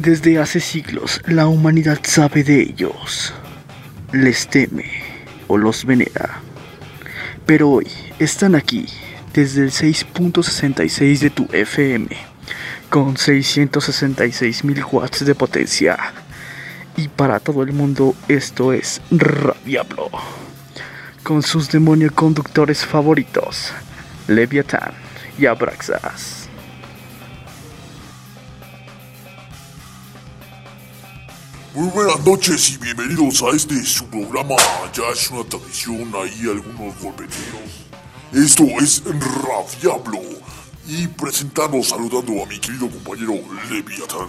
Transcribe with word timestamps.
Desde 0.00 0.38
hace 0.38 0.60
siglos 0.60 1.20
la 1.26 1.46
humanidad 1.46 1.98
sabe 2.02 2.42
de 2.42 2.62
ellos, 2.62 3.34
les 4.12 4.48
teme 4.48 4.86
o 5.46 5.58
los 5.58 5.84
venera. 5.84 6.40
Pero 7.44 7.68
hoy 7.68 7.86
están 8.18 8.54
aquí 8.54 8.86
desde 9.34 9.60
el 9.60 9.70
6.66 9.70 11.18
de 11.18 11.28
tu 11.28 11.46
FM 11.52 12.08
con 12.88 13.18
666 13.18 14.64
mil 14.64 14.82
watts 14.90 15.22
de 15.22 15.34
potencia. 15.34 15.98
Y 16.96 17.08
para 17.08 17.38
todo 17.38 17.62
el 17.62 17.74
mundo 17.74 18.14
esto 18.26 18.72
es 18.72 19.02
Radiablo. 19.10 20.08
Con 21.22 21.42
sus 21.42 21.70
demonio 21.70 22.10
conductores 22.14 22.86
favoritos, 22.86 23.70
Leviathan 24.28 24.94
y 25.38 25.44
Abraxas. 25.44 26.39
Muy 31.72 31.88
buenas 31.90 32.26
noches 32.26 32.70
y 32.70 32.78
bienvenidos 32.78 33.44
a 33.44 33.54
este 33.54 33.80
su 33.84 34.04
programa. 34.06 34.56
Ya 34.92 35.04
es 35.12 35.30
una 35.30 35.44
tradición 35.44 36.12
ahí 36.16 36.50
algunos 36.50 37.00
golpeteos. 37.00 37.86
Esto 38.32 38.64
es 38.82 39.04
Radiablo. 39.04 40.20
Y 40.88 41.06
presentando, 41.06 41.80
saludando 41.84 42.42
a 42.42 42.46
mi 42.46 42.58
querido 42.58 42.90
compañero 42.90 43.34
Leviathan. 43.70 44.26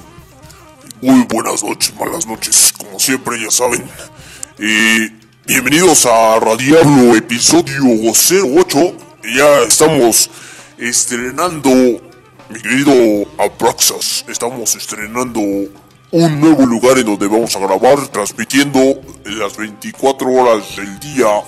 Muy 1.02 1.24
buenas 1.24 1.64
noches, 1.64 1.92
malas 2.00 2.28
noches, 2.28 2.72
como 2.78 3.00
siempre 3.00 3.42
ya 3.42 3.50
saben. 3.50 3.90
Eh, 4.60 5.12
bienvenidos 5.48 6.06
a 6.06 6.40
Radiablo 6.40 7.16
episodio 7.16 7.82
08. 7.84 8.98
Ya 9.36 9.62
estamos 9.68 10.30
estrenando, 10.78 11.72
mi 12.50 12.62
querido 12.62 13.28
Abraxas, 13.40 14.26
estamos 14.28 14.76
estrenando 14.76 15.42
un 16.12 16.42
nuevo 16.42 16.66
lugar 16.66 16.98
en 16.98 17.06
donde 17.06 17.26
vamos 17.28 17.56
a 17.56 17.60
grabar, 17.60 18.08
transmitiendo 18.10 19.02
las 19.24 19.56
24 19.56 20.30
horas 20.30 20.76
del 20.76 21.00
día, 21.00 21.42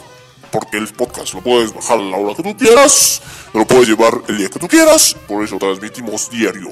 porque 0.51 0.77
el 0.77 0.87
podcast 0.87 1.33
lo 1.33 1.41
puedes 1.41 1.73
bajar 1.73 1.99
a 1.99 2.01
la 2.01 2.17
hora 2.17 2.33
que 2.33 2.43
tú 2.43 2.55
quieras, 2.55 3.21
lo 3.53 3.67
puedes 3.67 3.89
llevar 3.89 4.21
el 4.29 4.37
día 4.37 4.49
que 4.49 4.59
tú 4.59 4.69
quieras, 4.69 5.17
por 5.27 5.43
eso 5.43 5.57
transmitimos 5.57 6.29
diario. 6.29 6.69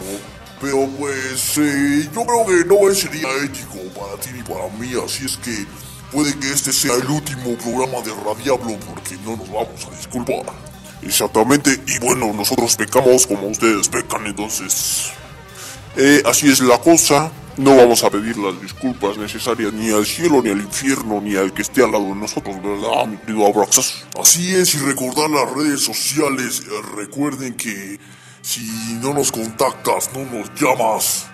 Pero 0.64 0.88
pues 0.98 1.58
eh, 1.58 2.08
yo 2.14 2.22
creo 2.24 2.46
que 2.46 2.64
no 2.64 2.94
sería 2.94 3.28
ético 3.44 3.80
para 3.94 4.18
ti 4.18 4.30
ni 4.32 4.42
para 4.42 4.66
mí, 4.78 4.92
así 5.04 5.26
es 5.26 5.36
que 5.36 5.66
puede 6.10 6.34
que 6.38 6.50
este 6.50 6.72
sea 6.72 6.94
el 6.94 7.06
último 7.06 7.54
programa 7.58 8.00
de 8.00 8.14
Radiablo 8.14 8.78
porque 8.88 9.14
no 9.26 9.36
nos 9.36 9.52
vamos 9.52 9.86
a 9.86 9.94
disculpar. 9.94 10.54
Exactamente, 11.02 11.78
y 11.86 11.98
bueno, 11.98 12.32
nosotros 12.32 12.76
pecamos 12.76 13.26
como 13.26 13.48
ustedes 13.48 13.88
pecan, 13.90 14.26
entonces... 14.26 15.10
Eh, 15.96 16.22
así 16.24 16.50
es 16.50 16.60
la 16.60 16.78
cosa, 16.78 17.30
no 17.58 17.76
vamos 17.76 18.02
a 18.02 18.08
pedir 18.08 18.38
las 18.38 18.58
disculpas 18.62 19.18
necesarias 19.18 19.70
ni 19.74 19.90
al 19.90 20.06
cielo, 20.06 20.40
ni 20.42 20.48
al 20.48 20.62
infierno, 20.62 21.20
ni 21.20 21.36
al 21.36 21.52
que 21.52 21.60
esté 21.60 21.84
al 21.84 21.92
lado 21.92 22.06
de 22.06 22.14
nosotros, 22.14 22.56
¿verdad, 22.62 23.06
mi 23.06 23.18
querido 23.18 23.46
Abraxas? 23.46 24.06
Así 24.18 24.54
es, 24.54 24.74
y 24.74 24.78
recordar 24.78 25.28
las 25.28 25.52
redes 25.52 25.82
sociales, 25.82 26.62
eh, 26.66 26.96
recuerden 26.96 27.52
que 27.52 28.00
si 28.44 28.60
no 29.00 29.14
nos 29.14 29.32
contactas, 29.32 30.10
no 30.12 30.22
nos 30.26 30.50
llamas, 30.54 31.24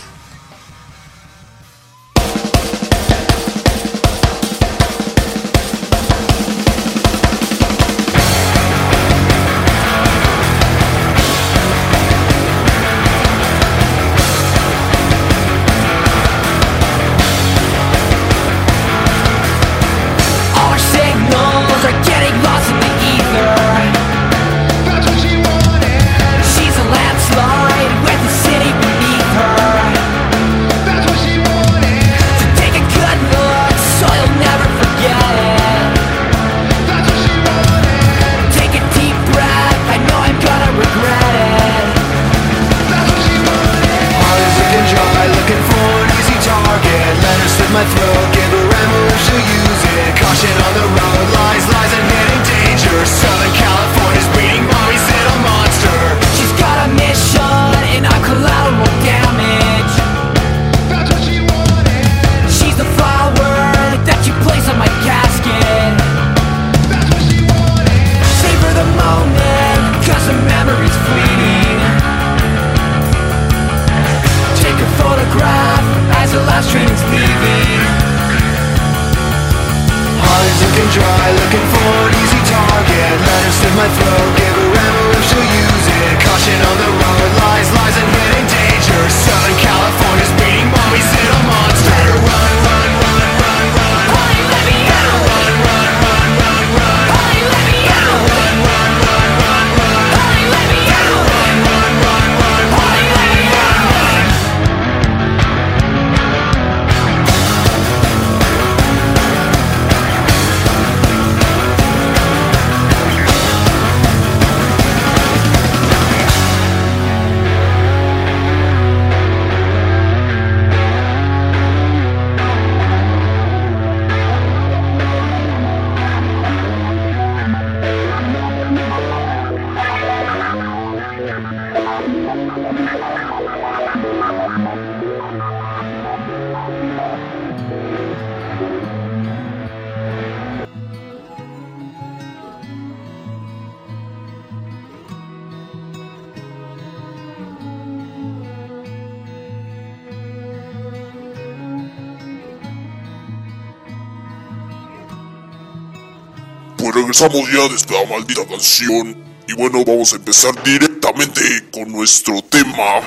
Regresamos 157.19 157.52
ya 157.52 157.67
de 157.67 157.75
esta 157.75 158.05
maldita 158.05 158.46
canción. 158.46 159.17
Y 159.47 159.53
bueno, 159.53 159.84
vamos 159.84 160.14
a 160.14 160.17
empezar 160.17 160.53
directamente 160.64 161.41
con 161.72 161.91
nuestro 161.91 162.43
tema. 162.43 162.99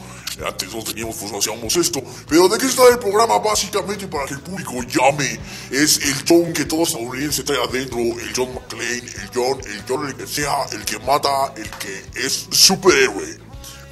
Antes 0.45 0.75
no 0.75 0.83
teníamos, 0.83 1.15
pues 1.15 1.33
hacíamos 1.33 1.77
esto. 1.77 2.03
Pero 2.29 2.49
¿de 2.49 2.59
qué 2.59 2.67
está 2.67 2.83
el 2.89 2.99
programa? 2.99 3.39
Básicamente 3.39 4.09
para 4.09 4.27
que 4.27 4.35
el 4.35 4.41
público 4.41 4.73
llame. 4.83 5.39
Es 5.71 5.99
el 5.99 6.17
John 6.29 6.53
que 6.53 6.65
todo 6.65 6.83
estadounidense 6.83 7.45
trae 7.45 7.63
adentro. 7.63 8.01
El 8.01 8.33
John 8.35 8.53
McClane, 8.55 9.07
el 9.23 9.31
John, 9.33 9.61
el 9.65 9.85
John 9.89 10.09
el 10.09 10.17
que 10.17 10.27
sea, 10.27 10.65
el 10.73 10.85
que 10.85 10.99
mata, 10.99 11.55
el 11.57 11.71
que 11.71 12.03
es 12.17 12.49
superhéroe. 12.51 13.44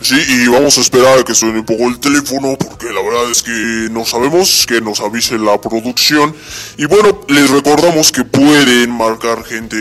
Sí, 0.03 0.17
y 0.29 0.49
vamos 0.49 0.77
a 0.79 0.81
esperar 0.81 1.21
a 1.21 1.23
que 1.23 1.33
suene 1.33 1.61
un 1.61 1.65
poco 1.65 1.85
el 1.89 2.01
teléfono 2.01 2.57
porque 2.59 2.87
la 2.87 3.01
verdad 3.03 3.31
es 3.31 3.41
que 3.41 3.89
no 3.91 4.05
sabemos, 4.05 4.67
que 4.67 4.81
nos 4.81 4.99
avise 4.99 5.39
la 5.39 5.61
producción. 5.61 6.35
Y 6.77 6.87
bueno, 6.87 7.21
les 7.29 7.49
recordamos 7.49 8.11
que 8.11 8.25
pueden 8.25 8.91
marcar 8.91 9.45
gente 9.45 9.77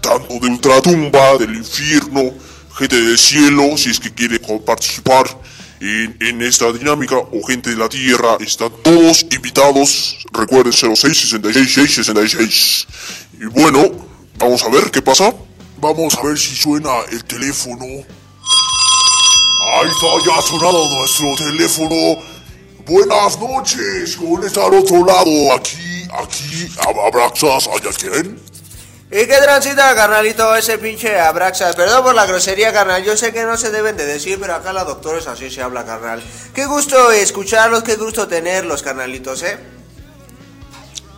tanto 0.00 0.38
de 0.38 0.46
ultratumba, 0.46 1.38
del 1.38 1.56
infierno, 1.56 2.32
gente 2.76 3.00
del 3.02 3.18
cielo, 3.18 3.76
si 3.76 3.90
es 3.90 3.98
que 3.98 4.14
quiere 4.14 4.38
participar 4.38 5.26
en, 5.80 6.16
en 6.20 6.42
esta 6.42 6.72
dinámica, 6.72 7.16
o 7.16 7.42
gente 7.42 7.70
de 7.70 7.76
la 7.76 7.88
tierra, 7.88 8.36
están 8.38 8.70
todos 8.80 9.26
invitados. 9.32 10.18
Recuerden 10.32 10.72
06 10.72 11.18
66 11.18 11.94
66. 11.94 12.86
Y 13.40 13.46
bueno, 13.46 13.90
vamos 14.38 14.62
a 14.62 14.68
ver 14.68 14.92
qué 14.92 15.02
pasa. 15.02 15.34
Vamos 15.78 16.14
a 16.14 16.22
ver 16.22 16.38
si 16.38 16.54
suena 16.54 16.90
el 17.10 17.24
teléfono. 17.24 17.84
Ahí 19.76 19.90
está, 19.90 20.06
ya 20.24 20.38
ha 20.38 20.42
sonado 20.42 20.88
nuestro 20.90 21.34
teléfono. 21.36 22.22
Buenas 22.86 23.38
noches, 23.40 24.16
¿cómo 24.16 24.44
está 24.44 24.66
al 24.66 24.74
otro 24.74 25.04
lado? 25.04 25.52
Aquí, 25.54 26.06
aquí, 26.12 26.68
Abraxas, 27.06 27.68
¿allá 27.68 27.90
quieren? 27.98 28.38
¿Y 29.10 29.26
qué 29.26 29.36
transita, 29.42 29.94
carnalito, 29.94 30.54
ese 30.54 30.78
pinche 30.78 31.18
Abraxas? 31.18 31.74
Perdón 31.76 32.04
por 32.04 32.14
la 32.14 32.26
grosería, 32.26 32.72
carnal. 32.72 33.02
Yo 33.04 33.16
sé 33.16 33.32
que 33.32 33.44
no 33.44 33.56
se 33.56 33.70
deben 33.70 33.96
de 33.96 34.04
decir, 34.06 34.38
pero 34.40 34.54
acá 34.54 34.72
la 34.72 34.84
doctora 34.84 35.18
es 35.18 35.26
así 35.26 35.50
se 35.50 35.62
habla, 35.62 35.84
carnal. 35.84 36.22
Qué 36.54 36.66
gusto 36.66 37.10
escucharlos, 37.10 37.82
qué 37.82 37.96
gusto 37.96 38.28
tenerlos, 38.28 38.82
carnalitos, 38.82 39.42
¿eh? 39.42 39.58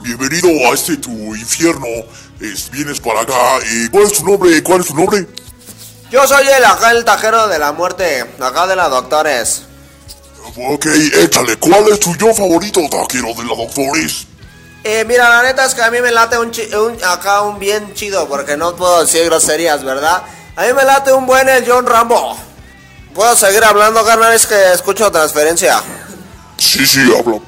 Bienvenido 0.01 0.49
a 0.71 0.75
este 0.75 0.97
tu 0.99 1.35
infierno. 1.35 1.87
Es- 2.41 2.71
vienes 2.71 3.01
para 3.01 3.23
acá. 3.23 3.59
Eh, 3.65 3.89
¿Cuál 3.91 4.05
es 4.05 4.13
tu 4.13 4.25
nombre? 4.25 4.63
¿Cuál 4.63 4.81
es 4.83 4.87
tu 4.87 4.95
nombre? 4.95 5.27
Yo 6.17 6.27
soy 6.27 6.49
el 6.49 6.65
acá 6.65 6.93
el 6.93 7.05
tajero 7.05 7.47
de 7.47 7.59
la 7.59 7.73
muerte, 7.73 8.25
acá 8.41 8.67
de 8.67 8.75
la 8.75 8.89
doctores. 8.89 9.65
Ok, 10.71 10.87
échale. 10.87 11.59
¿Cuál 11.59 11.87
es 11.93 12.01
tu 12.01 12.17
yo 12.17 12.33
favorito, 12.33 12.81
taquero 12.91 13.35
de 13.35 13.43
la 13.45 13.55
doctores? 13.55 14.25
Eh, 14.83 15.05
mira, 15.07 15.29
la 15.29 15.43
neta 15.43 15.67
es 15.67 15.75
que 15.75 15.83
a 15.83 15.91
mí 15.91 16.01
me 16.01 16.11
late 16.11 16.39
un, 16.39 16.51
un- 16.81 17.05
acá 17.05 17.43
un 17.43 17.59
bien 17.59 17.93
chido, 17.93 18.27
porque 18.29 18.57
no 18.57 18.75
puedo 18.77 19.03
decir 19.05 19.27
groserías, 19.27 19.85
¿verdad? 19.85 20.23
A 20.57 20.63
mí 20.63 20.73
me 20.73 20.85
late 20.85 21.13
un 21.13 21.27
buen 21.27 21.51
el 21.51 21.71
John 21.71 21.85
Rambo. 21.87 22.35
¿Puedo 23.15 23.37
seguir 23.37 23.63
hablando, 23.63 24.03
carnal? 24.03 24.33
Es 24.33 24.47
que 24.47 24.73
escucho 24.73 25.13
transferencia. 25.13 25.83
Sí, 26.57 26.87
sí, 26.87 27.01
hablo. 27.15 27.43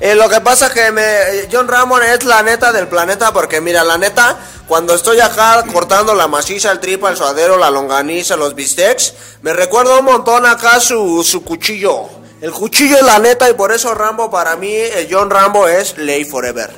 Eh, 0.00 0.14
lo 0.16 0.28
que 0.28 0.40
pasa 0.40 0.72
que 0.72 0.90
me, 0.90 1.02
eh, 1.02 1.48
John 1.50 1.68
Ramón 1.68 2.02
es 2.02 2.24
la 2.24 2.42
neta 2.42 2.72
del 2.72 2.88
planeta 2.88 3.32
porque 3.32 3.60
mira, 3.60 3.84
la 3.84 3.96
neta, 3.96 4.36
cuando 4.66 4.94
estoy 4.94 5.20
acá 5.20 5.64
cortando 5.72 6.14
la 6.14 6.26
maciza, 6.26 6.72
el 6.72 6.80
tripa, 6.80 7.10
el 7.10 7.16
suadero, 7.16 7.56
la 7.58 7.70
longaniza, 7.70 8.36
los 8.36 8.54
bistecs, 8.54 9.14
me 9.42 9.52
recuerda 9.52 9.98
un 9.98 10.04
montón 10.04 10.46
acá 10.46 10.80
su, 10.80 11.22
su 11.22 11.44
cuchillo. 11.44 12.08
El 12.40 12.50
cuchillo 12.50 12.96
es 12.96 13.02
la 13.02 13.20
neta 13.20 13.48
y 13.48 13.54
por 13.54 13.72
eso 13.72 13.94
Rambo 13.94 14.30
para 14.30 14.56
mí, 14.56 14.70
eh, 14.70 15.08
John 15.10 15.30
Rambo 15.30 15.68
es 15.68 15.96
Ley 15.96 16.24
Forever. 16.24 16.70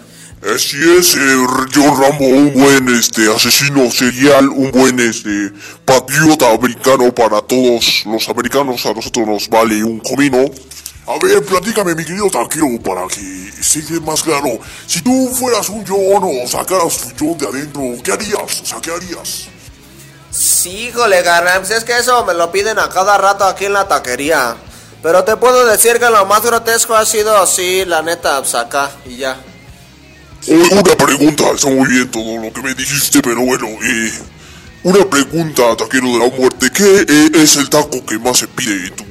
Así 0.54 0.76
es, 0.96 1.16
eh, 1.16 1.46
John 1.74 2.00
Rambo, 2.00 2.26
un 2.26 2.52
buen 2.52 2.88
este 2.94 3.34
asesino 3.34 3.90
serial, 3.90 4.48
un 4.50 4.70
buen 4.70 5.00
este 5.00 5.50
patriota 5.84 6.52
americano 6.52 7.12
para 7.14 7.40
todos 7.40 8.04
los 8.04 8.28
americanos, 8.28 8.84
a 8.84 8.92
nosotros 8.92 9.26
nos 9.26 9.48
vale 9.48 9.82
un 9.82 9.98
comino. 10.00 10.44
A 11.08 11.18
ver, 11.18 11.44
platícame, 11.44 11.94
mi 11.94 12.04
querido 12.04 12.28
taquero, 12.28 12.66
para 12.82 13.06
que 13.06 13.52
se 13.62 13.84
quede 13.84 14.00
más 14.00 14.22
claro. 14.22 14.58
Si 14.88 15.00
tú 15.02 15.30
fueras 15.34 15.68
un 15.68 15.86
John 15.86 16.24
o 16.24 16.48
sacaras 16.48 16.98
tu 17.16 17.28
John 17.28 17.38
de 17.38 17.46
adentro, 17.46 17.82
¿qué 18.02 18.12
harías? 18.12 18.60
O 18.62 18.66
sea, 18.66 18.80
¿qué 18.80 18.90
harías? 18.90 19.46
Sí, 20.32 20.88
híjole, 20.88 21.22
pues 21.58 21.70
es 21.70 21.84
que 21.84 21.96
eso 21.96 22.24
me 22.24 22.34
lo 22.34 22.50
piden 22.50 22.80
a 22.80 22.88
cada 22.88 23.16
rato 23.18 23.44
aquí 23.44 23.66
en 23.66 23.74
la 23.74 23.86
taquería. 23.86 24.56
Pero 25.00 25.22
te 25.22 25.36
puedo 25.36 25.64
decir 25.64 26.00
que 26.00 26.10
lo 26.10 26.26
más 26.26 26.42
grotesco 26.42 26.96
ha 26.96 27.06
sido 27.06 27.36
así, 27.36 27.84
la 27.84 28.02
neta, 28.02 28.40
pues 28.40 28.56
acá 28.56 28.90
y 29.04 29.18
ya. 29.18 29.40
Una 30.48 30.96
pregunta, 30.96 31.52
está 31.52 31.70
muy 31.70 31.88
bien 31.88 32.10
todo 32.10 32.36
lo 32.38 32.52
que 32.52 32.62
me 32.62 32.74
dijiste, 32.74 33.22
pero 33.22 33.42
bueno, 33.42 33.68
eh, 33.68 34.12
una 34.82 35.04
pregunta, 35.08 35.76
taquero 35.76 36.08
de 36.08 36.18
la 36.18 36.36
muerte. 36.36 36.70
¿Qué 36.70 37.06
eh, 37.08 37.30
es 37.34 37.56
el 37.56 37.70
taco 37.70 38.04
que 38.04 38.18
más 38.18 38.38
se 38.38 38.48
pide 38.48 38.88
en 38.88 38.96
tu 38.96 39.04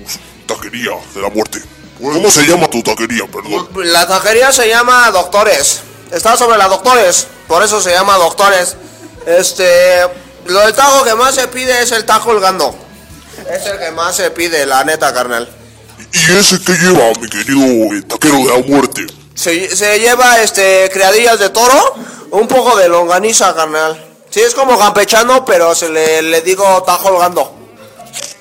taquería 0.45 0.91
de 1.13 1.21
la 1.21 1.29
muerte? 1.29 1.61
¿Cómo 1.99 2.29
se 2.29 2.45
llama 2.45 2.69
tu 2.69 2.83
taquería, 2.83 3.25
perdón? 3.27 3.69
La 3.75 4.07
taquería 4.07 4.51
se 4.51 4.67
llama 4.67 5.09
Doctores. 5.11 5.81
Está 6.11 6.35
sobre 6.35 6.57
la 6.57 6.67
Doctores. 6.67 7.27
Por 7.47 7.63
eso 7.63 7.81
se 7.81 7.91
llama 7.91 8.17
Doctores. 8.17 8.75
Este. 9.25 10.01
Lo 10.45 10.59
del 10.59 10.73
taco 10.73 11.03
que 11.03 11.15
más 11.15 11.35
se 11.35 11.47
pide 11.47 11.81
es 11.81 11.91
el 11.91 12.05
taco 12.05 12.31
holgando. 12.31 12.75
Es 13.49 13.65
el 13.65 13.79
que 13.79 13.91
más 13.91 14.15
se 14.15 14.29
pide, 14.31 14.65
la 14.65 14.83
neta, 14.83 15.13
carnal. 15.13 15.49
¿Y 16.11 16.37
ese 16.37 16.61
qué 16.61 16.73
lleva, 16.73 17.11
mi 17.19 17.27
querido 17.29 17.95
eh, 17.95 18.01
taquero 18.07 18.37
de 18.37 18.45
la 18.45 18.67
muerte? 18.67 19.05
Se, 19.33 19.75
se 19.75 19.99
lleva 19.99 20.41
este 20.41 20.89
criadillas 20.93 21.39
de 21.39 21.49
toro, 21.49 21.95
un 22.31 22.47
poco 22.47 22.77
de 22.77 22.87
longaniza, 22.87 23.55
carnal. 23.55 24.01
Sí, 24.29 24.41
es 24.41 24.53
como 24.53 24.77
campechano, 24.77 25.45
pero 25.45 25.73
se 25.73 25.89
le, 25.89 26.21
le 26.21 26.41
digo 26.41 26.83
taco 26.83 27.09
holgando. 27.09 27.55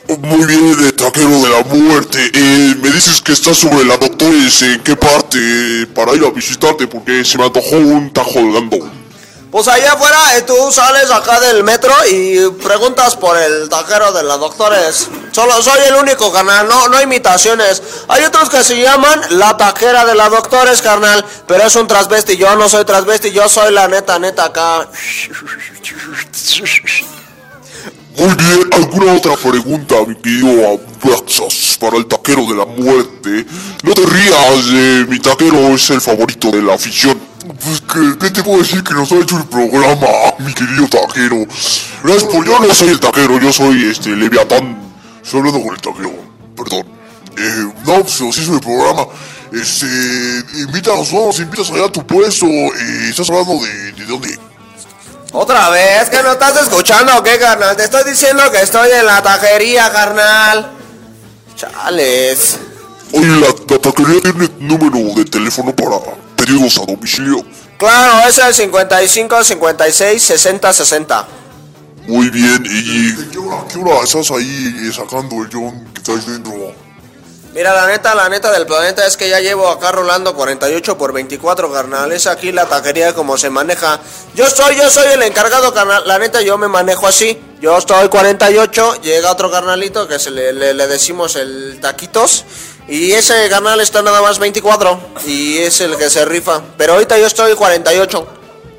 Muy 0.06 0.44
bien, 0.44 0.76
de 0.82 0.92
taquero 0.92 1.28
de 1.28 1.48
la 1.48 1.62
muerte. 1.64 2.18
Eh, 2.34 2.74
me 2.80 2.90
dices 2.90 3.22
que 3.22 3.32
estás 3.32 3.56
sobre 3.56 3.84
la 3.84 3.96
doctores. 3.96 4.62
¿En 4.62 4.82
qué 4.82 4.96
parte? 4.96 5.34
eh, 5.34 5.86
para 5.94 6.14
ir 6.14 6.24
a 6.24 6.30
visitarte, 6.30 6.86
porque 6.86 7.24
se 7.24 7.38
me 7.38 7.44
antojó 7.44 7.76
un 7.76 8.12
tajo 8.12 8.38
de 8.38 8.52
gando. 8.52 8.90
Pues 9.50 9.68
allá 9.68 9.92
afuera 9.92 10.36
eh, 10.36 10.42
tú 10.42 10.54
sales 10.72 11.10
acá 11.12 11.38
del 11.38 11.62
metro 11.62 11.92
y 12.10 12.48
preguntas 12.64 13.14
por 13.14 13.36
el 13.36 13.68
taquero 13.68 14.12
de 14.12 14.24
la 14.24 14.36
doctores. 14.36 15.08
Solo 15.30 15.62
soy 15.62 15.78
el 15.86 15.94
único, 15.94 16.32
carnal, 16.32 16.66
no, 16.66 16.88
no 16.88 17.00
imitaciones. 17.00 17.80
Hay 18.08 18.24
otros 18.24 18.50
que 18.50 18.64
se 18.64 18.80
llaman 18.80 19.20
la 19.30 19.56
taquera 19.56 20.04
de 20.04 20.16
la 20.16 20.28
doctores, 20.28 20.82
carnal, 20.82 21.24
pero 21.46 21.64
es 21.64 21.76
un 21.76 21.86
transvesti. 21.86 22.36
Yo 22.36 22.56
no 22.56 22.68
soy 22.68 22.84
transvesti, 22.84 23.30
yo 23.30 23.48
soy 23.48 23.72
la 23.72 23.86
neta, 23.86 24.18
neta 24.18 24.46
acá. 24.46 24.88
Muy 28.16 28.32
bien, 28.36 28.60
¿alguna 28.72 29.14
otra 29.14 29.36
pregunta, 29.36 29.96
mi 30.06 30.14
querido 30.14 30.48
Abraxas, 30.68 31.76
para 31.80 31.96
el 31.96 32.06
taquero 32.06 32.46
de 32.46 32.54
la 32.54 32.64
muerte? 32.64 33.44
No 33.82 33.92
te 33.92 34.06
rías, 34.06 34.66
eh, 34.72 35.06
mi 35.08 35.18
taquero 35.18 35.74
es 35.74 35.90
el 35.90 36.00
favorito 36.00 36.52
de 36.52 36.62
la 36.62 36.74
afición. 36.74 37.20
Pues, 37.44 37.82
¿qué, 37.92 38.18
qué 38.20 38.30
te 38.30 38.44
puedo 38.44 38.58
decir 38.58 38.84
que 38.84 38.94
nos 38.94 39.10
ha 39.10 39.16
hecho 39.16 39.36
el 39.36 39.46
programa, 39.46 40.06
mi 40.38 40.54
querido 40.54 40.86
taquero? 40.86 41.44
Gracias 42.04 42.24
por... 42.24 42.46
Yo 42.46 42.60
no 42.60 42.72
soy 42.72 42.88
el 42.90 43.00
taquero, 43.00 43.40
yo 43.40 43.52
soy, 43.52 43.84
este, 43.90 44.10
Leviatán. 44.10 44.78
Estoy 45.20 45.40
hablando 45.40 45.62
con 45.62 45.74
el 45.74 45.80
taquero, 45.80 46.12
perdón. 46.56 46.86
Eh, 47.36 47.72
no, 47.84 48.00
pues, 48.00 48.20
así 48.20 48.44
soy 48.44 48.54
el 48.54 48.60
programa. 48.60 49.08
Este, 49.52 49.86
invítanos, 50.60 51.10
vamos, 51.10 51.40
invitas 51.40 51.68
allá 51.70 51.86
a 51.86 51.92
tu 51.92 52.06
puesto. 52.06 52.46
Eh, 52.46 53.08
¿Estás 53.10 53.28
hablando 53.28 53.58
de, 53.64 53.92
de 53.92 54.06
dónde? 54.06 54.38
Otra 55.36 55.68
vez, 55.68 56.08
que 56.10 56.22
no 56.22 56.30
estás 56.30 56.62
escuchando 56.62 57.20
qué, 57.24 57.40
carnal. 57.40 57.76
Te 57.76 57.82
estoy 57.82 58.04
diciendo 58.04 58.48
que 58.52 58.62
estoy 58.62 58.88
en 58.92 59.04
la 59.04 59.20
taquería, 59.20 59.90
carnal. 59.90 60.70
Chales. 61.56 62.58
Oye, 63.12 63.26
la, 63.26 63.48
la 63.68 63.78
taquería 63.80 64.20
tiene 64.20 64.48
número 64.60 65.12
de 65.16 65.24
teléfono 65.24 65.74
para 65.74 65.96
pedidos 66.36 66.78
a 66.78 66.86
domicilio. 66.86 67.44
Claro, 67.76 68.28
es 68.28 68.38
el 68.38 68.54
55 68.54 69.42
56 69.42 70.22
60 70.22 70.72
60. 70.72 71.28
Muy 72.06 72.30
bien, 72.30 72.64
y 72.64 73.14
¿qué 73.32 73.38
hora, 73.38 73.64
qué 73.72 73.78
hora 73.78 74.04
estás 74.04 74.30
ahí 74.30 74.86
eh, 74.86 74.92
sacando 74.92 75.42
el 75.42 75.48
John 75.52 75.84
que 75.94 76.00
traes 76.00 76.26
dentro? 76.26 76.52
Mira, 77.54 77.72
la 77.72 77.86
neta, 77.86 78.16
la 78.16 78.28
neta 78.28 78.50
del 78.50 78.66
planeta 78.66 79.06
es 79.06 79.16
que 79.16 79.28
ya 79.28 79.38
llevo 79.38 79.68
acá 79.68 79.92
rolando 79.92 80.34
48 80.34 80.98
por 80.98 81.12
24, 81.12 81.72
carnal. 81.72 82.10
Es 82.10 82.26
aquí 82.26 82.50
la 82.50 82.66
taquería 82.66 83.14
como 83.14 83.38
se 83.38 83.48
maneja. 83.48 84.00
Yo 84.34 84.50
soy, 84.50 84.74
yo 84.76 84.90
soy 84.90 85.12
el 85.12 85.22
encargado, 85.22 85.72
carnal. 85.72 86.02
La 86.04 86.18
neta, 86.18 86.42
yo 86.42 86.58
me 86.58 86.66
manejo 86.66 87.06
así. 87.06 87.40
Yo 87.60 87.78
estoy 87.78 88.08
48, 88.08 89.00
llega 89.02 89.30
otro 89.30 89.52
carnalito 89.52 90.08
que 90.08 90.18
se 90.18 90.32
le, 90.32 90.52
le- 90.52 90.74
le 90.74 90.86
decimos 90.88 91.36
el 91.36 91.78
taquitos. 91.80 92.44
Y 92.88 93.12
ese 93.12 93.48
carnal 93.48 93.80
está 93.80 94.02
nada 94.02 94.20
más 94.20 94.40
24. 94.40 94.98
Y 95.26 95.58
es 95.58 95.80
el 95.80 95.96
que 95.96 96.10
se 96.10 96.24
rifa. 96.24 96.60
Pero 96.76 96.94
ahorita 96.94 97.16
yo 97.18 97.26
estoy 97.28 97.54
48. 97.54 98.26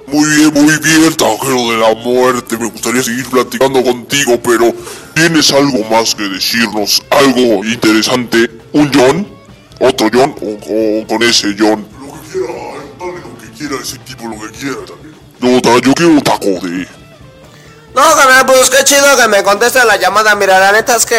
Muy 0.07 0.23
bien, 0.35 0.53
muy 0.53 0.77
bien, 0.79 1.15
tajero 1.15 1.71
de 1.71 1.77
la 1.77 1.95
muerte. 1.95 2.57
Me 2.57 2.69
gustaría 2.69 3.01
seguir 3.03 3.27
platicando 3.29 3.83
contigo, 3.83 4.39
pero 4.41 4.71
¿tienes 5.15 5.51
algo 5.51 5.83
más 5.89 6.13
que 6.15 6.23
decirnos? 6.23 7.01
¿Algo 7.09 7.65
interesante? 7.65 8.49
¿Un 8.73 8.91
John? 8.93 9.27
¿Otro 9.79 10.09
John? 10.13 10.35
¿O, 10.41 11.01
o 11.03 11.07
con 11.07 11.23
ese 11.23 11.55
John? 11.57 11.85
Lo 11.99 12.13
que 12.13 12.29
quiera, 12.31 12.53
dale 12.99 13.19
lo 13.19 13.37
que 13.39 13.57
quiera 13.57 13.75
ese 13.81 13.97
tipo, 13.99 14.27
lo 14.27 14.39
que 14.39 14.51
quiera 14.57 14.77
también. 14.85 15.15
No, 15.39 15.61
ta- 15.61 15.79
yo 15.83 15.93
quiero 15.93 16.11
un 16.11 16.21
taco 16.21 16.45
de... 16.45 16.87
No, 17.95 18.01
carnal, 18.15 18.45
pues 18.45 18.69
qué 18.69 18.83
chido 18.83 19.05
que 19.17 19.27
me 19.27 19.41
contesten 19.43 19.87
la 19.87 19.97
llamada. 19.97 20.35
Mira, 20.35 20.59
la 20.59 20.71
neta 20.71 20.95
es 20.97 21.05
que 21.05 21.15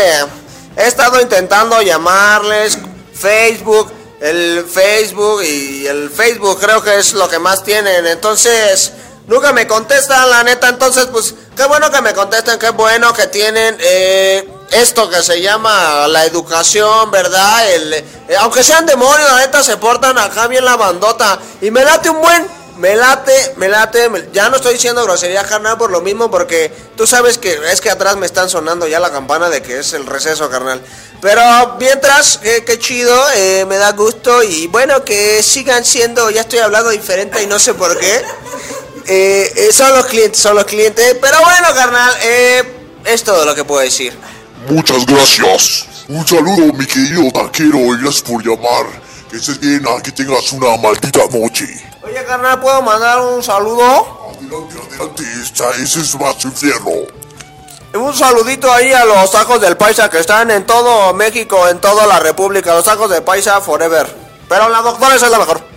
he 0.76 0.87
estado 0.87 1.21
intentando 1.21 1.81
llamarles 1.83 2.78
Facebook, 3.14 3.90
el 4.21 4.67
Facebook 4.67 5.43
y 5.43 5.87
el 5.87 6.11
Facebook 6.11 6.59
creo 6.61 6.83
que 6.83 6.99
es 6.99 7.13
lo 7.15 7.29
que 7.29 7.39
más 7.39 7.63
tienen. 7.63 8.07
Entonces, 8.07 8.93
nunca 9.27 9.53
me 9.53 9.67
contestan, 9.67 10.31
la 10.31 10.43
neta. 10.43 10.69
Entonces, 10.69 11.07
pues, 11.07 11.35
qué 11.57 11.65
bueno 11.67 11.91
que 11.91 12.01
me 12.01 12.15
contesten, 12.15 12.59
qué 12.59 12.71
bueno 12.71 13.13
que 13.13 13.27
tienen 13.27 13.77
eh, 13.81 14.49
esto 14.71 15.09
que 15.09 15.23
se 15.23 15.41
llama 15.41 16.09
la 16.09 16.25
educación, 16.25 17.11
¿verdad? 17.11 17.71
El, 17.73 17.93
eh, 17.95 18.05
aunque 18.41 18.63
sean 18.63 18.87
demonios, 18.87 19.31
la 19.31 19.39
neta 19.39 19.63
se 19.63 19.77
portan 19.77 20.19
acá 20.19 20.47
bien 20.47 20.65
la 20.65 20.77
bandota. 20.77 21.39
Y 21.61 21.71
me 21.71 21.85
late 21.85 22.11
un 22.11 22.21
buen 22.21 22.56
me 22.78 22.95
late, 22.97 23.54
me 23.56 23.68
late, 23.68 24.09
me- 24.09 24.28
ya 24.33 24.49
no 24.49 24.56
estoy 24.56 24.75
diciendo 24.75 25.02
grosería 25.04 25.42
carnal 25.45 25.76
por 25.78 25.90
lo 25.90 26.00
mismo 26.00 26.30
porque 26.30 26.73
tú 26.97 27.06
sabes 27.06 27.38
que 27.38 27.59
es 27.73 27.80
que 27.80 27.90
atrás 27.90 28.16
me 28.16 28.26
están 28.26 28.49
sonando 28.50 28.87
ya 28.87 29.00
la 29.00 29.11
campana 29.11 29.49
de 29.49 29.62
que 29.62 29.78
es 29.78 29.92
el 29.92 30.06
receso 30.06 30.49
carnal. 30.50 30.80
Pero 31.21 31.40
mientras, 31.80 32.38
qué, 32.38 32.64
qué 32.64 32.78
chido, 32.78 33.14
eh, 33.35 33.64
me 33.66 33.76
da 33.76 33.92
gusto 33.92 34.42
y 34.42 34.66
bueno 34.66 35.02
que 35.04 35.42
sigan 35.42 35.85
siendo, 35.85 36.30
ya 36.30 36.42
estoy 36.42 36.59
hablando 36.59 36.90
diferente 36.90 37.42
y 37.42 37.47
no 37.47 37.59
sé 37.59 37.75
por 37.75 37.99
qué. 37.99 38.23
Eh, 39.09 39.52
eh, 39.54 39.73
son 39.73 39.95
los 39.95 40.06
clientes, 40.06 40.40
son 40.40 40.56
los 40.56 40.64
clientes, 40.64 41.14
pero 41.21 41.38
bueno 41.40 41.68
carnal, 41.76 42.12
eh, 42.23 42.64
es 43.04 43.23
todo 43.23 43.45
lo 43.45 43.54
que 43.54 43.62
puedo 43.64 43.80
decir. 43.80 44.12
Muchas 44.68 45.06
gracias. 45.06 45.85
Un 46.09 46.26
saludo, 46.26 46.73
mi 46.73 46.85
querido 46.87 47.30
taquero, 47.30 47.78
y 47.95 48.00
gracias 48.02 48.23
por 48.23 48.42
llamar. 48.45 48.87
Que 49.30 49.37
estés 49.37 49.61
bien, 49.61 49.85
que 50.02 50.11
tengas 50.11 50.52
una 50.52 50.76
maldita 50.76 51.21
noche. 51.33 51.68
Oye 52.07 52.25
carnal, 52.25 52.61
¿puedo 52.61 52.83
mandar 52.83 53.21
un 53.21 53.43
saludo? 53.43 53.85
Adelante, 54.31 54.77
adelante, 54.89 55.25
ese 55.83 56.01
es 56.01 56.21
más 56.21 56.45
infierno. 56.45 56.93
Un 57.95 58.15
saludito 58.15 58.71
ahí 58.71 58.93
a 58.93 59.05
los 59.05 59.31
tacos 59.33 59.61
del 59.61 59.77
Paisa 59.77 60.09
que 60.09 60.21
están 60.21 60.51
en 60.51 60.67
todo 60.67 61.13
México, 61.15 61.67
en 61.69 61.81
toda 61.81 62.07
la 62.07 62.21
República. 62.21 62.75
Los 62.75 62.85
tacos 62.85 63.11
del 63.11 63.25
Paisa 63.25 63.61
forever. 63.61 64.07
Pero 64.49 64.69
la 64.69 64.83
doctora 64.83 65.17
es 65.17 65.23
la 65.23 65.39
mejor. 65.39 65.75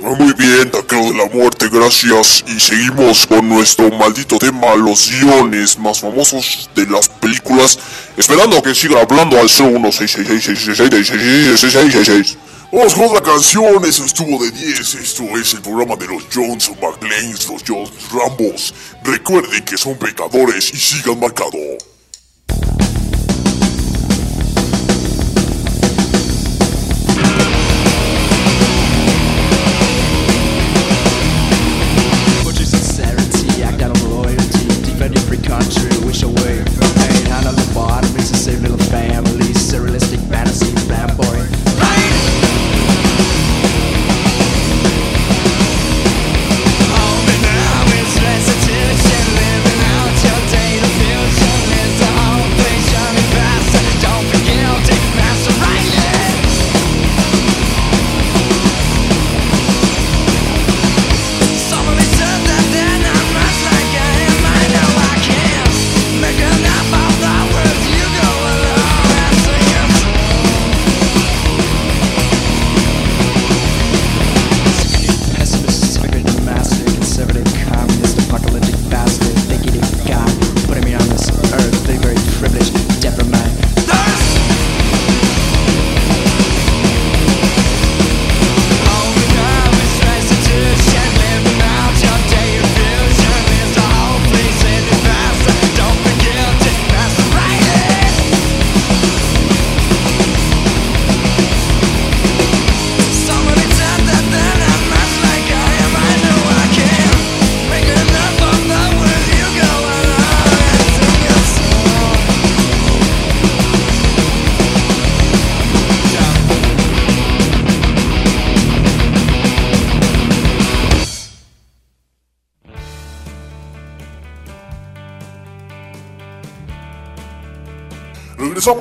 Muy 0.00 0.32
bien, 0.32 0.70
taquero 0.70 1.04
de 1.04 1.14
la 1.14 1.26
muerte, 1.26 1.68
gracias. 1.70 2.42
Y 2.46 2.58
seguimos 2.58 3.26
con 3.26 3.46
nuestro 3.46 3.90
maldito 3.90 4.38
tema, 4.38 4.74
los 4.74 5.10
guiones 5.10 5.78
más 5.78 6.00
famosos 6.00 6.70
de 6.74 6.86
las 6.86 7.06
películas. 7.08 7.78
Esperando 8.16 8.62
que 8.62 8.74
siga 8.74 9.02
hablando 9.02 9.38
al 9.38 9.48
01666666666. 9.48 12.38
Vamos 12.72 12.94
con 12.94 13.08
otra 13.08 13.20
canción, 13.20 13.84
eso 13.84 14.06
estuvo 14.06 14.42
de 14.42 14.50
10. 14.50 14.94
Esto 14.94 15.24
es 15.36 15.52
el 15.52 15.60
programa 15.60 15.96
de 15.96 16.06
los 16.06 16.24
Johnson 16.32 16.78
McLeans, 16.80 17.46
los 17.48 17.62
Jones 17.66 17.90
Rambos. 18.10 18.72
Recuerden 19.04 19.62
que 19.64 19.76
son 19.76 19.98
pecadores 19.98 20.72
y 20.72 20.78
sigan 20.78 21.20
marcado. 21.20 21.58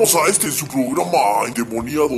Regresamos 0.10 0.28
a 0.28 0.32
este 0.32 0.52
su 0.52 0.66
programa 0.66 1.46
endemoniado 1.46 2.10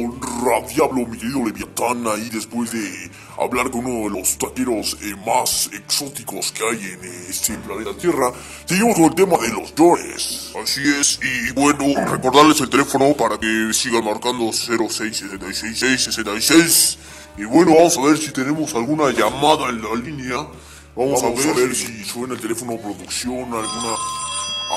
Radiablo, 0.45 1.05
mi 1.07 1.17
querido 1.17 1.43
Leviatán, 1.43 2.07
ahí 2.07 2.29
después 2.29 2.71
de 2.71 3.11
hablar 3.37 3.69
con 3.69 3.85
uno 3.85 4.09
de 4.09 4.17
los 4.17 4.37
taqueros 4.37 4.95
eh, 5.01 5.13
más 5.25 5.69
exóticos 5.73 6.53
que 6.53 6.63
hay 6.63 6.77
en 6.77 7.03
eh, 7.03 7.25
este 7.29 7.57
planeta 7.57 7.93
Tierra. 7.97 8.31
Seguimos 8.65 8.95
con 8.95 9.03
el 9.05 9.15
tema 9.15 9.37
de 9.39 9.49
los 9.49 9.75
llores. 9.75 10.53
Así 10.61 10.81
es, 10.99 11.19
y 11.21 11.51
bueno, 11.51 11.83
recordarles 12.09 12.61
el 12.61 12.69
teléfono 12.69 13.13
para 13.13 13.37
que 13.37 13.73
sigan 13.73 14.05
marcando 14.05 14.45
0676666. 14.45 16.97
Y 17.39 17.43
bueno, 17.43 17.75
vamos 17.75 17.97
a 17.97 18.03
ver 18.03 18.17
si 18.17 18.31
tenemos 18.31 18.73
alguna 18.73 19.11
llamada 19.11 19.67
en 19.69 19.81
la 19.81 19.93
línea. 19.95 20.47
Vamos, 20.95 21.21
a, 21.23 21.29
ver 21.29 21.75
si 21.75 22.05
suena 22.05 22.35
el 22.35 22.39
teléfono 22.39 22.77
producción, 22.77 23.53
alguna... 23.53 23.97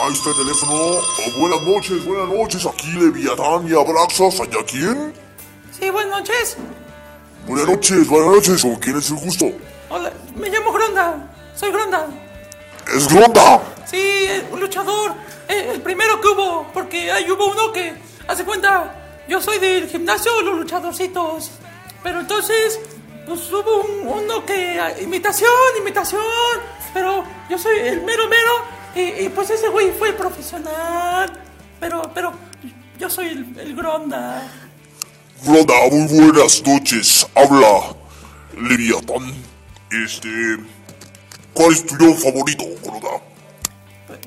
Ahí 0.02 0.12
está 0.12 0.30
el 0.30 0.36
teléfono. 0.36 0.72
Oh, 0.74 1.02
buenas 1.38 1.62
noches, 1.62 2.04
buenas 2.04 2.28
noches. 2.28 2.66
Aquí 2.66 2.90
Leviatán 2.92 3.66
y 3.68 3.72
Abraxas. 3.72 4.40
¿Allá 4.40 4.58
quién? 4.66 5.14
Sí, 5.78 5.88
buenas 5.90 6.18
noches. 6.18 6.56
Buenas 7.46 7.68
noches, 7.68 8.08
buenas 8.08 8.34
noches. 8.34 8.62
¿Con 8.62 8.76
quién 8.76 8.96
es 8.98 9.10
el 9.10 9.16
gusto? 9.16 9.46
Hola, 9.90 10.12
me 10.34 10.48
llamo 10.48 10.72
Gronda. 10.72 11.32
Soy 11.54 11.70
Gronda. 11.70 12.08
¡Es 12.94 13.08
Gronda! 13.08 13.62
Sí, 13.86 14.26
un 14.50 14.60
luchador. 14.60 15.14
El 15.48 15.80
primero 15.82 16.20
que 16.20 16.28
hubo, 16.28 16.66
porque 16.74 17.12
ahí 17.12 17.30
hubo 17.30 17.46
uno 17.46 17.70
que, 17.72 17.94
hace 18.26 18.44
cuenta, 18.44 18.94
yo 19.28 19.40
soy 19.40 19.58
del 19.58 19.88
gimnasio, 19.88 20.42
los 20.42 20.58
luchadorcitos. 20.58 21.50
Pero 22.02 22.20
entonces, 22.20 22.80
pues 23.26 23.50
hubo 23.52 23.82
un- 23.84 24.06
uno 24.24 24.44
que, 24.44 24.78
ah, 24.80 24.92
imitación, 25.00 25.50
imitación. 25.78 26.20
Pero 26.92 27.24
yo 27.48 27.58
soy 27.58 27.78
el 27.78 28.02
mero 28.02 28.28
mero. 28.28 28.83
Y, 28.94 29.24
y, 29.24 29.28
pues 29.28 29.50
ese 29.50 29.68
güey 29.68 29.92
fue 29.92 30.12
profesional. 30.12 31.32
Pero, 31.80 32.10
pero, 32.14 32.32
yo 32.98 33.10
soy 33.10 33.26
el, 33.26 33.58
el 33.58 33.74
Gronda. 33.74 34.48
Gronda, 35.42 35.74
muy 35.90 36.30
buenas 36.30 36.64
noches. 36.64 37.26
Habla 37.34 37.96
Leviatán. 38.56 39.34
Este. 39.90 40.28
¿Cuál 41.52 41.72
es 41.72 41.86
tu 41.86 41.96
yo 41.98 42.14
favorito, 42.14 42.64
Gronda? 42.82 43.20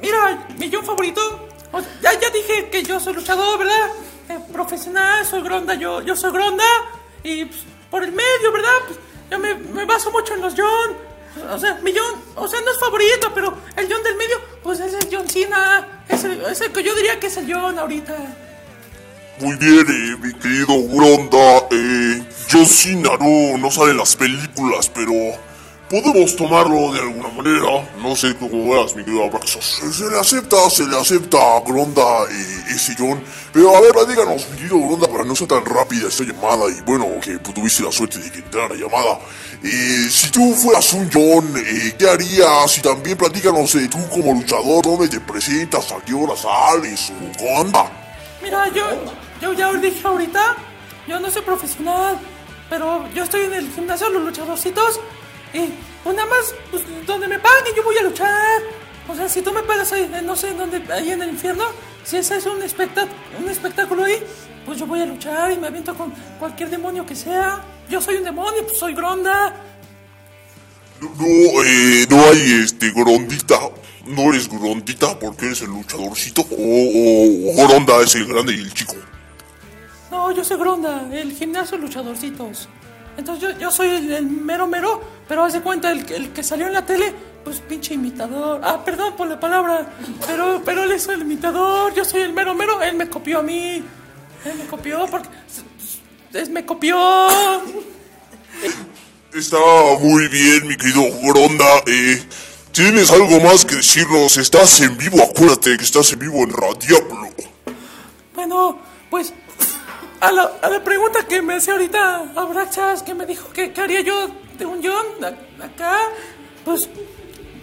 Mira, 0.01 0.47
mi 0.57 0.69
yo 0.69 0.83
favorito. 0.83 1.50
o 1.71 1.81
sea, 1.81 1.89
ya, 2.01 2.19
ya 2.19 2.29
dije 2.29 2.69
que 2.69 2.83
yo 2.83 3.00
soy 3.00 3.13
luchador, 3.13 3.59
¿verdad? 3.59 3.89
Eh, 4.29 4.39
profesional, 4.51 5.25
soy 5.25 5.41
Gronda, 5.41 5.75
yo, 5.75 6.01
yo 6.01 6.15
soy 6.15 6.31
Gronda. 6.31 6.65
Y 7.24 7.45
pues, 7.45 7.62
por 7.89 8.03
el 8.03 8.12
medio, 8.12 8.51
¿verdad? 8.51 8.79
Pues, 8.88 9.00
yo 9.31 9.39
me, 9.39 9.55
me 9.55 9.86
baso 9.86 10.12
mucho 10.12 10.33
en 10.33 10.41
los 10.41 10.53
John. 10.55 11.07
O 11.51 11.60
sea, 11.60 11.79
mi 11.84 11.91
John, 11.96 12.22
o 12.36 12.48
sea, 12.48 12.60
no 12.62 12.72
es 12.72 12.79
favorito, 12.79 13.32
pero 13.34 13.58
el 13.75 13.91
John 13.91 14.03
del 14.03 14.15
medio, 14.15 14.38
pues 14.63 14.79
es 14.79 14.94
el 14.94 15.08
John 15.12 15.27
Cena. 15.27 16.03
Es 16.08 16.24
el, 16.24 16.41
es 16.41 16.62
el 16.62 16.72
que 16.72 16.84
yo 16.84 16.96
diría 16.96 17.20
que 17.20 17.27
es 17.27 17.38
el 17.38 17.51
John 17.51 17.77
ahorita. 17.77 18.15
Muy 19.39 19.56
bien, 19.58 19.86
eh, 19.88 20.15
mi 20.22 20.34
querido 20.34 20.82
Gronda. 20.88 21.67
Eh, 21.72 22.24
John 22.51 22.65
Cena 22.65 23.12
no, 23.20 23.58
no 23.58 23.72
sale 23.72 23.91
en 23.91 23.98
las 23.98 24.15
películas, 24.15 24.89
pero 24.94 25.13
podemos 25.89 26.36
tomarlo 26.36 26.91
de 26.94 27.00
alguna 27.00 27.29
manera. 27.29 27.88
No 28.01 28.15
sé 28.15 28.34
tú 28.34 28.50
cómo 28.50 28.74
veas, 28.74 28.96
mi 28.96 29.03
querido 29.03 29.24
Abraxas. 29.24 29.79
Se 29.91 30.10
le 30.10 30.20
acepta, 30.20 30.70
se 30.70 30.86
le 30.86 30.98
acepta 30.98 31.38
a 31.38 31.62
Gronda 31.62 32.24
eh, 32.29 32.63
ese 32.75 32.96
John. 32.98 33.22
Pero 33.53 33.75
a 33.75 33.82
ver, 33.82 33.94
díganos, 34.08 34.50
mi 34.50 34.58
querido 34.58 34.79
Gronda, 34.79 35.08
para 35.08 35.24
no 35.24 35.36
ser 35.36 35.48
tan 35.48 35.65
rápida 35.65 36.08
esta 36.08 36.24
llamada 36.24 36.70
y 36.70 36.82
bueno, 36.82 37.08
que 37.22 37.39
pues, 37.39 37.53
tuviste 37.53 37.84
la 37.84 37.91
suerte 37.91 38.20
de 38.20 38.32
que 38.32 38.39
entrara 38.39 38.70
la 38.70 38.75
llamada. 38.75 39.20
Eh, 39.63 40.08
si 40.10 40.29
tú 40.32 40.53
fueras 40.53 40.94
un 40.94 41.10
John, 41.12 41.53
eh, 41.58 41.96
¿qué 41.98 42.10
harías? 42.10 42.77
Y 42.77 42.82
también 42.82 43.17
platícanos, 43.17 43.74
eh, 43.75 43.88
tú 43.89 43.98
como 44.10 44.34
luchador, 44.34 44.84
¿dónde 44.84 45.08
te 45.08 45.20
presentas? 45.20 45.91
¿A 45.91 45.98
qué 46.06 46.13
hora 46.13 46.36
sales? 46.36 47.12
¿O 47.12 47.38
qué 47.38 47.56
onda? 47.58 47.89
Mira, 48.41 48.67
yo, 48.74 48.86
yo 49.41 49.53
ya 49.53 49.70
os 49.70 49.82
dije 49.82 50.06
ahorita, 50.06 50.56
yo 51.08 51.20
no 51.20 51.32
soy 51.32 51.41
profesional, 51.41 52.20
pero 52.69 53.08
yo 53.13 53.23
estoy 53.23 53.45
en 53.45 53.54
el 53.54 53.71
gimnasio 53.71 54.08
de 54.08 54.13
los 54.13 54.23
luchadorcitos 54.23 55.00
y 55.53 55.69
pues 56.03 56.15
nada 56.15 56.29
más, 56.29 56.53
pues 56.71 56.83
donde 57.05 57.27
me 57.27 57.39
paguen 57.39 57.73
yo 57.75 57.83
voy 57.83 57.97
a 57.97 58.03
luchar. 58.03 58.62
O 59.10 59.15
sea, 59.15 59.29
si 59.29 59.41
tú 59.41 59.51
me 59.53 59.63
pagas 59.63 59.91
ahí, 59.93 60.10
eh, 60.13 60.21
no 60.21 60.36
sé 60.36 60.53
dónde, 60.53 60.81
ahí 60.93 61.12
en 61.12 61.21
el 61.21 61.29
infierno, 61.29 61.63
si 62.03 62.17
ese 62.17 62.38
es 62.38 62.45
un, 62.45 62.62
espectá- 62.62 63.07
un 63.41 63.49
espectáculo 63.49 64.03
ahí, 64.03 64.21
pues 64.65 64.79
yo 64.79 64.86
voy 64.86 65.01
a 65.01 65.05
luchar 65.05 65.51
y 65.51 65.57
me 65.57 65.67
aviento 65.67 65.95
con 65.95 66.13
cualquier 66.39 66.69
demonio 66.69 67.05
que 67.05 67.15
sea. 67.15 67.63
Yo 67.89 68.01
soy 68.01 68.17
un 68.17 68.25
demonio, 68.25 68.65
pues 68.65 68.77
soy 68.77 68.93
Gronda. 68.93 69.53
No, 70.99 71.10
no, 71.10 71.63
eh, 71.63 72.05
no 72.10 72.17
hay 72.25 72.62
este 72.65 72.91
Grondita. 72.91 73.60
No 74.05 74.29
eres 74.33 74.49
Grondita 74.49 75.17
porque 75.19 75.45
eres 75.47 75.62
el 75.62 75.67
luchadorcito. 75.67 76.41
O, 76.41 77.62
o 77.62 77.67
Gronda 77.67 78.01
es 78.01 78.15
el 78.15 78.25
grande 78.25 78.53
y 78.55 78.60
el 78.60 78.73
chico. 78.73 78.95
No, 80.12 80.31
yo 80.31 80.43
soy 80.43 80.57
Gronda, 80.57 81.07
el 81.13 81.33
gimnasio 81.33 81.77
luchadorcitos. 81.77 82.67
Entonces 83.17 83.49
yo, 83.49 83.60
yo 83.60 83.71
soy 83.71 83.89
el, 83.89 84.12
el 84.12 84.25
mero 84.27 84.67
mero, 84.67 85.01
pero 85.27 85.43
haz 85.43 85.53
de 85.53 85.62
cuenta, 85.62 85.91
el, 85.91 86.10
el 86.12 86.32
que 86.32 86.43
salió 86.43 86.67
en 86.67 86.73
la 86.73 86.86
tele, 86.86 87.13
pues 87.43 87.60
pinche 87.60 87.95
imitador. 87.95 88.62
Ah, 88.63 88.84
perdón 88.86 89.15
por 89.15 89.27
la 89.27 89.39
palabra, 89.39 89.89
pero, 90.27 90.62
pero 90.63 90.84
él 90.84 90.91
es 90.91 91.08
el 91.08 91.21
imitador, 91.21 91.93
yo 91.95 92.06
soy 92.06 92.21
el 92.21 92.34
mero 92.34 92.53
mero, 92.53 92.82
él 92.82 92.95
me 92.95 93.10
copió 93.10 93.39
a 93.39 93.43
mí. 93.43 93.84
Él 94.45 94.53
me 94.58 94.65
copió 94.65 95.06
porque... 95.08 95.30
Es, 96.34 96.49
me 96.49 96.65
copió. 96.65 96.97
Está 99.34 99.58
muy 99.99 100.27
bien, 100.27 100.67
mi 100.67 100.77
querido 100.77 101.03
Gronda. 101.23 101.65
Eh, 101.88 102.23
¿Tienes 102.71 103.10
algo 103.12 103.39
más 103.39 103.65
que 103.65 103.77
decirnos? 103.77 104.38
Estás 104.38 104.80
en 104.82 104.97
vivo, 104.97 105.21
acuérdate 105.23 105.75
que 105.77 105.84
estás 105.84 106.12
en 106.13 106.19
vivo 106.19 106.43
en 106.43 106.51
Radiablo. 106.51 107.30
Bueno, 108.36 108.80
pues 109.10 109.34
a 110.19 110.32
la, 110.32 110.51
a 110.62 110.69
la 110.69 110.84
pregunta 110.84 111.25
que 111.27 111.41
me 111.41 111.56
hace 111.56 111.71
ahorita 111.71 112.32
Abraxas, 112.36 113.03
que 113.03 113.13
me 113.13 113.25
dijo 113.25 113.49
que 113.49 113.71
qué 113.71 113.82
haría 113.82 114.01
yo 114.01 114.30
de 114.58 114.65
un 114.65 114.82
John 114.84 115.06
acá, 115.62 115.97
pues, 116.65 116.89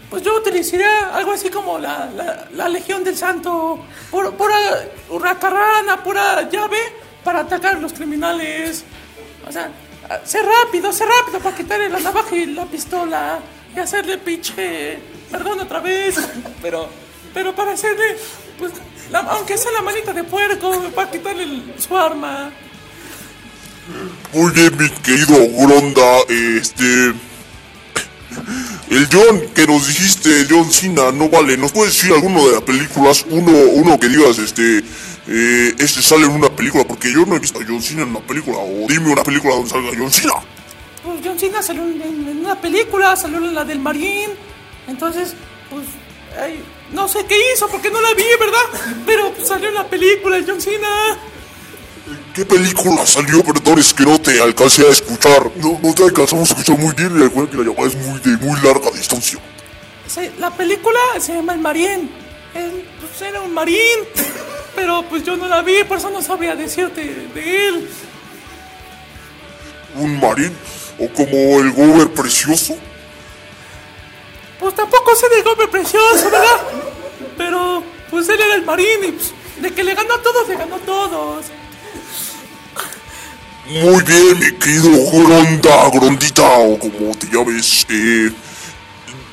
pues 0.08 0.22
yo 0.22 0.36
utilizaría 0.36 1.14
algo 1.14 1.32
así 1.32 1.50
como 1.50 1.78
la, 1.78 2.08
la, 2.14 2.48
la 2.52 2.68
Legión 2.68 3.02
del 3.02 3.16
Santo, 3.16 3.80
pura, 4.10 4.30
pura 4.30 4.56
hurracarrana, 5.10 6.02
pura 6.02 6.48
llave 6.48 6.78
para 7.24 7.40
atacar 7.40 7.76
a 7.76 7.80
los 7.80 7.92
criminales. 7.92 8.84
O 9.48 9.52
sea, 9.52 9.70
ser 10.24 10.44
rápido, 10.44 10.92
ser 10.92 11.08
rápido 11.08 11.40
para 11.40 11.56
quitarle 11.56 11.88
la 11.88 12.00
navaja 12.00 12.36
y 12.36 12.46
la 12.46 12.64
pistola 12.66 13.40
y 13.74 13.78
hacerle 13.78 14.18
pinche, 14.18 14.98
perdón 15.30 15.60
otra 15.60 15.80
vez, 15.80 16.16
pero, 16.62 16.88
pero 17.32 17.54
para 17.54 17.72
hacerle, 17.72 18.16
pues, 18.58 18.72
la- 19.10 19.20
aunque 19.20 19.56
sea 19.58 19.70
la 19.72 19.82
manita 19.82 20.12
de 20.12 20.24
puerco, 20.24 20.72
para 20.94 21.10
quitarle 21.10 21.42
el- 21.44 21.74
su 21.78 21.96
arma. 21.96 22.50
Bien, 24.54 24.76
mi 24.78 24.88
querido 24.90 25.36
Gronda. 25.58 26.18
Este. 26.28 27.12
El 28.90 29.08
John 29.12 29.40
que 29.54 29.66
nos 29.66 29.86
dijiste, 29.86 30.46
John 30.48 30.70
Cena, 30.70 31.12
no 31.12 31.28
vale. 31.28 31.56
¿Nos 31.56 31.72
puedes 31.72 31.94
decir 31.94 32.12
alguno 32.12 32.46
de 32.46 32.52
las 32.54 32.62
películas? 32.62 33.24
Uno, 33.30 33.52
uno 33.52 33.98
que 33.98 34.08
digas, 34.08 34.38
este. 34.38 34.78
eh, 35.26 35.74
este 35.78 36.02
sale 36.02 36.24
en 36.26 36.32
una 36.32 36.48
película, 36.50 36.84
porque 36.84 37.12
yo 37.12 37.24
no 37.26 37.36
he 37.36 37.38
visto 37.38 37.60
a 37.60 37.64
John 37.66 37.82
Cena 37.82 38.02
en 38.02 38.08
una 38.10 38.20
película. 38.20 38.58
O 38.58 38.86
dime 38.88 39.12
una 39.12 39.22
película 39.22 39.54
donde 39.54 39.70
salga 39.70 39.90
John 39.96 40.10
Cena. 40.10 40.34
Pues 41.02 41.20
John 41.24 41.38
Cena 41.38 41.62
salió 41.62 41.82
en, 41.82 42.00
en- 42.02 42.28
en 42.28 42.38
una 42.40 42.60
película, 42.60 43.14
salió 43.16 43.38
en 43.38 43.54
la 43.54 43.64
del 43.64 43.78
Marín. 43.78 44.30
Entonces, 44.88 45.34
pues, 45.70 45.84
ay, 46.40 46.60
no 46.92 47.08
sé 47.08 47.24
qué 47.26 47.36
hizo 47.52 47.68
porque 47.68 47.90
no 47.90 48.00
la 48.00 48.14
vi, 48.14 48.24
¿verdad? 48.38 48.94
Pero 49.06 49.34
salió 49.42 49.68
en 49.68 49.74
la 49.74 49.88
película 49.88 50.36
el 50.36 50.46
John 50.46 50.60
Cena. 50.60 51.18
¿Qué 52.34 52.44
película 52.44 53.06
salió? 53.06 53.42
Perdón, 53.42 53.78
es 53.78 53.94
que 53.94 54.04
no 54.04 54.20
te 54.20 54.40
alcancé 54.40 54.86
a 54.86 54.90
escuchar. 54.90 55.50
No, 55.56 55.78
no 55.82 55.94
te 55.94 56.04
alcanzamos 56.04 56.50
a 56.50 56.54
escuchar 56.54 56.78
muy 56.78 56.94
bien 56.94 57.16
y 57.16 57.22
recuerda 57.22 57.50
que 57.50 57.56
la 57.58 57.64
llamada 57.64 57.88
es 57.88 57.96
muy 57.96 58.20
de 58.20 58.36
muy 58.38 58.60
larga 58.60 58.90
distancia. 58.90 59.38
La 60.38 60.50
película 60.50 60.98
se 61.18 61.34
llama 61.34 61.54
El 61.54 61.60
Marín. 61.60 62.10
Él, 62.54 62.84
pues, 63.00 63.22
era 63.22 63.40
un 63.40 63.52
marín. 63.52 63.98
Pero 64.74 65.04
pues 65.08 65.22
yo 65.24 65.36
no 65.36 65.46
la 65.46 65.62
vi, 65.62 65.84
por 65.84 65.98
eso 65.98 66.10
no 66.10 66.20
sabría 66.20 66.56
decirte 66.56 67.02
de 67.02 67.68
él. 67.68 67.88
¿Un 69.94 70.18
marín? 70.18 70.52
¿O 70.98 71.08
como 71.08 71.60
el 71.60 71.70
Gober 71.70 72.10
precioso? 72.10 72.76
Pues 74.64 74.76
tampoco 74.76 75.14
sé 75.14 75.28
del 75.28 75.42
golpe 75.42 75.68
precioso, 75.68 76.30
¿verdad? 76.30 76.56
Pero 77.36 77.84
pues 78.10 78.26
él 78.30 78.40
era 78.40 78.54
el 78.54 78.64
marín 78.64 79.14
pues, 79.14 79.34
de 79.60 79.70
que 79.70 79.84
le 79.84 79.94
ganó 79.94 80.14
a 80.14 80.22
todos, 80.22 80.48
le 80.48 80.56
ganó 80.56 80.76
a 80.76 80.78
todos. 80.78 81.44
Muy 83.66 84.02
bien, 84.04 84.38
mi 84.38 84.52
querido 84.52 84.88
Gronda, 85.10 85.90
Grondita, 85.92 86.48
o 86.60 86.78
como 86.78 87.14
te 87.14 87.26
llames, 87.26 87.84
eh, 87.90 88.30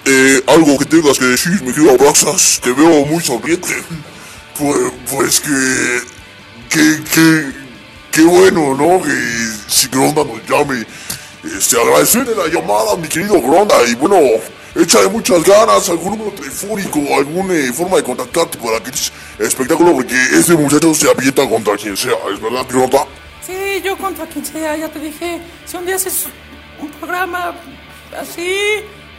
eh, 0.04 0.44
algo 0.48 0.78
que 0.78 0.84
tengas 0.84 1.18
que 1.18 1.24
decir, 1.24 1.62
mi 1.62 1.72
querido 1.72 1.92
Abraxas, 1.92 2.60
te 2.62 2.74
veo 2.74 3.06
muy 3.06 3.24
sonriente. 3.24 3.70
Pues, 4.60 4.78
pues 5.10 5.40
que, 5.40 6.02
que, 6.70 7.04
que, 7.06 7.52
qué 8.12 8.22
bueno, 8.24 8.76
¿no? 8.76 9.02
Que 9.02 9.14
si 9.70 9.88
Gronda 9.88 10.26
nos 10.26 10.46
llame, 10.46 10.86
este, 11.58 11.80
agradecerle 11.80 12.36
la 12.36 12.48
llamada, 12.48 12.98
mi 12.98 13.08
querido 13.08 13.42
Gronda, 13.42 13.76
y 13.88 13.96
bueno, 13.96 14.20
échale 14.76 15.08
muchas 15.10 15.44
ganas, 15.44 15.90
algún 15.90 16.18
número 16.18 16.32
telefónico, 16.32 17.00
alguna 17.16 17.54
eh, 17.54 17.74
forma 17.74 17.98
de 17.98 18.04
contactarte 18.04 18.58
para 18.58 18.82
que 18.82 18.92
este 18.92 19.12
espectáculo, 19.40 19.94
porque 19.94 20.16
ese 20.34 20.54
muchacho 20.56 20.94
se 20.94 21.10
avienta 21.10 21.48
contra 21.48 21.76
quien 21.76 21.98
sea, 21.98 22.16
¿es 22.34 22.42
verdad, 22.42 22.66
Gronda? 22.70 23.06
Sí, 23.46 23.82
yo 23.84 23.98
contra 23.98 24.26
quien 24.28 24.46
sea, 24.46 24.78
ya 24.78 24.90
te 24.90 25.00
dije. 25.00 25.42
Si 25.66 25.76
un 25.78 25.86
día 25.86 25.96
haces 25.96 26.28
un 26.82 26.90
programa 26.90 27.56
así, 28.20 28.56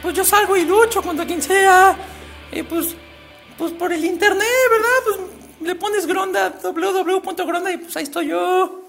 pues 0.01 0.15
yo 0.15 0.23
salgo 0.23 0.55
y 0.55 0.65
lucho 0.65 1.01
contra 1.01 1.25
quien 1.25 1.41
sea. 1.41 1.97
Y 2.51 2.63
pues, 2.63 2.95
pues 3.57 3.71
por 3.73 3.91
el 3.91 4.03
internet, 4.03 4.47
¿verdad? 4.69 4.87
Pues 5.05 5.17
le 5.67 5.75
pones 5.75 6.05
Gronda, 6.05 6.53
www.gronda 6.61 7.71
y 7.71 7.77
pues 7.77 7.95
ahí 7.97 8.03
estoy 8.03 8.27
yo. 8.27 8.81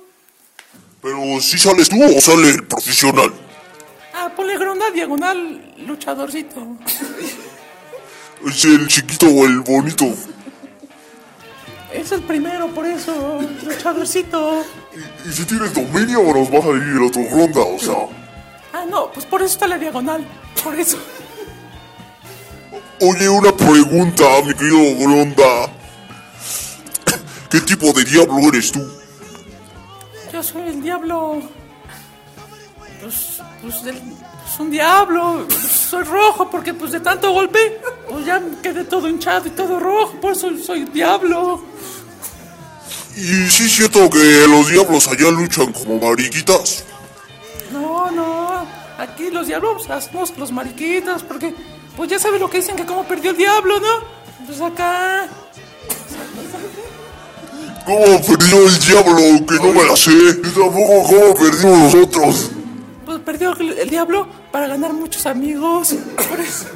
Pero 1.03 1.41
si 1.41 1.59
sales 1.59 1.89
tú 1.89 2.03
o 2.03 2.21
sale 2.21 2.51
el 2.51 2.65
profesional. 2.67 3.33
Ah, 4.17 4.31
ponle 4.35 4.57
Gronda 4.57 4.91
diagonal 4.91 5.75
luchadorcito. 5.79 6.77
Es 8.47 8.65
el 8.65 8.87
chiquito 8.87 9.27
o 9.27 9.45
el 9.45 9.61
bonito. 9.61 10.07
Es 11.93 12.13
el 12.13 12.23
primero, 12.23 12.69
por 12.69 12.87
eso, 12.87 13.41
luchadorcito. 13.65 14.65
Y, 14.95 15.29
y 15.29 15.33
si 15.33 15.45
tienes 15.45 15.75
dominio 15.75 16.23
nos 16.33 16.53
va 16.53 16.59
a 16.59 16.63
salir 16.63 16.83
el 16.83 17.03
otro 17.03 17.23
ronda, 17.31 17.61
o 17.61 17.79
sea. 17.79 18.07
Ah, 18.73 18.85
no, 18.89 19.11
pues 19.13 19.27
por 19.27 19.43
eso 19.43 19.55
está 19.55 19.67
la 19.67 19.79
diagonal. 19.79 20.25
Por 20.63 20.79
eso. 20.79 20.99
Oye, 23.01 23.29
una 23.29 23.53
pregunta, 23.53 24.25
mi 24.45 24.55
querido 24.55 24.97
Gronda. 24.99 25.71
¿Qué 27.51 27.61
tipo 27.61 27.93
de 27.93 28.05
diablo 28.05 28.49
eres 28.49 28.71
tú? 28.71 28.85
Yo 30.33 30.43
soy 30.43 30.63
el 30.63 30.83
diablo. 30.83 31.43
Pues, 33.01 33.34
pues, 33.65 33.85
el- 33.87 34.01
pues 34.01 34.61
un 34.61 34.71
diablo. 34.71 35.47
Soy 35.91 36.05
rojo 36.05 36.51
porque 36.51 36.75
pues 36.75 36.93
de 36.93 37.01
tanto 37.01 37.31
golpe, 37.33 37.81
pues 38.09 38.25
ya 38.27 38.41
quedé 38.63 38.85
todo 38.85 39.09
hinchado 39.09 39.47
y 39.49 39.51
todo 39.51 39.79
rojo. 39.81 40.15
Por 40.21 40.33
eso 40.33 40.49
soy 40.65 40.85
diablo. 40.85 41.63
Y 43.17 43.49
sí 43.49 43.65
es 43.67 43.77
cierto 43.77 44.11
que 44.11 44.47
los 44.49 44.69
diablos 44.69 45.07
allá 45.09 45.31
luchan 45.31 45.73
como 45.73 45.99
mariquitas. 46.01 46.85
No, 47.73 48.11
no. 48.11 48.67
Aquí 48.99 49.31
los 49.31 49.47
diablos 49.47 49.89
hacemos 49.91 50.37
los 50.37 50.51
mariquitas 50.53 51.23
porque 51.23 51.55
pues 51.97 52.11
ya 52.11 52.19
sabes 52.19 52.41
lo 52.41 52.49
que 52.51 52.59
dicen 52.59 52.77
que 52.77 52.85
como 52.87 53.05
perdió 53.05 53.31
el 53.31 53.37
diablo, 53.37 53.79
¿no? 53.81 54.47
Pues 54.47 54.61
acá. 54.61 55.29
¿Cómo 57.87 58.21
perdió 58.23 58.67
el 58.67 58.79
diablo? 58.81 59.47
Que 59.47 59.55
no 59.57 59.73
me 59.73 59.85
la 59.85 59.97
sé. 59.97 60.11
Yo 60.13 60.51
tampoco 60.53 61.03
cómo 61.07 61.35
perdimos 61.35 61.95
nosotros. 61.95 62.51
Pues 63.25 63.39
perdió 63.39 63.57
el, 63.57 63.89
diablo 63.89 64.29
para 64.53 64.67
ganar 64.67 64.93
muchos 64.93 65.25
amigos. 65.27 65.95
Por 66.29 66.41
eso. 66.41 66.67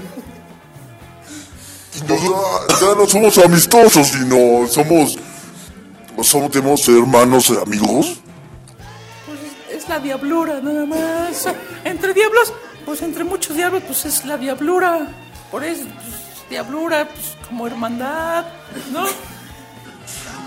Nosotros 2.08 2.80
ya 2.80 2.94
no 2.94 3.06
somos 3.06 3.38
amistosos, 3.38 4.08
sino 4.08 4.66
somos. 4.68 5.18
Somos, 6.22 6.50
tenemos 6.50 6.88
hermanos 6.88 7.50
y 7.50 7.56
amigos. 7.56 8.20
Pues 9.26 9.38
es 9.70 9.88
la 9.88 10.00
diablura, 10.00 10.60
nada 10.60 10.84
más. 10.84 11.46
Entre 11.84 12.12
diablos, 12.12 12.52
pues 12.84 13.02
entre 13.02 13.24
muchos 13.24 13.56
diablos, 13.56 13.82
pues 13.86 14.04
es 14.06 14.24
la 14.24 14.36
diablura. 14.36 15.06
Por 15.50 15.62
eso, 15.64 15.84
pues, 15.84 16.48
diablura, 16.50 17.08
pues 17.08 17.36
como 17.46 17.66
hermandad, 17.66 18.46
¿no? 18.90 19.04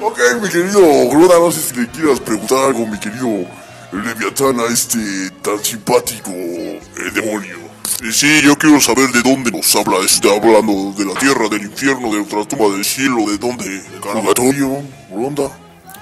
Ok, 0.05 0.19
mi 0.41 0.49
querido 0.49 0.81
Grona, 1.09 1.39
no 1.39 1.51
sé 1.51 1.61
si 1.61 1.75
le 1.75 1.87
quieras 1.87 2.19
preguntar 2.19 2.65
algo, 2.65 2.85
mi 2.85 2.99
querido 2.99 3.45
Leviatán, 3.91 4.59
a 4.59 4.65
este 4.65 5.29
tan 5.41 5.63
simpático 5.63 6.31
eh, 6.31 6.79
demonio. 7.13 7.57
Eh, 8.03 8.11
sí, 8.11 8.41
yo 8.41 8.57
quiero 8.57 8.79
saber 8.79 9.09
de 9.11 9.21
dónde 9.21 9.51
nos 9.51 9.75
habla. 9.75 9.97
Está 10.05 10.29
hablando 10.29 10.93
de 10.97 11.05
la 11.05 11.13
tierra, 11.19 11.49
del 11.49 11.63
infierno, 11.63 12.11
de 12.13 12.21
otra 12.21 12.45
tumba 12.45 12.73
del 12.73 12.85
cielo, 12.85 13.29
de 13.29 13.37
dónde. 13.37 13.81
Purgatorio, 14.01 14.81
Ronda. 15.13 15.51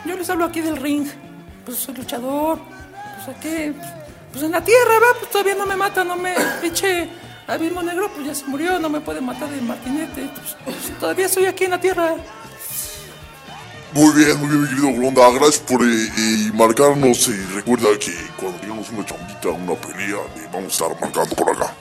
Yo 0.05 0.15
les 0.15 0.29
hablo 0.29 0.45
aquí 0.45 0.61
del 0.61 0.77
ring. 0.77 1.07
Pues 1.65 1.79
soy 1.79 1.95
luchador. 1.95 2.59
Pues 3.15 3.35
aquí, 3.35 3.73
pues 4.31 4.43
en 4.43 4.51
la 4.51 4.63
tierra, 4.63 4.93
va, 4.93 5.19
pues 5.19 5.31
todavía 5.31 5.55
no 5.55 5.65
me 5.65 5.75
mata, 5.75 6.03
no 6.03 6.15
me 6.15 6.35
pinche 6.61 7.09
abismo 7.47 7.81
negro, 7.81 8.09
pues 8.13 8.27
ya 8.27 8.35
se 8.35 8.45
murió, 8.45 8.79
no 8.79 8.89
me 8.89 9.01
puede 9.01 9.19
matar 9.19 9.49
de 9.49 9.61
martinete. 9.61 10.29
Pues, 10.35 10.55
pues, 10.63 10.99
todavía 10.99 11.25
estoy 11.25 11.47
aquí 11.47 11.65
en 11.65 11.71
la 11.71 11.81
tierra. 11.81 12.15
Muy 13.93 14.13
bien, 14.13 14.39
muy 14.39 14.47
bien, 14.49 14.61
mi 14.61 14.69
querido 14.69 14.93
Gronda. 14.93 15.29
Gracias 15.31 15.59
por 15.59 15.81
eh, 15.83 15.87
eh, 16.17 16.51
marcarnos. 16.53 17.27
eh, 17.29 17.45
recuerda 17.55 17.87
que 17.99 18.13
cuando 18.39 18.59
tengamos 18.59 18.89
una 18.91 19.05
chambita, 19.05 19.49
una 19.49 19.73
pelea, 19.75 20.17
eh, 20.37 20.47
vamos 20.53 20.79
a 20.79 20.85
estar 20.85 21.01
marcando 21.01 21.35
por 21.35 21.49
acá. 21.55 21.73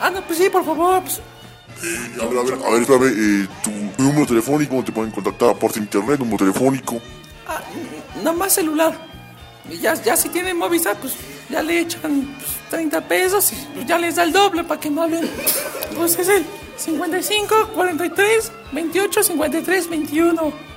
Ah, 0.00 0.10
no, 0.10 0.22
pues 0.24 0.38
sí, 0.38 0.48
por 0.48 0.64
favor. 0.64 1.02
Pues, 1.02 1.20
Eh, 1.82 2.20
a 2.22 2.26
ver, 2.26 2.38
a 2.38 2.42
ver, 2.42 2.54
a 2.64 2.70
ver, 2.70 2.82
espérame, 2.82 3.08
eh, 3.08 3.48
tu, 3.64 3.70
tu 3.96 4.02
número 4.04 4.24
telefónico, 4.26 4.70
¿cómo 4.70 4.84
te 4.84 4.92
pueden 4.92 5.10
contactar? 5.10 5.48
Aparte 5.50 5.80
de 5.80 5.84
internet, 5.86 6.18
número 6.20 6.36
telefónico. 6.38 7.00
ah, 7.48 7.60
nada 8.18 8.32
más 8.34 8.52
celular. 8.54 8.96
Y 9.68 9.78
ya, 9.78 9.94
ya 9.94 10.16
si 10.16 10.28
tienen 10.28 10.58
Movistar, 10.58 10.96
pues 11.00 11.14
ya 11.50 11.60
le 11.62 11.80
echan 11.80 12.36
pues, 12.38 12.50
30 12.70 13.00
pesos 13.08 13.52
y 13.52 13.56
pues, 13.74 13.86
ya 13.86 13.98
les 13.98 14.14
da 14.14 14.22
el 14.22 14.32
doble 14.32 14.62
para 14.62 14.78
que 14.80 14.90
no 14.90 15.02
hablen. 15.02 15.28
Pues 15.96 16.16
es 16.18 16.28
el 16.28 16.44
55 16.76 17.68
43 17.74 18.52
28 18.72 19.22
53 19.24 19.88
21. 19.90 20.71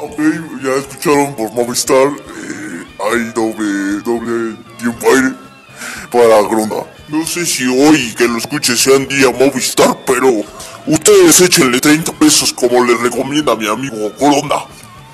Ok, 0.00 0.18
ya 0.62 0.74
escucharon 0.74 1.34
por 1.34 1.52
Movistar, 1.52 2.06
eh, 2.08 2.84
hay 3.10 3.32
doble, 3.34 4.00
doble 4.04 4.56
tiempo 4.78 5.06
aire 5.08 5.32
para 6.12 6.40
Gronda. 6.42 6.84
No 7.08 7.26
sé 7.26 7.44
si 7.44 7.64
hoy 7.66 8.14
que 8.16 8.28
lo 8.28 8.38
escuche 8.38 8.76
sean 8.76 9.08
día 9.08 9.30
Movistar, 9.30 9.96
pero 10.06 10.28
ustedes 10.86 11.40
échenle 11.40 11.80
30 11.80 12.12
pesos 12.12 12.52
como 12.52 12.84
le 12.84 12.96
recomienda 12.96 13.56
mi 13.56 13.66
amigo 13.68 14.12
Gronda. 14.18 14.66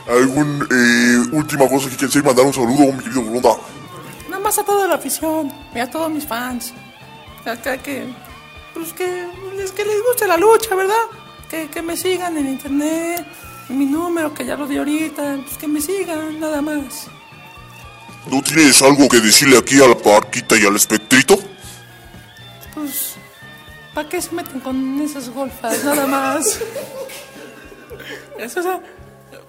¿Algún 0.07 0.66
eh, 0.70 1.29
última 1.35 1.66
cosa 1.66 1.88
que 1.88 1.97
quieran 1.97 2.25
mandar 2.27 2.44
un 2.44 2.53
saludo, 2.53 2.92
mi 2.92 3.03
querido 3.03 3.23
Gronda? 3.25 3.51
Nada 4.29 4.42
más 4.42 4.59
a 4.59 4.64
toda 4.64 4.87
la 4.87 4.97
afición 4.97 5.51
y 5.75 5.79
a 5.79 5.90
todos 5.90 6.11
mis 6.11 6.27
fans. 6.27 6.75
Acá 7.47 7.79
que, 7.79 8.07
pues 8.75 8.92
que, 8.92 9.27
les- 9.57 9.73
que 9.73 9.85
les 9.85 10.03
guste 10.07 10.27
la 10.27 10.37
lucha, 10.37 10.75
¿verdad? 10.75 10.94
Que, 11.49 11.68
que 11.68 11.81
me 11.83 11.97
sigan 11.97 12.37
en 12.37 12.49
internet, 12.49 13.25
mi 13.68 13.87
número 13.87 14.33
que 14.35 14.44
ya 14.44 14.57
lo 14.57 14.66
di 14.66 14.77
ahorita, 14.77 15.38
pues 15.44 15.57
que 15.57 15.66
me 15.66 15.81
sigan, 15.81 16.40
nada 16.40 16.61
más. 16.61 17.07
¿No 18.31 18.42
tienes 18.42 18.81
algo 18.83 19.09
que 19.09 19.20
decirle 19.20 19.59
aquí 19.59 19.81
a 19.83 19.88
la 19.88 19.96
parquita 19.96 20.57
y 20.57 20.64
al 20.64 20.77
espectrito? 20.77 21.38
Pues, 22.74 23.14
¿para 23.92 24.09
qué 24.09 24.20
se 24.20 24.33
meten 24.33 24.61
con 24.61 25.00
esas 25.00 25.29
golfas? 25.29 25.85
Nada 25.85 26.07
más. 26.07 26.61
Ah, 28.38 28.81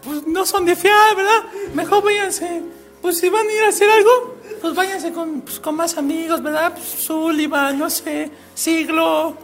pues 0.04 0.28
no 0.28 0.46
son 0.46 0.66
de 0.66 0.76
fiar, 0.76 1.16
¿verdad? 1.16 1.44
Mejor 1.74 2.04
váyanse. 2.04 2.62
Pues 3.02 3.18
si 3.18 3.30
van 3.30 3.48
a 3.48 3.52
ir 3.52 3.64
a 3.64 3.70
hacer 3.70 3.90
algo, 3.90 4.38
pues 4.62 4.76
váyanse 4.76 5.12
con, 5.12 5.42
pues, 5.42 5.60
con 5.60 5.76
más 5.76 5.98
amigos, 5.98 6.42
¿verdad? 6.42 6.74
Pues 6.74 6.86
Sullivan, 6.86 7.78
no 7.78 7.90
sé, 7.90 8.32
Siglo. 8.54 9.38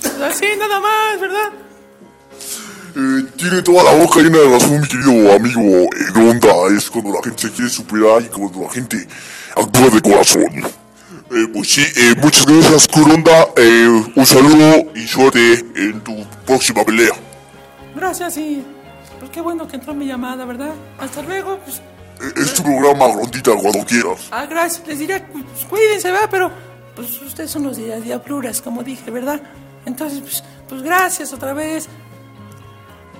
pues, 0.00 0.20
así 0.20 0.46
nada 0.58 0.80
más, 0.80 1.20
¿verdad? 1.20 1.52
Eh, 2.96 3.24
tiene 3.36 3.60
toda 3.62 3.82
la 3.82 3.94
boca 4.04 4.20
llena 4.20 4.38
de 4.38 4.48
razón, 4.50 4.80
mi 4.80 4.86
querido 4.88 5.32
amigo 5.32 5.88
Gronda. 6.14 6.52
Es 6.76 6.88
cuando 6.90 7.12
la 7.12 7.22
gente 7.22 7.42
se 7.42 7.50
quiere 7.50 7.70
superar 7.70 8.22
y 8.22 8.26
cuando 8.26 8.62
la 8.62 8.70
gente 8.70 9.06
actúa 9.56 9.88
de 9.90 10.00
corazón. 10.00 10.44
Eh, 10.54 11.48
pues 11.52 11.68
sí, 11.72 11.82
eh, 11.96 12.14
muchas 12.22 12.46
gracias, 12.46 12.86
Gronda. 12.88 13.48
Eh, 13.56 14.04
un 14.14 14.26
saludo 14.26 14.92
y 14.94 15.06
suerte 15.08 15.64
en 15.74 16.00
tu 16.02 16.24
próxima 16.46 16.84
pelea. 16.84 17.12
Gracias 17.96 18.36
y 18.36 18.64
pues 19.18 19.30
qué 19.32 19.40
bueno 19.40 19.66
que 19.66 19.76
entró 19.76 19.92
mi 19.94 20.06
llamada, 20.06 20.44
¿verdad? 20.44 20.74
Hasta 20.98 21.22
luego, 21.22 21.58
pues. 21.64 21.80
Es 22.36 22.54
tu 22.54 22.62
programa, 22.62 23.08
Grondita, 23.08 23.52
cuando 23.56 23.84
quieras. 23.84 24.28
Ah, 24.30 24.46
gracias. 24.46 24.86
Les 24.86 25.00
diría, 25.00 25.26
pues, 25.32 25.64
cuídense, 25.68 26.12
¿verdad? 26.12 26.28
Pero, 26.30 26.50
pues, 26.94 27.20
ustedes 27.22 27.50
son 27.50 27.64
los 27.64 27.76
dia- 27.76 27.98
diabluras, 27.98 28.62
como 28.62 28.84
dije, 28.84 29.10
¿verdad? 29.10 29.40
Entonces, 29.84 30.20
pues, 30.20 30.44
pues 30.68 30.82
gracias 30.82 31.32
otra 31.32 31.52
vez. 31.54 31.88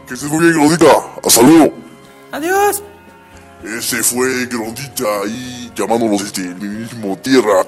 Que 0.06 0.14
estés 0.14 0.30
muy 0.30 0.40
bien, 0.40 0.52
Grondita. 0.52 0.92
Hasta 1.22 1.42
luego. 1.42 1.72
Adiós. 2.32 2.82
Ese 3.64 4.02
fue 4.02 4.46
Grondita 4.46 5.04
ahí 5.22 5.72
llamándonos 5.74 6.22
desde 6.22 6.50
el 6.50 6.56
mismo 6.56 7.16
tierra. 7.16 7.64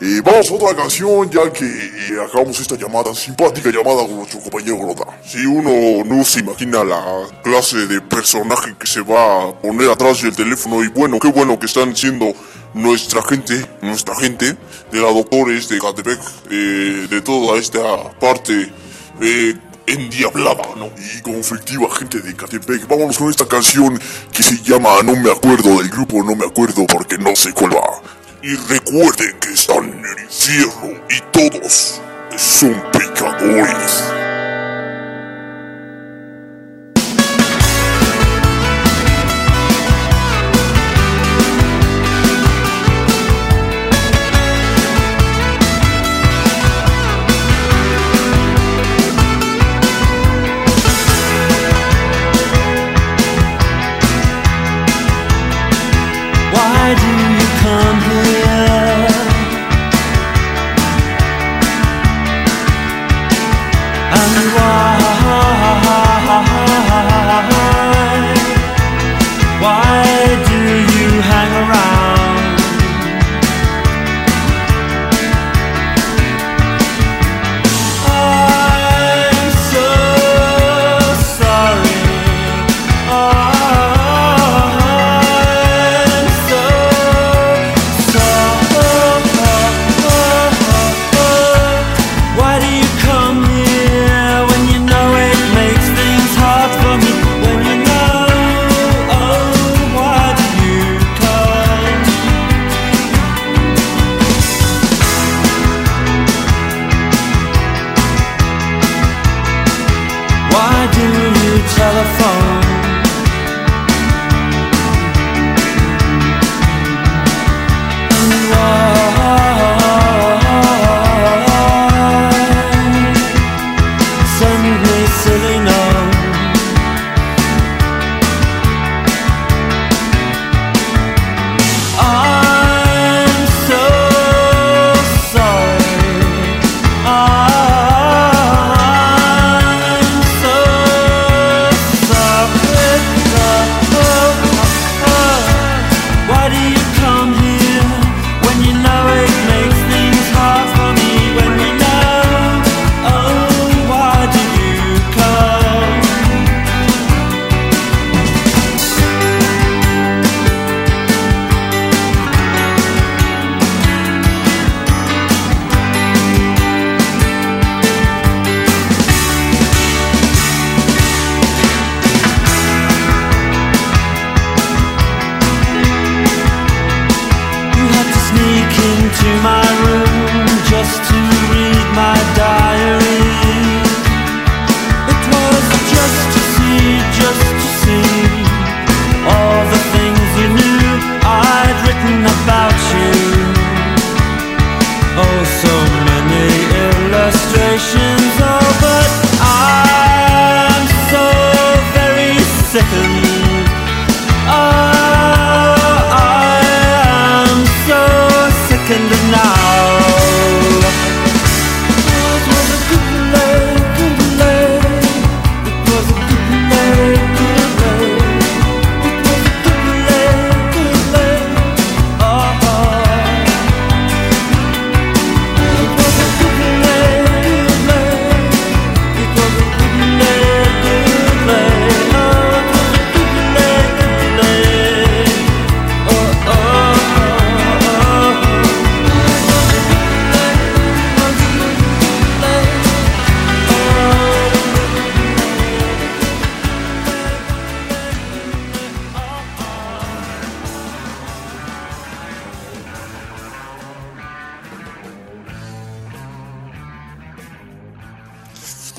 Eh, 0.00 0.20
vamos 0.24 0.50
a 0.50 0.54
otra 0.54 0.76
canción 0.76 1.30
ya 1.30 1.52
que 1.52 1.64
eh, 1.64 2.20
acabamos 2.24 2.58
esta 2.58 2.76
llamada, 2.76 3.14
simpática 3.14 3.70
llamada 3.70 4.02
con 4.06 4.16
nuestro 4.16 4.40
compañero 4.40 4.78
Gronda. 4.78 5.06
Si 5.24 5.44
uno 5.46 6.04
no 6.04 6.24
se 6.24 6.40
imagina 6.40 6.82
la 6.84 7.28
clase 7.42 7.86
de 7.86 8.00
personaje 8.00 8.74
que 8.78 8.86
se 8.86 9.00
va 9.00 9.44
a 9.44 9.52
poner 9.60 9.90
atrás 9.90 10.22
del 10.22 10.34
teléfono 10.34 10.82
y 10.82 10.88
bueno, 10.88 11.18
qué 11.20 11.28
bueno 11.28 11.58
que 11.58 11.66
están 11.66 11.94
siendo 11.94 12.32
nuestra 12.74 13.22
gente, 13.22 13.64
nuestra 13.80 14.14
gente 14.16 14.56
de 14.90 15.00
la 15.00 15.12
doctores 15.12 15.68
de 15.68 15.78
Catepec, 15.78 16.20
eh, 16.50 17.06
de 17.08 17.20
toda 17.20 17.58
esta 17.58 18.10
parte 18.18 18.72
eh, 19.20 19.54
endiablada, 19.92 20.62
¿no? 20.76 20.90
Y 21.16 21.20
conflictiva 21.20 21.88
gente 21.94 22.20
de 22.20 22.34
Catepec. 22.34 22.86
Vámonos 22.86 23.18
con 23.18 23.30
esta 23.30 23.46
canción 23.46 24.00
que 24.32 24.42
se 24.42 24.56
llama 24.62 25.02
No 25.04 25.14
me 25.16 25.30
acuerdo 25.30 25.78
del 25.78 25.88
grupo, 25.88 26.22
no 26.22 26.34
me 26.34 26.46
acuerdo 26.46 26.86
porque 26.86 27.18
no 27.18 27.34
sé 27.36 27.52
cuál 27.52 27.74
va. 27.74 28.02
Y 28.42 28.54
recuerden 28.56 29.38
que 29.40 29.50
están 29.50 29.84
en 29.84 30.04
el 30.04 30.24
infierno 30.24 31.00
y 31.08 31.20
todos 31.30 32.00
son 32.36 32.82
pecadores. 32.92 34.21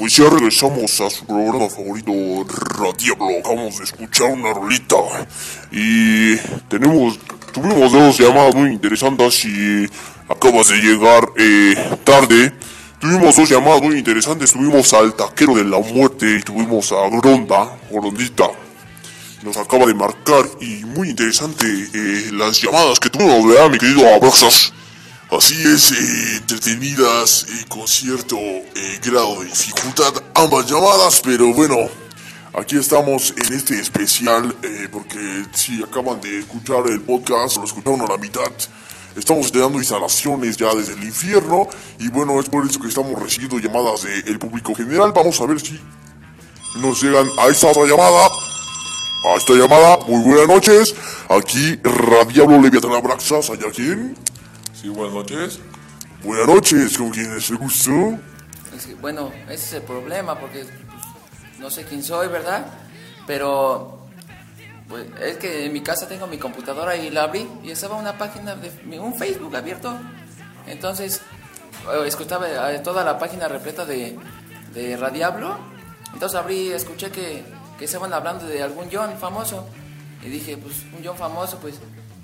Pues 0.04 0.18
ya 0.18 0.30
regresamos 0.30 1.00
a 1.00 1.10
su 1.10 1.26
programa 1.26 1.70
favorito, 1.70 2.12
Radiablo. 2.78 3.40
Acabamos 3.40 3.78
de 3.78 3.86
escuchar 3.86 4.34
una 4.34 4.54
rolita. 4.54 4.98
Y 5.72 6.36
tenemos, 6.68 7.18
tuvimos 7.54 7.90
dos 7.90 8.18
llamadas 8.18 8.54
muy 8.54 8.74
interesantes 8.74 9.46
y 9.46 9.88
acabas 10.28 10.68
de 10.68 10.76
llegar 10.76 11.30
eh, 11.38 11.98
tarde. 12.04 12.52
Tuvimos 13.00 13.38
dos 13.38 13.50
llamadas 13.50 13.82
muy 13.82 13.98
interesantes. 13.98 14.52
Tuvimos 14.52 14.92
al 14.92 15.14
taquero 15.14 15.56
de 15.56 15.64
la 15.64 15.80
muerte 15.80 16.36
y 16.38 16.42
tuvimos 16.42 16.92
a 16.92 17.08
Gronda, 17.10 17.72
Grondita. 17.90 18.50
Nos 19.42 19.56
acaba 19.56 19.86
de 19.86 19.94
marcar 19.94 20.44
y 20.60 20.84
muy 20.84 21.12
interesante 21.12 21.66
eh, 21.66 22.30
las 22.34 22.62
llamadas 22.62 23.00
que 23.00 23.10
tuvimos, 23.10 23.48
¿verdad, 23.48 23.70
mi 23.70 23.78
querido 23.78 24.06
Abrazos? 24.14 24.74
Así 25.36 25.56
es, 25.64 25.92
eh, 25.92 26.38
entretenidas 26.38 27.48
y 27.60 27.64
con 27.64 27.88
cierto 27.88 28.38
eh, 28.38 29.00
grado 29.04 29.40
de 29.40 29.46
dificultad 29.46 30.14
ambas 30.36 30.70
llamadas, 30.70 31.22
pero 31.24 31.52
bueno, 31.52 31.76
aquí 32.54 32.78
estamos 32.78 33.34
en 33.36 33.52
este 33.52 33.80
especial 33.80 34.56
eh, 34.62 34.88
porque 34.92 35.44
si 35.56 35.82
acaban 35.82 36.22
de 36.22 36.38
escuchar 36.38 36.84
el 36.88 37.02
podcast, 37.02 37.58
lo 37.58 37.64
escucharon 37.64 38.02
a 38.02 38.08
la 38.10 38.18
mitad, 38.20 38.52
estamos 39.16 39.52
dando 39.52 39.80
instalaciones 39.80 40.56
ya 40.56 40.72
desde 40.76 40.94
el 40.94 41.04
infierno 41.04 41.68
y 41.98 42.10
bueno, 42.10 42.40
es 42.40 42.48
por 42.48 42.64
eso 42.68 42.80
que 42.80 42.90
estamos 42.90 43.20
recibiendo 43.20 43.58
llamadas 43.58 44.04
del 44.04 44.38
público 44.38 44.76
general. 44.76 45.14
Vamos 45.16 45.42
a 45.42 45.48
ver 45.48 45.60
si 45.60 45.80
nos 46.76 47.02
llegan 47.02 47.28
a 47.40 47.48
esta 47.48 47.70
otra 47.70 47.86
llamada. 47.86 48.28
A 49.26 49.38
esta 49.38 49.54
llamada, 49.54 49.98
muy 50.06 50.22
buenas 50.22 50.48
noches. 50.48 50.94
Aquí 51.28 51.80
Radiablo 51.82 52.62
Leviatán 52.62 52.92
Abraxas, 52.92 53.50
¿hay 53.50 53.58
quién? 53.74 54.16
Sí, 54.84 54.90
buenas 54.90 55.14
noches. 55.14 55.60
Buenas 56.26 56.46
noches, 56.46 56.98
¿con 56.98 57.10
quién 57.12 57.32
es 57.38 57.50
el 57.50 57.56
gusto? 57.56 58.20
Bueno, 59.00 59.32
ese 59.46 59.54
es 59.54 59.74
el 59.76 59.84
problema 59.84 60.38
porque 60.38 60.66
pues, 60.66 61.58
no 61.58 61.70
sé 61.70 61.86
quién 61.86 62.04
soy, 62.04 62.28
¿verdad? 62.28 62.66
Pero 63.26 64.10
pues, 64.90 65.06
es 65.22 65.38
que 65.38 65.68
en 65.68 65.72
mi 65.72 65.80
casa 65.80 66.06
tengo 66.10 66.28
mi 66.28 66.38
computadora 66.38 66.98
y 66.98 67.12
la 67.12 67.24
abrí 67.24 67.48
y 67.64 67.72
estaba 67.72 67.96
una 67.96 68.18
página 68.18 68.56
de 68.56 69.00
un 69.00 69.16
Facebook 69.16 69.56
abierto. 69.56 69.98
Entonces, 70.68 71.22
eh, 71.90 72.04
escuchaba 72.06 72.74
eh, 72.74 72.80
toda 72.80 73.06
la 73.06 73.18
página 73.18 73.48
repleta 73.48 73.86
de, 73.86 74.20
de 74.74 74.98
Radiablo. 74.98 75.60
Entonces 76.14 76.38
abrí 76.38 76.74
escuché 76.74 77.10
que, 77.10 77.46
que 77.80 77.86
estaban 77.86 78.12
hablando 78.12 78.46
de 78.48 78.62
algún 78.62 78.90
John 78.92 79.18
famoso. 79.18 79.66
Y 80.22 80.28
dije, 80.28 80.58
pues 80.58 80.84
un 80.92 81.06
John 81.06 81.16
famoso, 81.16 81.58
pues, 81.60 81.80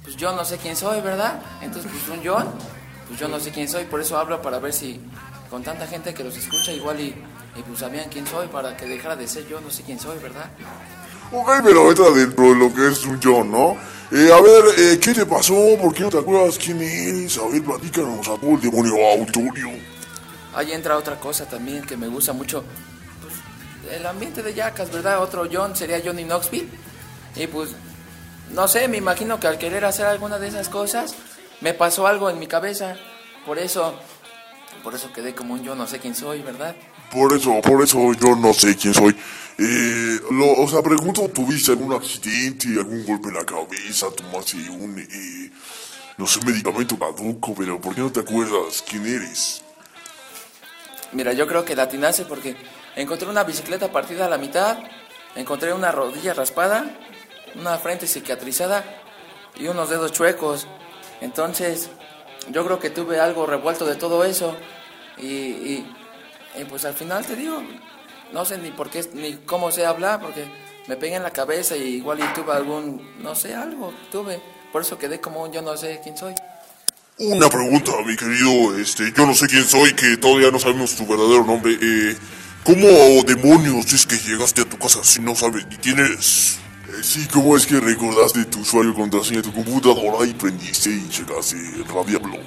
pues 0.09 0.17
yo 0.17 0.35
no 0.35 0.43
sé 0.43 0.57
quién 0.57 0.75
soy, 0.75 1.01
¿verdad? 1.01 1.39
Entonces, 1.61 1.91
pues 1.91 2.17
un 2.17 2.25
John, 2.25 2.47
pues 3.07 3.19
yo 3.19 3.27
no 3.27 3.39
sé 3.39 3.51
quién 3.51 3.69
soy, 3.69 3.85
por 3.85 4.01
eso 4.01 4.17
hablo 4.17 4.41
para 4.41 4.57
ver 4.57 4.73
si 4.73 4.99
con 5.51 5.61
tanta 5.61 5.85
gente 5.85 6.15
que 6.15 6.23
los 6.23 6.35
escucha 6.35 6.71
igual 6.71 6.99
y, 6.99 7.09
y 7.55 7.61
pues 7.67 7.77
sabían 7.77 8.09
quién 8.09 8.25
soy 8.25 8.47
para 8.47 8.75
que 8.75 8.87
dejara 8.87 9.15
de 9.15 9.27
ser 9.27 9.47
yo 9.47 9.61
no 9.61 9.69
sé 9.69 9.83
quién 9.83 9.99
soy, 9.99 10.17
¿verdad? 10.17 10.49
Ok, 11.31 11.51
pero 11.63 11.89
entra 11.91 12.09
dentro 12.09 12.43
de 12.43 12.55
lo 12.55 12.73
que 12.73 12.87
es 12.87 13.05
un 13.05 13.19
John, 13.23 13.51
¿no? 13.51 13.77
Eh, 14.11 14.33
a 14.33 14.41
ver, 14.41 14.63
eh, 14.79 14.99
¿qué 14.99 15.13
te 15.13 15.27
pasó? 15.27 15.53
¿Por 15.79 15.93
qué 15.93 16.01
no 16.01 16.09
te 16.09 16.17
acuerdas 16.17 16.57
quién 16.57 16.81
eres? 16.81 17.37
A 17.37 17.47
ver, 17.47 17.63
platícanos 17.63 18.27
a 18.27 18.35
todo 18.35 18.49
el 18.55 18.61
demonio 18.61 18.95
autorio. 19.11 19.69
Ahí 20.55 20.71
entra 20.71 20.97
otra 20.97 21.19
cosa 21.19 21.45
también 21.45 21.83
que 21.83 21.95
me 21.95 22.07
gusta 22.07 22.33
mucho. 22.33 22.63
Pues, 23.21 23.95
el 23.95 24.07
ambiente 24.07 24.41
de 24.41 24.55
Yacas, 24.55 24.91
¿verdad? 24.91 25.21
Otro 25.21 25.47
John 25.51 25.75
sería 25.75 26.01
Johnny 26.03 26.23
Knoxville. 26.23 26.67
Y 27.35 27.45
pues, 27.45 27.75
no 28.51 28.67
sé, 28.67 28.87
me 28.87 28.97
imagino 28.97 29.39
que 29.39 29.47
al 29.47 29.57
querer 29.57 29.85
hacer 29.85 30.05
alguna 30.05 30.39
de 30.39 30.47
esas 30.47 30.69
cosas, 30.69 31.15
me 31.61 31.73
pasó 31.73 32.07
algo 32.07 32.29
en 32.29 32.39
mi 32.39 32.47
cabeza. 32.47 32.95
Por 33.45 33.59
eso, 33.59 33.97
por 34.83 34.95
eso 34.95 35.11
quedé 35.13 35.35
como 35.35 35.53
un 35.53 35.63
yo 35.63 35.75
no 35.75 35.87
sé 35.87 35.99
quién 35.99 36.15
soy, 36.15 36.41
¿verdad? 36.41 36.75
Por 37.11 37.33
eso, 37.33 37.59
por 37.61 37.81
eso 37.83 38.13
yo 38.13 38.35
no 38.35 38.53
sé 38.53 38.75
quién 38.75 38.93
soy. 38.93 39.15
Eh, 39.57 40.19
lo, 40.31 40.53
o 40.53 40.67
sea, 40.67 40.81
pregunto, 40.81 41.27
¿tuviste 41.29 41.71
algún 41.71 41.93
accidente, 41.93 42.67
algún 42.77 43.05
golpe 43.05 43.29
en 43.29 43.35
la 43.35 43.45
cabeza, 43.45 44.07
tomaste 44.15 44.57
un, 44.69 44.99
eh, 44.99 45.51
no 46.17 46.27
sé, 46.27 46.39
medicamento 46.45 46.97
caduco, 46.97 47.53
pero 47.55 47.79
¿por 47.81 47.93
qué 47.93 48.01
no 48.01 48.11
te 48.11 48.21
acuerdas 48.21 48.83
quién 48.87 49.05
eres? 49.05 49.61
Mira, 51.11 51.33
yo 51.33 51.47
creo 51.47 51.65
que 51.65 51.75
latinaste 51.75 52.25
porque 52.25 52.55
encontré 52.95 53.27
una 53.27 53.43
bicicleta 53.43 53.91
partida 53.91 54.27
a 54.27 54.29
la 54.29 54.37
mitad, 54.37 54.77
encontré 55.35 55.73
una 55.73 55.91
rodilla 55.91 56.33
raspada, 56.33 56.85
una 57.55 57.77
frente 57.77 58.07
cicatrizada 58.07 58.83
y 59.57 59.67
unos 59.67 59.89
dedos 59.89 60.11
chuecos. 60.11 60.67
Entonces, 61.21 61.89
yo 62.51 62.65
creo 62.65 62.79
que 62.79 62.89
tuve 62.89 63.19
algo 63.19 63.45
revuelto 63.45 63.85
de 63.85 63.95
todo 63.95 64.23
eso. 64.23 64.55
Y, 65.17 65.27
y- 65.27 65.95
y, 66.59 66.65
pues 66.65 66.85
al 66.85 66.93
final 66.93 67.25
te 67.25 67.35
digo, 67.35 67.61
no 68.33 68.45
sé 68.45 68.57
ni 68.57 68.71
por 68.71 68.89
qué, 68.89 69.07
ni 69.13 69.33
cómo 69.45 69.71
sé 69.71 69.85
hablar, 69.85 70.19
porque 70.21 70.45
me 70.87 70.95
pegué 70.95 71.15
en 71.15 71.23
la 71.23 71.31
cabeza 71.31 71.75
y 71.77 71.95
igual 71.97 72.19
y 72.19 72.33
tuve 72.33 72.53
algún, 72.53 73.21
no 73.21 73.35
sé, 73.35 73.53
algo 73.53 73.93
tuve. 74.11 74.41
Por 74.71 74.81
eso 74.81 74.97
quedé 74.97 75.19
como 75.19 75.43
un 75.43 75.51
yo 75.51 75.61
no 75.61 75.75
sé 75.77 75.99
quién 76.03 76.17
soy. 76.17 76.33
Una 77.17 77.49
pregunta, 77.49 77.91
mi 78.05 78.15
querido, 78.15 78.77
este, 78.79 79.11
yo 79.15 79.25
no 79.25 79.33
sé 79.35 79.47
quién 79.47 79.65
soy, 79.65 79.93
que 79.93 80.15
todavía 80.17 80.51
no 80.51 80.59
sabemos 80.59 80.95
tu 80.95 81.05
verdadero 81.05 81.43
nombre. 81.43 81.77
Eh, 81.81 82.15
¿Cómo 82.63 82.87
demonios 83.25 83.91
es 83.93 84.05
que 84.05 84.17
llegaste 84.17 84.61
a 84.61 84.65
tu 84.65 84.77
casa 84.77 85.03
si 85.03 85.19
no 85.21 85.35
sabes 85.35 85.65
ni 85.67 85.75
quién 85.77 85.99
eres? 85.99 86.58
Eh, 86.89 87.03
sí, 87.03 87.27
¿cómo 87.31 87.55
es 87.55 87.65
que 87.67 87.79
recordaste 87.79 88.45
tu 88.45 88.59
usuario 88.61 88.91
y 88.91 88.95
contraseña 88.95 89.37
de 89.41 89.43
tu 89.43 89.53
computadora 89.53 90.25
y 90.25 90.33
prendiste 90.33 90.89
y 90.89 91.07
checaste 91.09 91.57
Radiablo? 91.93 92.37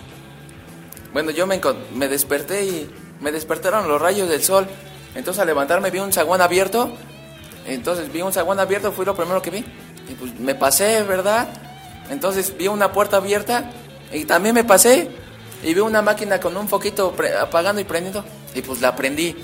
Bueno, 1.12 1.30
yo 1.30 1.46
me, 1.46 1.60
desperté 2.08 2.64
y 2.64 2.90
me 3.20 3.30
despertaron 3.32 3.86
los 3.88 4.00
rayos 4.00 4.28
del 4.28 4.42
sol. 4.42 4.66
Entonces 5.14 5.40
al 5.40 5.46
levantarme 5.46 5.90
vi 5.90 5.98
un 5.98 6.12
zaguán 6.12 6.40
abierto. 6.40 6.92
Entonces 7.66 8.10
vi 8.12 8.22
un 8.22 8.32
zaguán 8.32 8.58
abierto, 8.58 8.92
fue 8.92 9.04
lo 9.04 9.14
primero 9.14 9.42
que 9.42 9.50
vi. 9.50 9.58
Y 10.08 10.14
pues 10.18 10.38
me 10.40 10.54
pasé, 10.54 11.02
¿verdad? 11.02 11.48
Entonces 12.10 12.56
vi 12.56 12.66
una 12.68 12.92
puerta 12.92 13.18
abierta 13.18 13.70
y 14.12 14.24
también 14.24 14.54
me 14.54 14.64
pasé. 14.64 15.10
Y 15.62 15.74
vi 15.74 15.80
una 15.80 16.02
máquina 16.02 16.40
con 16.40 16.56
un 16.56 16.66
foquito 16.68 17.14
apagando 17.40 17.80
y 17.80 17.84
prendiendo. 17.84 18.24
Y 18.54 18.62
pues 18.62 18.80
la 18.80 18.96
prendí. 18.96 19.36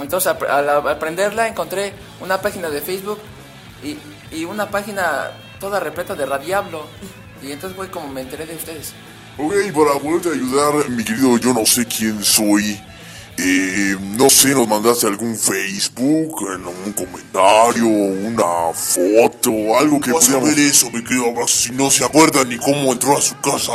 Entonces 0.00 0.26
al, 0.26 0.68
al- 0.68 0.88
al 0.88 0.98
prenderla 0.98 1.46
encontré 1.46 1.92
una 2.20 2.40
página 2.40 2.70
de 2.70 2.80
Facebook 2.80 3.18
y, 3.84 3.96
y 4.34 4.44
una 4.44 4.68
página 4.70 5.30
toda 5.60 5.80
repleta 5.80 6.14
de 6.14 6.26
Radiablo. 6.26 6.86
Y 7.42 7.52
entonces 7.52 7.76
fue 7.76 7.90
como 7.90 8.08
me 8.08 8.22
enteré 8.22 8.46
de 8.46 8.56
ustedes. 8.56 8.92
Ok, 9.38 9.52
para 9.74 9.98
poderte 9.98 10.30
ayudar, 10.30 10.88
mi 10.90 11.04
querido, 11.04 11.36
yo 11.38 11.52
no 11.52 11.66
sé 11.66 11.86
quién 11.86 12.22
soy. 12.22 12.80
Eh, 13.36 13.96
no 14.16 14.30
sé, 14.30 14.54
nos 14.54 14.68
mandaste 14.68 15.08
algún 15.08 15.36
Facebook, 15.36 16.46
en 16.54 16.66
un 16.66 16.92
comentario, 16.92 17.86
una 17.86 18.72
foto, 18.72 19.76
algo 19.76 19.98
que 19.98 20.12
pudiéramos 20.12 20.50
ver 20.50 20.58
eso, 20.60 20.88
mi 20.92 21.02
querido 21.02 21.30
abrazo, 21.30 21.48
si 21.48 21.72
no 21.72 21.90
se 21.90 22.04
acuerda 22.04 22.44
ni 22.44 22.56
cómo 22.58 22.92
entró 22.92 23.18
a 23.18 23.20
su 23.20 23.36
casa. 23.40 23.72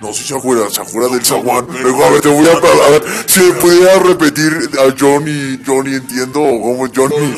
No, 0.00 0.12
si 0.12 0.24
se 0.24 0.34
acuerda 0.34 0.64
del 0.64 1.24
zaguán. 1.24 1.66
Pero, 1.66 2.04
a 2.04 2.10
ver, 2.10 2.20
te 2.20 2.28
voy 2.28 2.46
a 2.46 2.52
a 2.52 2.90
ver, 2.90 3.02
si 3.26 3.40
me 3.40 3.52
pudiera 3.54 3.98
repetir 3.98 4.70
a 4.78 4.94
Johnny, 4.98 5.58
Johnny 5.66 5.94
entiendo, 5.94 6.42
o 6.42 6.60
como 6.60 6.86
Johnny. 6.94 7.34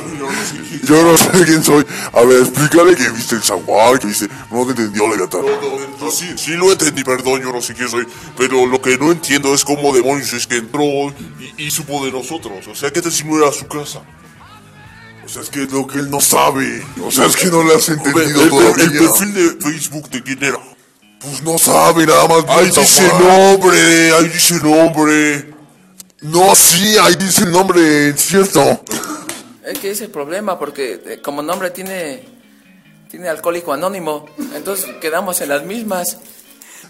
Yo 0.82 1.02
no 1.02 1.16
sé 1.16 1.30
quién 1.44 1.62
soy. 1.62 1.86
A 2.12 2.22
ver, 2.22 2.40
explícale 2.42 2.96
que 2.96 3.08
viste 3.10 3.36
el 3.36 3.42
zaguán, 3.42 3.98
que 3.98 4.08
viste. 4.08 4.28
No 4.50 4.64
te 4.64 4.70
entendió, 4.70 5.08
Leviatán. 5.08 5.42
sí, 6.10 6.32
sí 6.36 6.52
lo 6.52 6.72
entendí, 6.72 7.04
perdón, 7.04 7.42
yo 7.42 7.52
no 7.52 7.62
sé 7.62 7.74
quién 7.74 7.88
soy. 7.88 8.06
Pero 8.36 8.66
lo 8.66 8.82
que 8.82 8.98
no 8.98 9.12
entiendo 9.12 9.54
es 9.54 9.64
cómo 9.64 9.94
demonios 9.94 10.32
es 10.32 10.46
que 10.46 10.56
entró 10.56 10.82
y, 10.82 11.66
y 11.66 11.70
supo 11.70 12.04
de 12.04 12.10
nosotros. 12.10 12.66
O 12.66 12.74
sea, 12.74 12.90
que 12.90 13.00
te 13.00 13.10
si 13.12 13.24
no 13.24 13.38
era 13.38 13.52
su 13.52 13.68
casa. 13.68 14.02
O 15.24 15.30
sea, 15.30 15.42
es 15.42 15.50
que 15.50 15.62
es 15.62 15.70
lo 15.70 15.86
que 15.86 15.98
él 15.98 16.10
no 16.10 16.20
sabe. 16.22 16.82
O 17.04 17.10
sea, 17.10 17.26
es 17.26 17.36
que 17.36 17.48
no 17.48 17.62
le 17.62 17.74
has 17.74 17.88
entendido 17.88 18.42
el, 18.42 18.48
todavía. 18.48 18.84
el 18.84 18.92
perfil 18.92 19.34
de 19.34 19.50
Facebook 19.60 20.08
de 20.08 20.22
quién 20.22 20.42
era. 20.42 20.58
Pues 21.20 21.42
no 21.42 21.58
sabe, 21.58 22.06
nada 22.06 22.26
más. 22.28 22.44
Ahí 22.48 22.66
dice 22.66 23.08
nombre, 23.18 24.12
ahí 24.14 24.28
dice 24.28 24.54
nombre. 24.62 25.54
No, 26.20 26.54
sí, 26.54 26.96
ahí 26.98 27.14
dice 27.16 27.44
el 27.44 27.52
nombre, 27.52 28.12
cierto. 28.16 28.82
Es 29.64 29.78
que 29.78 29.90
ese 29.90 29.92
es 29.92 30.00
el 30.02 30.10
problema, 30.10 30.58
porque 30.58 31.00
eh, 31.06 31.20
como 31.22 31.42
nombre 31.42 31.70
tiene, 31.70 32.24
tiene 33.10 33.28
alcohólico 33.28 33.72
anónimo, 33.72 34.26
entonces 34.54 34.86
quedamos 35.00 35.40
en 35.40 35.50
las 35.50 35.64
mismas. 35.64 36.18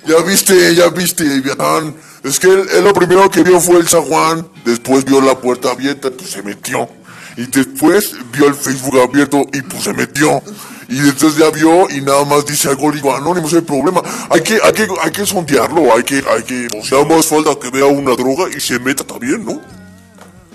Ya 0.07 0.19
viste, 0.23 0.75
ya 0.75 0.89
viste, 0.89 1.25
Leviatán. 1.25 1.95
Es 2.23 2.39
que 2.39 2.47
él, 2.47 2.67
él 2.73 2.85
lo 2.85 2.93
primero 2.93 3.29
que 3.31 3.43
vio 3.43 3.61
fue 3.61 3.77
el 3.77 3.89
zaguán, 3.89 4.49
después 4.65 5.05
vio 5.05 5.21
la 5.21 5.39
puerta 5.39 5.73
abierta, 5.73 6.11
pues 6.11 6.31
se 6.31 6.43
metió. 6.43 6.89
Y 7.37 7.47
después 7.47 8.15
vio 8.33 8.47
el 8.47 8.55
Facebook 8.55 8.99
abierto 9.01 9.45
y 9.53 9.63
pues 9.63 9.85
se 9.85 9.93
metió. 9.93 10.43
Y 10.89 10.99
después 11.01 11.37
ya 11.37 11.51
vio 11.51 11.89
y 11.91 12.01
nada 12.01 12.25
más 12.25 12.47
dice 12.47 12.71
alcohólico 12.71 13.15
anónimo, 13.15 13.47
ese 13.47 13.57
es 13.57 13.61
el 13.61 13.67
problema. 13.67 14.03
Hay 14.31 14.41
que, 14.43 14.59
hay 14.65 14.73
que, 14.73 14.87
hay 15.03 15.11
que 15.11 15.27
sondearlo, 15.27 15.95
hay 15.95 16.03
que, 16.03 16.25
hay 16.29 16.43
que, 16.43 16.67
o 16.79 16.83
sea, 16.83 17.05
más 17.05 17.27
falta 17.27 17.55
que 17.61 17.71
vea 17.71 17.85
una 17.85 18.17
droga 18.17 18.47
y 18.57 18.59
se 18.59 18.79
meta 18.79 19.05
también, 19.05 19.45
¿no? 19.45 19.61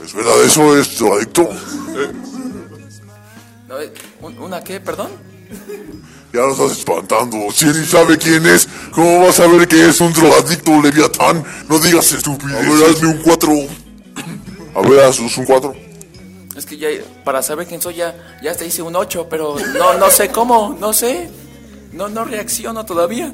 Es 0.04 0.12
verdad, 0.14 0.44
eso 0.44 0.76
es 0.78 0.98
drogadicto. 0.98 1.48
No, 3.68 3.80
eh, 3.80 3.94
¿un- 4.22 4.38
¿Una 4.40 4.64
qué, 4.64 4.80
perdón? 4.80 5.10
Ya 6.34 6.40
lo 6.42 6.52
estás 6.52 6.72
espantando. 6.80 7.38
Si 7.54 7.66
él 7.66 7.80
ni 7.80 7.86
sabe 7.86 8.18
quién 8.18 8.46
es, 8.48 8.68
¿cómo 8.92 9.20
vas 9.28 9.40
a 9.40 9.46
ver 9.48 9.68
que 9.68 9.88
es 9.88 10.02
un 10.02 10.12
drogadicto, 10.14 10.82
Leviatán? 10.82 11.44
No 11.70 11.78
digas 11.78 12.12
estupidez. 12.12 12.56
A 12.56 12.60
ver, 12.72 12.90
hazme 12.90 13.08
un 13.10 13.18
cuatro. 13.22 13.52
A 14.76 14.82
ver, 14.82 15.00
haznos 15.06 15.38
un 15.38 15.46
cuatro. 15.46 15.76
Es 16.56 16.66
que 16.66 16.78
ya, 16.78 16.90
para 17.24 17.42
saber 17.42 17.68
quién 17.68 17.82
soy, 17.82 17.96
ya, 17.96 18.16
ya 18.42 18.56
te 18.56 18.66
hice 18.66 18.82
un 18.82 18.96
8, 18.96 19.28
pero 19.30 19.56
no, 19.78 19.96
no 19.96 20.10
sé 20.12 20.30
cómo, 20.30 20.78
no 20.80 20.94
sé. 20.94 21.30
No, 21.92 22.10
no 22.10 22.26
reacciono 22.26 22.86
todavía. 22.86 23.34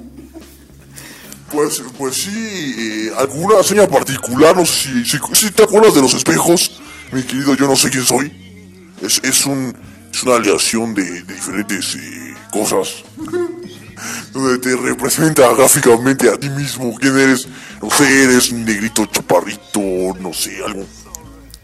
Pues, 1.52 1.82
pues 1.98 2.16
sí, 2.16 2.30
eh, 2.78 3.12
alguna 3.18 3.64
seña 3.64 3.88
particular, 3.88 4.56
no 4.56 4.66
sé 4.66 5.04
si, 5.04 5.06
si, 5.06 5.20
si 5.34 5.52
te 5.52 5.64
acuerdas 5.64 5.96
de 5.96 6.02
los 6.02 6.14
espejos, 6.14 6.80
mi 7.12 7.24
querido, 7.24 7.56
yo 7.56 7.68
no 7.68 7.76
sé 7.76 7.90
quién 7.90 8.06
soy. 8.06 8.32
Es, 9.02 9.20
es, 9.24 9.46
un, 9.46 9.76
es 10.14 10.24
una 10.24 10.36
aleación 10.36 10.94
de, 10.94 11.04
de 11.04 11.34
diferentes 11.34 11.96
eh, 11.96 12.36
cosas. 12.52 13.04
Donde 14.32 14.60
te 14.60 14.76
representa 14.78 15.54
gráficamente 15.56 16.30
a 16.30 16.38
ti 16.38 16.50
mismo, 16.50 16.96
quién 17.00 17.18
eres. 17.18 17.48
No 17.82 17.90
sé, 17.90 18.24
eres 18.24 18.52
un 18.52 18.64
negrito 18.64 19.06
chaparrito, 19.08 19.82
no 20.20 20.34
sé, 20.34 20.64
algo. 20.64 20.86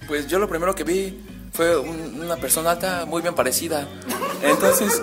Pues 0.07 0.27
yo 0.27 0.39
lo 0.39 0.47
primero 0.49 0.73
que 0.73 0.83
vi 0.83 1.34
fue 1.55 1.77
un- 1.77 2.21
una 2.23 2.35
persona 2.37 2.71
alta 2.71 3.05
muy 3.05 3.21
bien 3.21 3.33
parecida. 3.35 3.87
Entonces, 4.41 5.01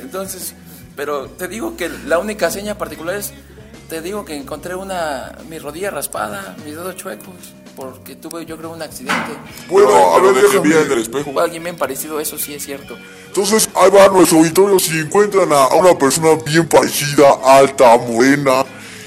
entonces, 0.00 0.54
pero 0.96 1.26
te 1.28 1.48
digo 1.48 1.76
que 1.76 1.88
la 2.06 2.18
única 2.18 2.50
seña 2.50 2.76
particular 2.78 3.16
es, 3.16 3.32
te 3.88 4.00
digo 4.02 4.24
que 4.24 4.36
encontré 4.36 4.74
una, 4.74 5.36
mi 5.48 5.58
rodilla 5.58 5.90
raspada, 5.90 6.56
mis 6.64 6.74
dedos 6.74 6.96
chuecos, 6.96 7.34
porque 7.76 8.16
tuve 8.16 8.44
yo 8.44 8.56
creo 8.56 8.70
un 8.70 8.82
accidente. 8.82 9.32
Bueno, 9.68 9.90
a 10.14 10.20
ver, 10.20 10.34
deje 10.34 10.46
déjame. 10.48 10.68
bien 10.68 10.92
el 10.92 10.98
espejo. 10.98 11.32
Fue 11.32 11.42
alguien 11.42 11.62
bien 11.62 11.76
parecido, 11.76 12.18
eso 12.20 12.36
sí 12.38 12.54
es 12.54 12.64
cierto. 12.64 12.96
Entonces, 13.26 13.68
ahí 13.74 13.90
va 13.90 14.08
nuestro 14.08 14.38
auditorio. 14.38 14.78
Si 14.78 14.98
encuentran 14.98 15.52
a 15.52 15.68
una 15.68 15.96
persona 15.96 16.30
bien 16.44 16.66
parecida, 16.68 17.38
alta, 17.44 17.96
morena 17.98 18.64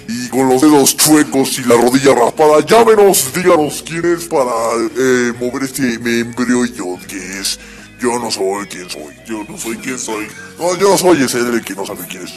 y 0.07 0.29
con 0.29 0.49
los 0.49 0.61
dedos 0.61 0.95
chuecos 0.97 1.59
y 1.59 1.63
la 1.63 1.75
rodilla 1.75 2.13
raspada, 2.15 2.65
llámenos, 2.65 3.31
díganos 3.33 3.83
quién 3.85 4.05
es 4.05 4.25
para 4.25 4.51
eh, 4.97 5.33
mover 5.39 5.63
este 5.63 5.93
embrollo 5.95 6.97
que 7.07 7.39
es. 7.39 7.59
Yo 8.01 8.17
no 8.17 8.31
soy 8.31 8.65
quien 8.65 8.89
soy. 8.89 9.13
Yo 9.27 9.43
no 9.47 9.57
soy 9.57 9.77
quien 9.77 9.99
soy. 9.99 10.27
No, 10.57 10.75
yo 10.75 10.89
no 10.89 10.97
soy 10.97 11.23
ese 11.23 11.37
el 11.39 11.63
que 11.63 11.75
no 11.75 11.85
sabe 11.85 11.99
quién 12.09 12.23
es. 12.23 12.33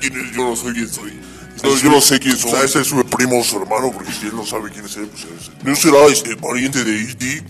¿Quién 0.00 0.20
es? 0.20 0.32
Yo 0.36 0.44
no 0.44 0.54
soy 0.54 0.74
quien 0.74 0.88
soy. 0.88 1.18
No, 1.62 1.76
yo 1.76 1.90
no 1.90 2.00
sé 2.00 2.18
quién 2.20 2.34
O 2.34 2.38
soy. 2.38 2.50
sea, 2.50 2.64
ese 2.64 2.80
es 2.82 2.86
su 2.88 3.02
primo, 3.04 3.42
su 3.42 3.56
hermano, 3.56 3.90
porque 3.90 4.12
si 4.12 4.26
él 4.26 4.36
no 4.36 4.44
sabe 4.44 4.70
quién 4.70 4.84
es 4.84 4.96
él, 4.96 5.08
pues 5.08 5.24
es. 5.24 5.64
¿No 5.64 5.74
será 5.74 6.04
este 6.06 6.36
pariente 6.36 6.84
de 6.84 7.02
E.T.? 7.02 7.44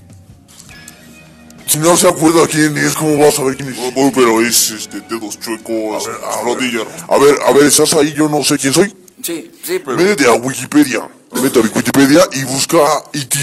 Si 1.66 1.78
no 1.78 1.96
se 1.96 2.08
acuerda 2.08 2.48
quién 2.48 2.76
es, 2.78 2.94
¿cómo 2.94 3.18
va 3.18 3.28
a 3.28 3.32
saber 3.32 3.56
quién 3.56 3.68
es? 3.68 3.76
Oh, 3.96 4.10
pero 4.12 4.40
es 4.40 4.70
este 4.72 5.00
dedos 5.02 5.38
chuecos, 5.38 6.08
rodillas. 6.44 6.84
A 7.08 7.16
ver, 7.18 7.36
a 7.46 7.52
ver, 7.52 7.64
¿estás 7.66 7.92
ahí? 7.94 8.12
Yo 8.12 8.28
no 8.28 8.42
sé 8.42 8.58
quién 8.58 8.72
soy. 8.72 8.92
Sí, 9.30 9.48
sí, 9.62 9.80
pero... 9.84 9.96
Métete 9.96 10.26
a 10.26 10.32
Wikipedia. 10.32 11.08
Vete 11.40 11.60
a 11.60 11.62
Wikipedia 11.62 12.22
y 12.32 12.42
busca 12.42 12.78
E.T. 13.12 13.38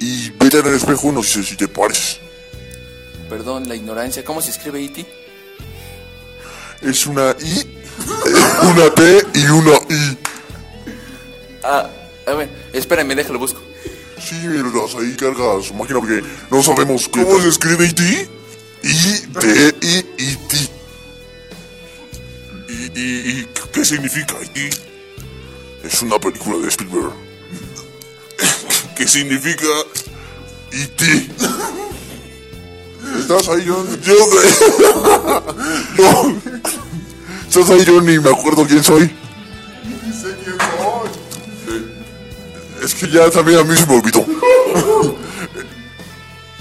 y 0.00 0.30
vete 0.30 0.58
en 0.58 0.66
el 0.66 0.74
espejo 0.74 1.10
y 1.10 1.12
nos 1.12 1.26
dices 1.26 1.46
si 1.46 1.56
te 1.56 1.68
pareces. 1.68 2.18
Perdón 3.28 3.68
la 3.68 3.76
ignorancia, 3.76 4.24
¿cómo 4.24 4.42
se 4.42 4.50
escribe 4.50 4.80
E 4.80 4.86
E.T.? 4.86 5.06
Es 6.82 7.06
una 7.06 7.36
I, 7.38 7.78
una 8.68 8.92
T 8.92 9.26
y 9.34 9.44
una 9.46 9.74
I. 9.88 10.18
Ah, 11.62 11.88
a 12.26 12.32
ver, 12.32 12.50
espérenme, 12.72 13.14
déjalo 13.14 13.38
busco. 13.38 13.60
Sí, 14.20 14.34
miras, 14.44 14.96
ahí 14.96 15.14
carga 15.14 15.62
su 15.62 15.72
máquina 15.74 16.00
porque 16.00 16.20
no 16.50 16.64
sabemos 16.64 17.08
qué 17.08 17.22
¿Cómo 17.22 17.34
tal. 17.34 17.42
se 17.42 17.48
escribe 17.50 17.86
E.T.? 17.86 18.28
I, 18.82 19.20
T, 19.38 19.74
I, 19.82 20.06
I, 20.18 20.36
T. 20.48 20.56
¿Y, 22.68 23.00
y, 23.00 23.40
y 23.40 23.48
qué 23.72 23.84
significa 23.84 24.34
E.T.? 24.42 24.97
Es 25.90 26.02
una 26.02 26.18
película 26.18 26.58
de 26.58 26.68
Spielberg. 26.68 27.12
¿Qué 28.94 29.08
significa? 29.08 29.64
E.T. 30.70 31.30
¿Estás 33.18 33.48
ahí, 33.48 33.64
John? 33.66 33.98
Yo 34.02 34.14
No. 35.98 36.36
¿Estás 37.48 37.70
ahí, 37.70 37.84
John? 37.86 38.04
Ni 38.04 38.18
me 38.18 38.28
acuerdo 38.28 38.66
quién 38.66 38.84
soy. 38.84 39.10
Es 42.84 42.94
que 42.94 43.08
ya 43.08 43.30
también 43.30 43.60
a 43.60 43.64
mí 43.64 43.74
se 43.74 43.86
me 43.86 43.96
olvidó. 43.96 44.26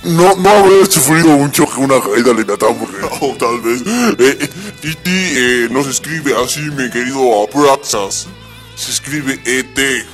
No, 0.05 0.35
no 0.37 0.49
habré 0.49 0.85
sufrido 0.85 1.35
un 1.35 1.51
choque, 1.51 1.81
una 1.81 1.99
caída 1.99 2.33
leviatán 2.33 2.77
porque... 2.79 2.95
O 3.19 3.35
tal 3.35 3.59
vez. 3.59 3.81
Eh, 3.81 4.37
eh, 4.39 4.49
E.T. 4.83 5.09
eh, 5.11 5.67
no 5.69 5.83
se 5.83 5.89
escribe 5.89 6.33
así, 6.41 6.61
mi 6.61 6.89
querido 6.89 7.43
Abraxas. 7.43 8.29
Se 8.77 8.91
escribe 8.91 9.39
E.T. 9.45 10.05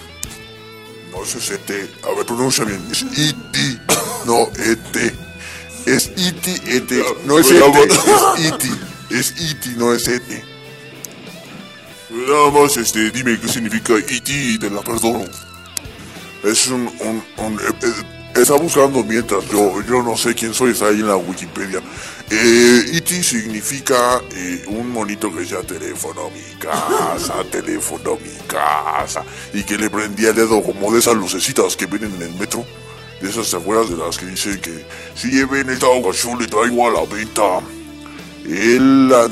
No 1.11 1.24
es 1.24 1.51
E.T. 1.51 1.89
A 2.03 2.16
ver, 2.16 2.26
pronuncia 2.26 2.64
bien. 2.66 2.82
Es 2.91 3.03
E.T. 3.03 3.80
No 4.26 4.49
E.T. 4.57 5.14
Es 5.86 6.07
E.T. 6.16 6.76
E.T. 6.78 7.03
No 7.26 7.39
es 7.39 7.51
E.T. 7.51 7.84
Es 7.84 8.45
E.T. 8.51 8.70
Es 9.20 9.32
E.T. 9.38 9.70
No 9.78 9.93
es 9.93 10.07
E.T. 10.07 10.43
Nada 12.09 12.51
más, 12.51 12.78
este, 12.78 13.09
dime 13.11 13.39
qué 13.39 13.47
significa 13.47 13.93
E.T. 13.95 14.22
y 14.32 14.57
te 14.59 14.70
la 14.70 14.82
perdono. 14.82 15.26
Es 16.43 16.68
un... 16.68 16.88
un, 16.99 17.24
un- 17.38 17.59
eh, 17.59 17.74
eh, 17.84 18.23
está 18.42 18.56
buscando 18.56 19.04
mientras 19.04 19.48
yo, 19.50 19.82
yo 19.84 20.02
no 20.02 20.18
sé 20.18 20.34
quién 20.34 20.54
soy, 20.54 20.72
está 20.72 20.88
ahí 20.88 21.00
en 21.00 21.08
la 21.08 21.16
Wikipedia. 21.16 21.82
Eh, 22.30 23.02
significa 23.22 24.22
eh, 24.36 24.64
un 24.68 24.92
monito 24.92 25.32
que 25.32 25.42
decía 25.42 25.62
teléfono 25.62 26.28
a 26.28 26.30
mi 26.30 26.60
casa, 26.60 27.36
teléfono 27.52 28.14
a 28.14 28.16
mi 28.16 28.48
casa. 28.48 29.24
Y 29.54 29.64
que 29.64 29.78
le 29.78 29.90
prendía 29.90 30.30
el 30.30 30.36
dedo 30.36 30.62
como 30.64 30.92
de 30.92 31.00
esas 31.00 31.16
lucecitas 31.16 31.76
que 31.76 31.86
vienen 31.86 32.14
en 32.16 32.22
el 32.24 32.34
metro. 32.36 32.66
De 33.22 33.30
esas, 33.30 33.50
¿te 33.50 33.58
acuerdas 33.58 33.90
de 33.90 33.98
las 33.98 34.18
que 34.18 34.26
dicen 34.26 34.60
que 34.60 34.86
si 35.16 35.30
lleven 35.32 35.70
esta 35.70 35.88
ocasión 35.88 36.40
le 36.40 36.48
traigo 36.48 36.88
a 36.88 36.92
la 36.92 37.06
venta? 37.06 37.60
El, 38.46 39.08
la, 39.08 39.28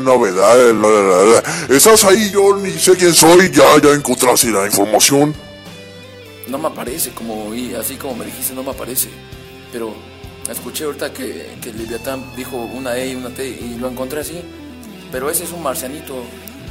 novedad, 0.00 0.56
la, 0.56 0.88
la, 0.88 1.02
la, 1.02 1.24
la. 1.24 1.76
Estás 1.76 2.04
ahí, 2.04 2.30
yo 2.30 2.56
ni 2.56 2.72
sé 2.72 2.96
quién 2.96 3.12
soy, 3.12 3.50
ya, 3.50 3.64
ya 3.82 3.90
encontraste 3.90 4.50
la 4.50 4.64
información. 4.64 5.34
No 6.48 6.58
me 6.58 6.68
aparece, 6.68 7.10
como 7.10 7.54
y 7.54 7.74
así 7.74 7.96
como 7.96 8.14
me 8.14 8.24
dijiste, 8.24 8.54
no 8.54 8.62
me 8.62 8.70
aparece. 8.70 9.08
Pero 9.72 9.94
escuché 10.50 10.84
ahorita 10.84 11.12
que, 11.12 11.56
que 11.60 11.72
Leviatán 11.72 12.24
dijo 12.36 12.56
una 12.56 12.96
E 12.96 13.10
y 13.10 13.14
una 13.14 13.30
T 13.30 13.46
y 13.46 13.76
lo 13.78 13.88
encontré 13.88 14.20
así. 14.20 14.40
Pero 15.10 15.30
ese 15.30 15.44
es 15.44 15.52
un 15.52 15.62
marcianito. 15.62 16.22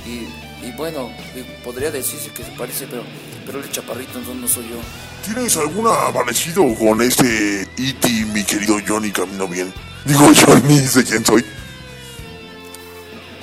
Y, 0.06 0.66
y 0.66 0.72
bueno, 0.78 1.10
y 1.36 1.42
podría 1.64 1.92
decirse 1.92 2.32
que 2.32 2.44
se 2.44 2.52
parece, 2.52 2.88
pero, 2.88 3.04
pero 3.46 3.60
el 3.60 3.70
chaparrito 3.72 4.20
entonces 4.20 4.42
no 4.42 4.48
soy 4.48 4.70
yo. 4.70 4.78
¿Tienes 5.26 5.58
algún 5.58 5.88
parecido 6.14 6.64
con 6.76 7.02
este 7.02 7.64
E.T., 7.64 8.08
mi 8.34 8.44
querido 8.44 8.78
Johnny 8.88 9.12
Camino 9.12 9.48
Bien? 9.48 9.74
Digo, 10.06 10.32
Johnny, 10.46 10.80
sé 10.82 11.04
quién 11.04 11.26
soy. 11.26 11.44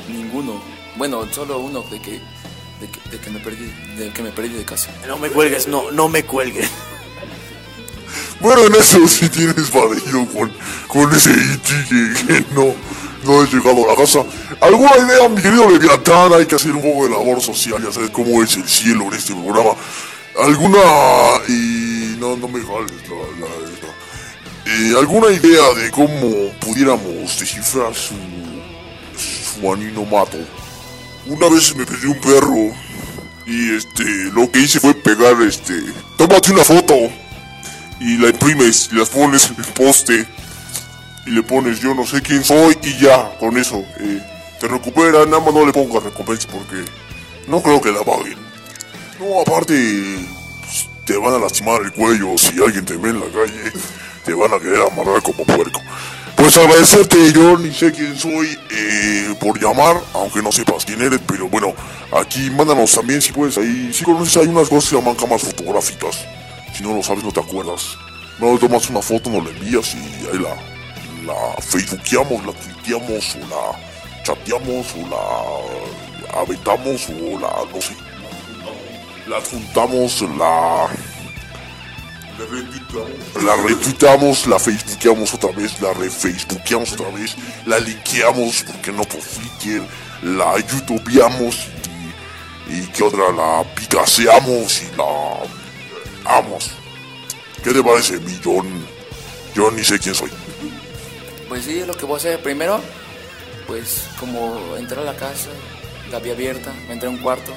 Ninguno. 0.09 0.63
Bueno, 0.97 1.27
solo 1.33 1.59
uno 1.59 1.83
de 1.91 2.01
que, 2.01 2.21
de 2.83 2.89
que, 2.89 3.11
de 3.11 3.19
que 3.19 3.31
me 3.31 3.39
perdí, 3.39 3.73
de 3.97 4.13
que 4.13 4.23
me 4.23 4.31
perdí 4.33 4.49
de 4.51 4.65
casa. 4.65 4.91
No 5.07 5.17
me 5.17 5.31
cuelgues, 5.31 5.69
no, 5.69 5.91
no 5.93 6.09
me 6.09 6.25
cuelgues. 6.25 6.69
Bueno, 8.41 8.67
en 8.67 8.75
eso 8.75 9.07
sí 9.07 9.29
tienes 9.29 9.71
parecido 9.71 10.27
con, 10.27 10.53
con 10.89 11.15
ese 11.15 11.31
E.T. 11.31 11.73
que, 11.89 12.27
que 12.27 12.45
no, 12.55 12.75
no 13.25 13.43
he 13.43 13.47
llegado 13.47 13.85
a 13.85 13.93
la 13.93 13.97
casa. 13.97 14.25
¿Alguna 14.61 14.97
idea, 14.97 15.29
mi 15.29 15.41
querido 15.41 15.71
Leviatán? 15.71 16.33
Hay 16.33 16.47
que 16.47 16.57
hacer 16.57 16.73
un 16.73 16.83
poco 16.83 17.05
de 17.05 17.11
labor 17.11 17.41
social, 17.41 17.81
ya 17.83 17.93
sabes 17.93 18.11
cómo 18.11 18.43
es 18.43 18.57
el 18.57 18.69
cielo 18.69 19.05
en 19.05 19.15
este 19.15 19.33
programa. 19.33 19.75
¿Alguna... 20.41 20.81
y... 21.47 22.17
no, 22.19 22.37
no 22.37 22.49
me 22.49 22.61
jales 22.61 22.91
la... 23.09 23.47
la 23.47 23.71
esta. 23.73 23.87
Eh, 24.67 24.95
¿Alguna 24.99 25.31
idea 25.31 25.73
de 25.75 25.91
cómo 25.93 26.51
pudiéramos 26.59 27.39
descifrar 27.39 27.95
su... 27.95 28.15
su 29.17 29.73
aninomato? 29.73 30.39
Una 31.27 31.49
vez 31.49 31.75
me 31.77 31.87
pedí 31.87 32.07
un 32.07 32.21
perro 32.21 32.75
y 33.47 33.77
este 33.77 34.05
lo 34.33 34.51
que 34.51 34.61
hice 34.61 34.81
fue 34.81 34.95
pegar 34.95 35.41
este 35.43 35.83
tómate 36.17 36.53
una 36.53 36.63
foto 36.65 36.95
y 38.01 38.17
la 38.19 38.29
imprimes 38.29 38.89
y 38.93 38.97
las 38.97 39.09
pones 39.09 39.51
en 39.51 39.57
el 39.57 39.73
poste 39.73 40.27
y 41.27 41.31
le 41.31 41.43
pones 41.43 41.81
yo 41.81 41.93
no 41.95 42.07
sé 42.07 42.23
quién 42.23 42.45
soy 42.45 42.79
y 42.83 42.99
ya 42.99 43.37
con 43.39 43.59
eso 43.59 43.85
eh, 43.99 44.21
te 44.61 44.69
recuperan 44.69 45.29
nada 45.29 45.43
más 45.43 45.53
no 45.53 45.67
le 45.67 45.73
pongas 45.73 46.05
recompensa 46.05 46.49
porque 46.53 46.85
no 47.49 47.61
creo 47.63 47.81
que 47.81 47.91
la 47.91 48.03
paguen 48.05 48.39
No, 49.19 49.41
aparte, 49.41 49.75
pues, 50.61 50.89
te 51.05 51.17
van 51.17 51.35
a 51.35 51.39
lastimar 51.39 51.83
el 51.83 51.93
cuello 51.93 52.37
si 52.37 52.63
alguien 52.63 52.85
te 52.85 52.97
ve 52.97 53.11
en 53.11 53.21
la 53.21 53.27
calle. 53.27 53.73
Te 54.25 54.35
van 54.35 54.53
a 54.53 54.59
querer 54.59 54.83
amarrar 54.83 55.23
como 55.23 55.45
puerco. 55.45 55.81
Pues 56.37 56.57
agradecerte, 56.59 57.33
yo 57.33 57.57
ni 57.57 57.73
sé 57.73 57.93
quién 57.93 58.19
soy, 58.19 58.59
eh, 58.71 59.35
por 59.41 59.61
llamar, 59.61 59.97
aunque 60.15 60.43
no 60.43 60.51
sepas 60.51 60.85
quién 60.85 61.01
eres, 61.01 61.21
pero 61.27 61.49
bueno, 61.49 61.73
aquí 62.13 62.51
mándanos 62.51 62.93
también 62.93 63.23
si 63.23 63.33
puedes 63.33 63.57
ahí. 63.59 63.93
Si 63.93 64.05
conoces, 64.05 64.37
hay 64.39 64.49
unas 64.49 64.69
cosas 64.69 64.91
que 64.91 64.97
llaman 64.97 65.15
cámaras 65.15 65.43
fotográficas. 65.43 66.25
Si 66.75 66.83
no 66.83 66.95
lo 66.95 67.03
sabes, 67.03 67.23
no 67.23 67.33
te 67.33 67.41
acuerdas. 67.41 67.97
No 68.39 68.59
tomas 68.59 68.89
una 68.91 69.03
foto, 69.03 69.31
nos 69.31 69.45
la 69.45 69.51
envías 69.51 69.95
y 69.95 70.27
ahí 70.33 70.39
la, 70.39 70.57
la 71.33 71.63
facebookeamos, 71.63 72.45
la 72.45 72.53
tuiteamos, 72.53 73.37
o 73.37 73.39
la 73.49 74.23
chateamos, 74.25 74.87
o 74.97 75.09
la 75.09 76.41
aventamos, 76.41 77.09
o 77.09 77.39
la, 77.39 77.53
no 77.73 77.81
sé 77.81 77.95
la 79.27 79.37
adjuntamos, 79.37 80.23
la 80.37 80.89
la 83.43 83.57
retuitamos, 83.57 84.47
la 84.47 84.59
facebookeamos 84.59 85.35
otra 85.35 85.51
vez, 85.53 85.81
la 85.81 85.93
refacebookeamos 85.93 86.93
otra 86.93 87.11
vez, 87.11 87.37
la 87.67 87.79
linkeamos, 87.79 88.65
porque 88.67 88.93
no 88.93 89.03
por 89.05 89.21
Flickr, 89.21 89.83
la 90.23 90.59
youtubeamos 90.59 91.69
y, 92.69 92.75
y 92.79 92.87
que 92.89 93.03
otra 93.03 93.33
la 93.33 93.65
picaseamos 93.75 94.83
y 94.83 94.97
la 94.97 96.37
amos. 96.39 96.71
¿Qué 97.63 97.73
te 97.73 97.83
parece, 97.83 98.19
mi 98.21 98.39
John? 98.43 98.67
Yo 99.55 99.71
ni 99.71 99.85
sé 99.85 99.99
quién 99.99 100.15
soy. 100.15 100.31
Pues 101.49 101.65
sí, 101.65 101.85
lo 101.85 101.95
que 101.95 102.07
voy 102.07 102.15
a 102.15 102.17
hacer 102.17 102.43
primero, 102.43 102.81
pues 103.67 104.05
como 104.19 104.77
entré 104.77 105.01
a 105.01 105.05
la 105.05 105.15
casa, 105.15 105.51
la 106.11 106.19
vi 106.19 106.31
abierta, 106.31 106.73
me 106.87 106.95
entré 106.95 107.09
a 107.09 107.11
un 107.11 107.19
cuarto, 107.19 107.53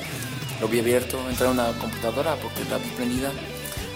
lo 0.60 0.68
vi 0.68 0.80
abierto, 0.80 1.18
entré 1.30 1.48
a 1.48 1.52
una 1.52 1.68
computadora 1.80 2.36
porque 2.36 2.64
la 2.70 2.78
vi 2.78 2.90
prendida. 2.90 3.32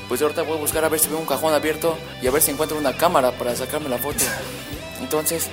Pues 0.09 0.21
ahorita 0.21 0.41
voy 0.41 0.57
a 0.57 0.59
buscar 0.59 0.83
a 0.83 0.89
ver 0.89 0.99
si 0.99 1.07
veo 1.07 1.19
un 1.19 1.25
cajón 1.25 1.53
abierto 1.53 1.97
y 2.21 2.27
a 2.27 2.31
ver 2.31 2.41
si 2.41 2.51
encuentro 2.51 2.77
una 2.77 2.97
cámara 2.97 3.31
para 3.31 3.55
sacarme 3.55 3.87
la 3.87 3.99
foto. 3.99 4.25
Entonces 5.01 5.47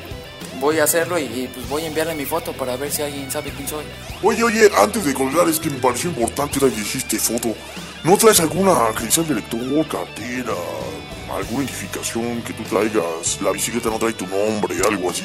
voy 0.58 0.78
a 0.78 0.84
hacerlo 0.84 1.18
y, 1.18 1.24
y, 1.24 1.50
pues 1.54 1.68
voy 1.68 1.82
a 1.82 1.86
enviarle 1.86 2.14
mi 2.14 2.24
foto 2.24 2.52
para 2.54 2.76
ver 2.76 2.90
si 2.90 3.02
alguien 3.02 3.30
sabe 3.30 3.50
quién 3.50 3.68
soy. 3.68 3.84
Oye, 4.22 4.42
oye, 4.42 4.70
antes 4.78 5.04
de 5.04 5.14
colgar, 5.14 5.46
es 5.48 5.60
que 5.60 5.68
me 5.68 5.78
pareció 5.78 6.10
importante 6.10 6.58
la 6.58 6.74
que 6.74 6.80
hiciste 6.80 7.18
foto. 7.18 7.54
¿No 8.02 8.16
traes 8.16 8.40
alguna 8.40 8.92
credencial 8.94 9.28
de 9.28 9.34
lector, 9.34 9.88
cartera, 9.88 10.54
alguna 11.34 11.64
identificación 11.64 12.40
que 12.42 12.52
tú 12.54 12.62
traigas? 12.62 13.40
La 13.42 13.50
bicicleta 13.50 13.90
no 13.90 13.98
trae 13.98 14.14
tu 14.14 14.26
nombre, 14.26 14.74
algo 14.88 15.10
así. 15.10 15.24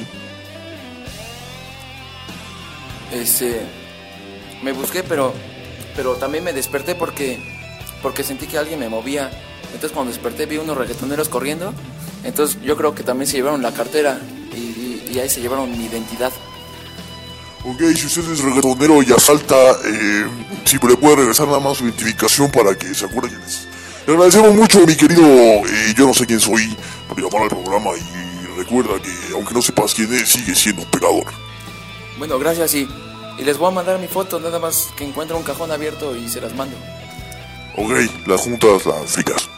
Este, 3.14 3.62
me 4.62 4.72
busqué, 4.72 5.04
pero, 5.04 5.34
pero 5.96 6.16
también 6.16 6.44
me 6.44 6.54
desperté 6.54 6.96
porque, 6.96 7.40
porque 8.02 8.24
sentí 8.24 8.48
que 8.48 8.58
alguien 8.58 8.80
me 8.80 8.90
movía. 8.90 9.30
Entonces 9.74 9.92
cuando 9.92 10.12
desperté 10.12 10.46
vi 10.46 10.58
unos 10.58 10.78
reggaetoneros 10.78 11.30
corriendo. 11.30 11.74
Entonces 12.24 12.58
yo 12.64 12.76
creo 12.78 12.94
que 12.94 13.04
también 13.04 13.28
se 13.28 13.38
llevaron 13.38 13.62
la 13.62 13.74
cartera 13.74 14.20
y, 14.54 14.58
y- 14.60 15.12
y 15.14 15.20
ahí 15.20 15.30
se 15.30 15.42
llevaron 15.42 15.72
mi 15.72 15.86
identidad. 15.86 16.32
Ok, 17.64 17.80
si 17.96 18.08
usted 18.08 18.32
es 18.32 18.40
reggaetonero 18.44 19.04
y 19.04 19.12
asalta, 19.14 19.56
eh, 19.86 20.26
si 20.66 20.78
le 20.78 20.98
puede 20.98 21.18
regresar 21.18 21.48
nada 21.48 21.60
más 21.60 21.78
su 21.78 21.84
identificación 21.86 22.50
para 22.52 22.74
que 22.76 22.94
se 22.94 23.06
acuerde 23.06 23.30
quién 23.30 23.42
es. 23.42 23.68
Le 24.08 24.14
agradecemos 24.14 24.56
mucho, 24.56 24.86
mi 24.86 24.96
querido, 24.96 25.24
eh, 25.24 25.94
yo 25.96 26.08
no 26.08 26.14
sé 26.14 26.26
quién 26.26 26.40
soy, 26.40 26.76
por 27.08 27.22
llamar 27.22 27.44
al 27.44 27.50
programa 27.50 27.92
y 27.96 28.58
recuerda 28.58 29.00
que 29.00 29.12
aunque 29.36 29.54
no 29.54 29.62
sepas 29.62 29.94
quién 29.94 30.12
es, 30.12 30.30
sigue 30.30 30.56
siendo 30.56 30.82
un 30.82 30.90
pegador. 30.90 31.26
Bueno, 32.18 32.40
gracias 32.40 32.74
y, 32.74 32.88
y 33.38 33.44
les 33.44 33.58
voy 33.60 33.68
a 33.68 33.72
mandar 33.76 34.00
mi 34.00 34.08
foto, 34.08 34.40
nada 34.40 34.58
más 34.58 34.88
que 34.98 35.04
encuentro 35.04 35.38
un 35.38 35.44
cajón 35.44 35.72
abierto 35.72 36.16
y 36.16 36.28
se 36.30 36.42
las 36.42 36.56
mando. 36.56 36.76
Ok, 37.76 37.92
las 38.28 38.42
juntas, 38.42 38.86
las 38.86 39.12
fricas. 39.12 39.50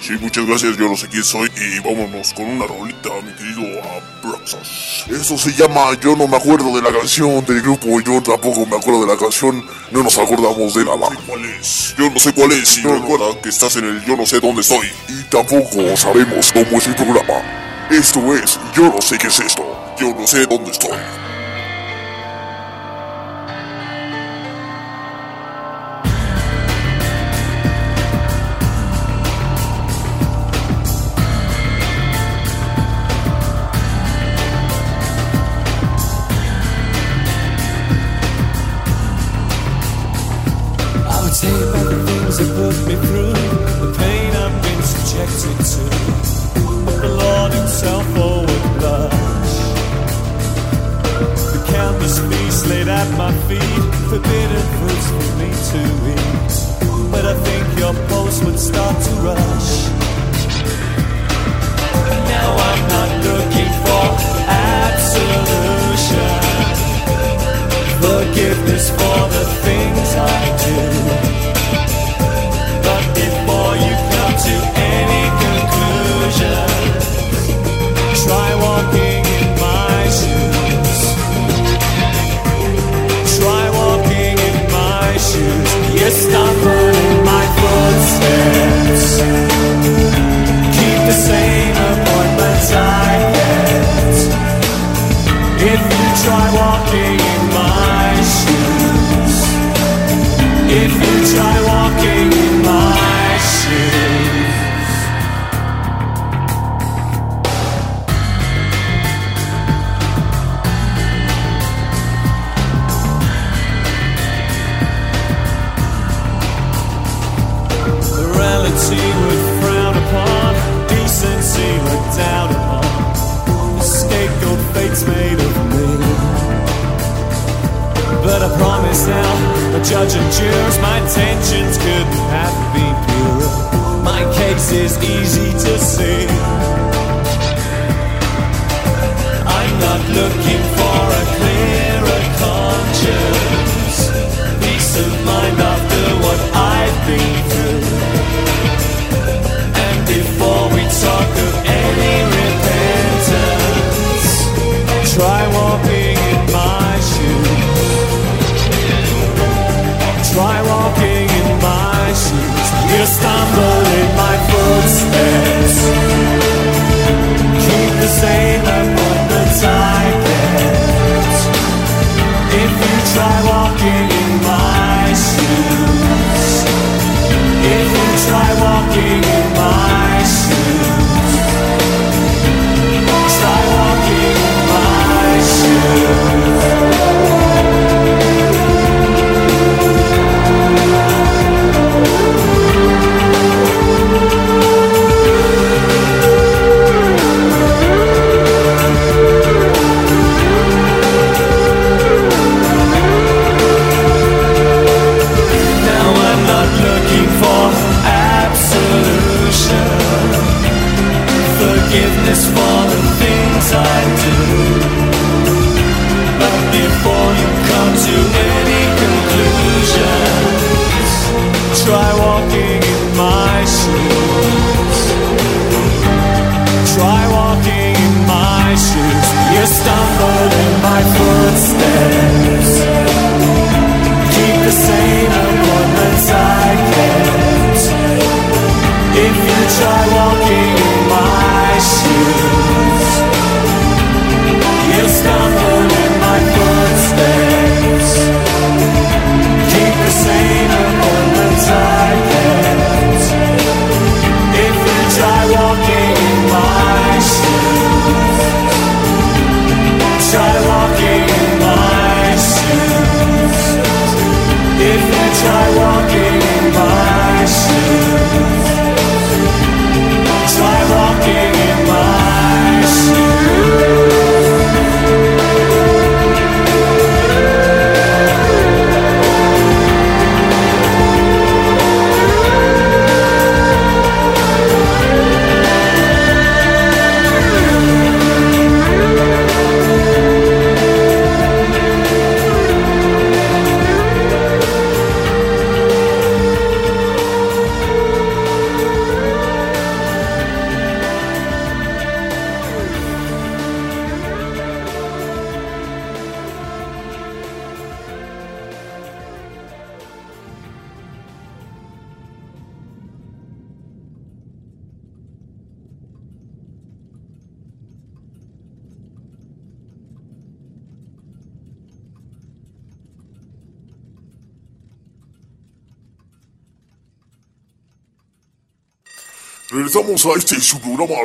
Sí, 0.00 0.12
muchas 0.20 0.44
gracias, 0.44 0.76
yo 0.76 0.86
no 0.86 0.96
sé 0.96 1.08
quién 1.08 1.24
soy 1.24 1.50
y 1.56 1.78
vámonos 1.78 2.34
con 2.34 2.44
una 2.44 2.66
rolita, 2.66 3.08
mi 3.22 3.32
querido 3.32 3.80
Abraxas. 4.22 5.06
Eso 5.08 5.38
se 5.38 5.50
llama 5.54 5.98
Yo 5.98 6.14
no 6.14 6.28
me 6.28 6.36
acuerdo 6.36 6.76
de 6.76 6.82
la 6.82 6.92
canción 6.92 7.42
del 7.46 7.62
grupo, 7.62 8.00
yo 8.00 8.22
tampoco 8.22 8.66
me 8.66 8.76
acuerdo 8.76 9.06
de 9.06 9.12
la 9.14 9.16
canción, 9.16 9.64
no 9.90 10.02
nos 10.02 10.18
acordamos 10.18 10.74
de 10.74 10.84
nada. 10.84 11.08
¿Cuál 11.26 11.44
es? 11.46 11.94
Yo 11.96 12.10
no 12.10 12.20
sé 12.20 12.34
cuál 12.34 12.52
es 12.52 12.76
y 12.76 12.82
recuerda 12.82 13.40
que 13.40 13.48
estás 13.48 13.76
en 13.76 13.86
el 13.86 14.04
Yo 14.04 14.14
no 14.14 14.26
sé 14.26 14.40
dónde 14.40 14.60
estoy. 14.60 14.92
Y 15.08 15.22
tampoco 15.30 15.96
sabemos 15.96 16.52
cómo 16.52 16.76
es 16.76 16.86
el 16.86 16.96
programa. 16.96 17.88
Esto 17.90 18.34
es 18.34 18.60
Yo 18.76 18.92
no 18.92 19.00
sé 19.00 19.16
qué 19.16 19.28
es 19.28 19.40
esto, 19.40 19.64
yo 19.98 20.14
no 20.14 20.26
sé 20.26 20.44
dónde 20.44 20.70
estoy. 20.70 21.23
this 68.66 68.90
fall. 68.90 69.13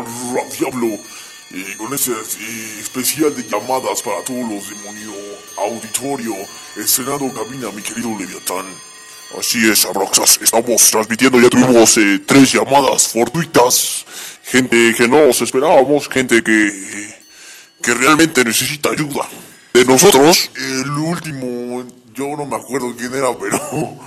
Su 0.10 0.34
programa 0.34 0.50
Radiablo 0.50 1.00
eh, 1.52 1.76
con 1.78 1.94
este 1.94 2.12
eh, 2.12 2.80
especial 2.80 3.36
de 3.36 3.44
llamadas 3.44 4.02
para 4.02 4.22
todos 4.24 4.48
los 4.50 4.70
demonios 4.70 5.16
auditorio 5.58 6.36
estrenando 6.78 7.34
cabina 7.34 7.72
mi 7.72 7.82
querido 7.82 8.10
Leviatán. 8.18 8.66
Así 9.38 9.70
es, 9.70 9.86
Abraxas, 9.86 10.40
estamos 10.42 10.90
transmitiendo, 10.90 11.40
ya 11.40 11.50
tuvimos 11.50 11.98
eh, 11.98 12.20
tres 12.26 12.52
llamadas 12.52 13.10
fortuitas, 13.10 14.06
gente 14.44 14.94
que 14.96 15.08
no 15.08 15.28
nos 15.28 15.42
esperábamos, 15.42 16.10
gente 16.10 16.44
que, 16.44 17.16
que 17.82 17.94
realmente 17.94 18.44
necesita 18.44 18.90
ayuda. 18.90 19.28
De 19.74 19.86
nosotros, 19.86 20.50
el 20.56 20.90
último, 20.90 21.86
yo 22.16 22.36
no 22.36 22.46
me 22.48 22.56
acuerdo 22.56 22.96
quién 22.98 23.14
era, 23.14 23.38
pero 23.38 23.60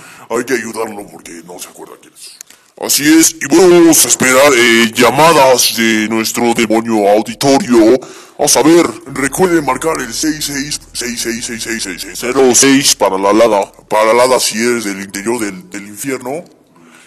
hay 0.29 0.43
que 0.43 0.55
ayudarlo 0.55 1.07
porque 1.07 1.41
no 1.45 1.57
se 1.57 1.69
acuerda 1.69 1.95
quién 2.01 2.13
es. 2.13 2.42
Así 2.81 3.03
es, 3.03 3.35
y 3.39 3.45
vamos 3.55 4.03
a 4.03 4.07
esperar 4.07 4.51
eh, 4.55 4.91
llamadas 4.93 5.75
de 5.77 6.07
nuestro 6.09 6.51
demonio 6.53 7.07
auditorio. 7.07 7.99
A 8.39 8.47
ver, 8.63 8.87
recuerden 9.13 9.63
marcar 9.63 9.99
el 9.99 10.09
66666606 10.09 12.97
para 12.97 13.15
la 13.17 13.31
lada. 13.31 13.71
Para 13.87 14.05
la 14.05 14.15
lada 14.25 14.39
si 14.39 14.57
eres 14.57 14.85
del 14.85 15.01
interior 15.01 15.39
del, 15.39 15.69
del 15.69 15.85
infierno. 15.87 16.43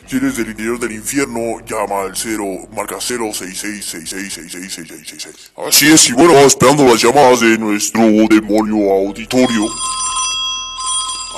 Si 0.07 0.19
eres 0.19 0.37
del 0.37 0.51
interior 0.51 0.79
del 0.79 0.93
infierno, 0.93 1.59
llama 1.67 2.03
al 2.03 2.17
0, 2.17 2.69
marca 2.77 2.99
066666666. 2.99 5.51
Así 5.67 5.89
es, 5.89 6.09
y 6.09 6.12
bueno, 6.12 6.39
esperando 6.39 6.85
las 6.85 7.03
llamadas 7.03 7.41
de 7.41 7.59
nuestro 7.59 8.03
demonio 8.31 8.93
auditorio. 8.93 9.67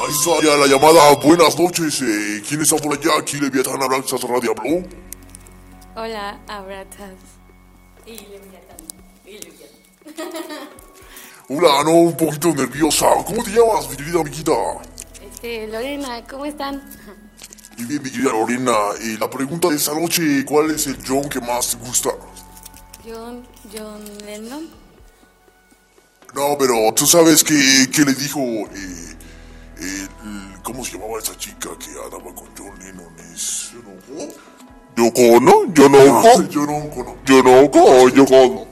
Ahí 0.00 0.12
está 0.12 0.30
ya 0.44 0.56
la 0.56 0.66
llamada. 0.66 1.14
Buenas 1.16 1.58
noches. 1.58 2.00
Eh, 2.02 2.42
¿Quién 2.48 2.62
está 2.62 2.76
por 2.76 2.96
allá? 2.96 3.18
Aquí 3.18 3.36
Leviatán 3.38 3.82
Abraxas 3.82 4.22
Radio 4.22 4.52
Habló. 4.56 4.86
Hola, 5.96 6.38
abrazas. 6.46 7.18
Y 8.06 8.12
Leviatán. 8.12 8.76
Y 9.26 9.32
Leviatán. 9.32 10.68
Hola, 11.48 11.82
no, 11.82 11.90
un 11.90 12.16
poquito 12.16 12.54
nerviosa. 12.54 13.06
¿Cómo 13.26 13.42
te 13.42 13.50
llamas, 13.50 13.90
mi 13.90 13.96
querida 13.96 14.20
amiguita? 14.20 14.52
Este, 15.20 15.66
Lorena, 15.66 16.24
¿cómo 16.28 16.44
están? 16.44 16.80
Y 17.76 17.84
bien, 17.84 18.00
mi 18.00 18.10
querida 18.10 18.30
Lorena, 18.30 18.72
eh, 19.00 19.16
la 19.18 19.28
pregunta 19.28 19.68
de 19.68 19.76
esta 19.76 19.94
noche, 19.94 20.44
¿cuál 20.44 20.70
es 20.70 20.86
el 20.86 20.98
John 21.06 21.28
que 21.28 21.40
más 21.40 21.70
te 21.70 21.76
gusta? 21.78 22.10
John, 23.04 23.44
John 23.76 24.04
Lennon. 24.24 24.70
No, 26.34 26.56
pero 26.56 26.74
tú 26.94 27.04
sabes 27.06 27.42
que, 27.42 27.88
que 27.90 28.04
le 28.04 28.14
dijo, 28.14 28.40
eh, 28.40 29.16
¿cómo 30.62 30.84
se 30.84 30.92
llamaba 30.92 31.18
esa 31.18 31.36
chica 31.36 31.70
que 31.78 31.90
andaba 31.90 32.34
con 32.34 32.48
John 32.56 32.78
Lennon? 32.78 33.14
¿Es 33.32 33.72
Yoko? 33.72 35.40
¿no? 35.40 35.72
¿Yo 35.74 35.88
no? 35.88 36.48
Yo 36.48 36.66
no, 36.66 37.22
¿Yo 37.24 37.42
no? 37.42 38.10
¿Yo 38.10 38.24
no? 38.24 38.68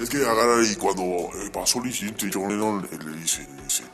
Es 0.00 0.08
que 0.08 0.16
agarra 0.18 0.64
y 0.64 0.74
cuando 0.76 1.02
eh, 1.02 1.50
pasó 1.52 1.78
el 1.80 1.86
incidente, 1.86 2.30
John 2.32 2.48
Lennon 2.48 2.88
le 2.90 3.16
dice, 3.18 3.46
le 3.56 3.62
dice, 3.62 3.84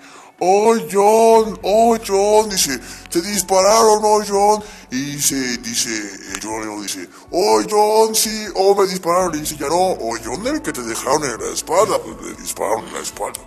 ¡Oh, 0.40 0.76
John! 0.90 1.58
¡Oh, 1.62 1.98
John! 2.06 2.48
Dice, 2.48 2.78
¿te 3.10 3.20
dispararon, 3.20 4.00
oh, 4.04 4.22
John? 4.26 4.62
Y 4.92 5.16
dice, 5.16 5.58
dice, 5.58 5.90
eh, 5.90 6.38
John 6.40 6.60
Lennon 6.60 6.82
dice, 6.82 7.08
¡Oh, 7.32 7.60
John! 7.68 8.14
Sí, 8.14 8.46
¡Oh, 8.54 8.76
me 8.76 8.86
dispararon! 8.86 9.34
Y 9.34 9.40
dice, 9.40 9.56
ya 9.56 9.66
no, 9.66 9.74
¡Oh, 9.74 10.16
John, 10.24 10.46
el 10.46 10.62
que 10.62 10.72
te 10.72 10.82
dejaron 10.82 11.24
en 11.24 11.40
la 11.40 11.52
espalda! 11.52 11.98
Pues 11.98 12.16
le 12.22 12.40
dispararon 12.40 12.86
en 12.86 12.94
la 12.94 13.00
espalda. 13.00 13.40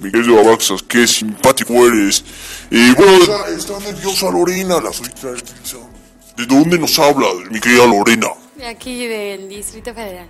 Mi 0.00 0.10
querido 0.10 0.40
Abaxas, 0.40 0.82
qué 0.82 1.06
simpático 1.06 1.72
eres. 1.86 2.24
Y 2.70 2.92
bueno, 2.94 3.18
está, 3.18 3.48
está 3.48 3.78
nerviosa 3.78 4.30
Lorena, 4.30 4.80
la 4.80 4.92
soy. 4.92 5.08
¿De 6.36 6.46
dónde 6.46 6.78
nos 6.78 6.98
habla, 6.98 7.26
mi 7.50 7.60
querida 7.60 7.86
Lorena? 7.86 8.28
De 8.56 8.66
aquí 8.66 9.06
del 9.06 9.48
Distrito 9.48 9.94
Federal. 9.94 10.28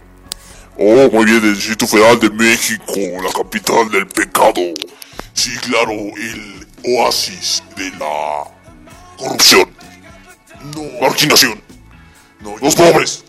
Oh, 0.77 1.11
muy 1.11 1.25
bien, 1.25 1.41
del 1.41 1.55
Distrito 1.55 1.87
Federal 1.87 2.21
de 2.21 2.31
México, 2.31 2.95
la 3.23 3.33
capital 3.33 3.91
del 3.91 4.07
pecado. 4.07 4.61
Sí, 5.33 5.51
claro, 5.63 5.93
el 5.93 6.67
oasis 6.97 7.63
de 7.77 7.91
la 7.93 8.45
corrupción. 9.17 9.71
No. 10.75 11.01
Marginación. 11.01 11.61
No, 12.41 12.57
los 12.59 12.75
pobres. 12.75 13.25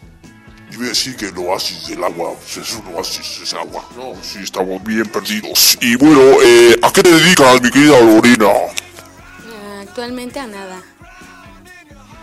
Iba 0.80 0.86
a 0.86 0.90
decir 0.92 1.18
que 1.18 1.26
el 1.26 1.38
oasis 1.38 1.88
del 1.88 2.02
agua, 2.02 2.36
pues 2.36 2.66
es 2.66 2.74
un 2.74 2.96
oasis, 2.96 3.42
es 3.44 3.54
agua. 3.54 3.86
No, 3.98 4.14
sí, 4.24 4.40
estamos 4.42 4.82
bien 4.82 5.06
perdidos. 5.08 5.78
Y 5.82 5.98
bueno, 5.98 6.22
eh, 6.42 6.80
¿a 6.82 6.90
qué 6.94 7.04
te 7.04 7.12
dedicas, 7.12 7.62
mi 7.62 7.70
querida 7.70 8.00
Lorena? 8.00 8.48
Ah, 8.48 9.82
Actualmente 9.82 10.40
a 10.40 10.48
nada. 10.48 10.82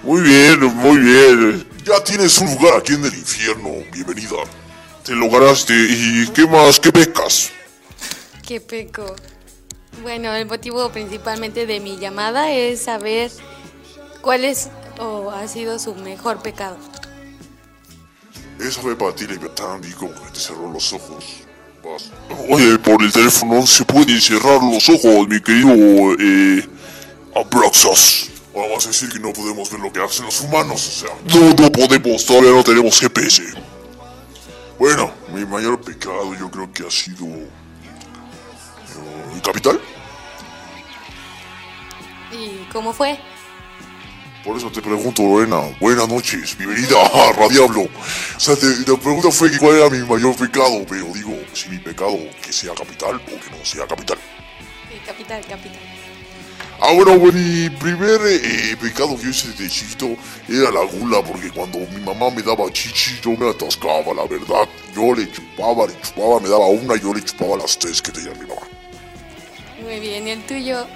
Muy 0.03 0.23
bien, 0.23 0.59
muy 0.75 0.97
bien. 0.97 1.69
Ya 1.85 2.03
tienes 2.03 2.39
un 2.39 2.47
lugar 2.55 2.79
aquí 2.79 2.95
en 2.95 3.05
el 3.05 3.13
infierno, 3.13 3.69
bienvenida. 3.93 4.37
Te 5.05 5.13
lo 5.13 5.29
ganaste. 5.29 5.75
¿Y 5.75 6.27
qué 6.29 6.47
más? 6.47 6.81
¿Qué 6.81 6.91
becas? 6.91 7.51
Qué 8.43 8.63
peco. 8.63 9.17
Bueno, 10.01 10.33
el 10.33 10.47
motivo 10.47 10.89
principalmente 10.89 11.67
de 11.67 11.79
mi 11.81 11.99
llamada 11.99 12.51
es 12.51 12.85
saber 12.85 13.31
cuál 14.23 14.47
es 14.47 14.71
o 14.99 15.31
ha 15.31 15.47
sido 15.47 15.79
su 15.79 15.95
mejor 15.95 16.41
pecado. 16.41 16.79
Esa 18.61 18.81
fue 18.81 18.97
para 18.97 19.15
ti, 19.15 19.27
Leviatán, 19.27 19.81
y 19.89 19.93
como 19.93 20.15
que 20.15 20.31
te 20.33 20.41
cerró 20.41 20.71
los 20.71 20.93
ojos. 20.93 21.43
Oye, 22.49 22.79
por 22.79 23.03
el 23.03 23.13
teléfono 23.13 23.55
no 23.55 23.67
se 23.67 23.85
pueden 23.85 24.21
cerrar 24.21 24.61
los 24.63 24.89
ojos, 24.89 25.29
mi 25.29 25.41
querido 25.41 25.73
eh, 26.19 26.69
Abraxas. 27.35 28.31
Ahora 28.55 28.75
vas 28.75 28.87
a 28.87 28.89
decir 28.89 29.09
que 29.11 29.21
no 29.21 29.33
podemos 29.33 29.71
ver 29.71 29.81
lo 29.81 29.93
que 29.93 30.03
hacen 30.03 30.25
los 30.25 30.41
humanos, 30.41 30.87
o 30.87 30.91
sea. 31.07 31.11
No, 31.39 31.53
no 31.55 31.71
podemos, 31.71 32.25
todavía 32.25 32.51
no 32.53 32.65
tenemos 32.65 32.99
GPS. 32.99 33.43
Bueno, 34.79 35.13
mi 35.33 35.45
mayor 35.45 35.81
pecado 35.81 36.35
yo 36.35 36.51
creo 36.51 36.73
que 36.73 36.87
ha 36.87 36.91
sido... 36.91 37.27
eh, 37.27 37.51
¿Capital? 39.45 39.81
¿Y 42.33 42.67
cómo 42.73 42.93
fue? 42.93 43.19
Por 44.47 44.57
eso 44.57 44.71
te 44.71 44.81
pregunto, 44.81 45.23
Lorena. 45.25 45.61
Buenas 45.81 46.09
noches, 46.09 46.57
bienvenida 46.57 47.03
a 47.05 47.33
Radiablo. 47.33 47.83
O 47.83 48.41
sea, 48.41 48.55
te- 48.55 48.89
la 48.89 48.97
pregunta 48.97 49.31
fue 49.33 49.51
que 49.51 49.59
cuál 49.59 49.75
era 49.77 49.91
mi 49.91 49.99
mayor 50.07 50.37
pecado, 50.37 50.87
pero 50.89 51.07
digo, 51.13 51.37
si 51.53 51.69
mi 51.69 51.79
pecado 51.79 52.17
que 52.41 52.53
sea 52.53 52.73
capital 52.75 53.17
o 53.17 53.27
que 53.27 53.51
no 53.59 53.65
sea 53.65 53.87
capital. 53.89 54.19
Sí, 54.89 55.01
capital, 55.05 55.45
capital. 55.47 55.81
Ah, 56.81 56.93
bueno, 56.95 57.19
bueno, 57.19 57.37
mi 57.39 57.71
primer 57.71 58.21
eh, 58.25 58.77
pecado 58.81 59.17
que 59.17 59.25
yo 59.25 59.31
hice 59.31 59.49
de 59.49 59.69
chiquito 59.69 60.11
era 60.49 60.71
la 60.71 60.85
gula, 60.85 61.23
porque 61.25 61.51
cuando 61.51 61.79
mi 61.81 62.01
mamá 62.03 62.31
me 62.31 62.43
daba 62.43 62.71
chichi, 62.71 63.19
yo 63.25 63.31
me 63.33 63.51
atascaba, 63.51 64.15
la 64.15 64.27
verdad. 64.29 64.69
Yo 64.95 65.13
le 65.13 65.29
chupaba, 65.33 65.87
le 65.89 66.01
chupaba, 66.03 66.39
me 66.39 66.49
daba 66.49 66.67
una, 66.69 66.95
yo 66.97 67.13
le 67.13 67.25
chupaba 67.25 67.57
las 67.57 67.77
tres 67.79 68.01
que 68.01 68.13
tenía 68.13 68.31
mi 68.35 68.47
mamá. 68.47 68.61
Muy 69.83 69.99
bien, 69.99 70.29
¿y 70.29 70.31
el 70.31 70.43
tuyo? 70.47 70.87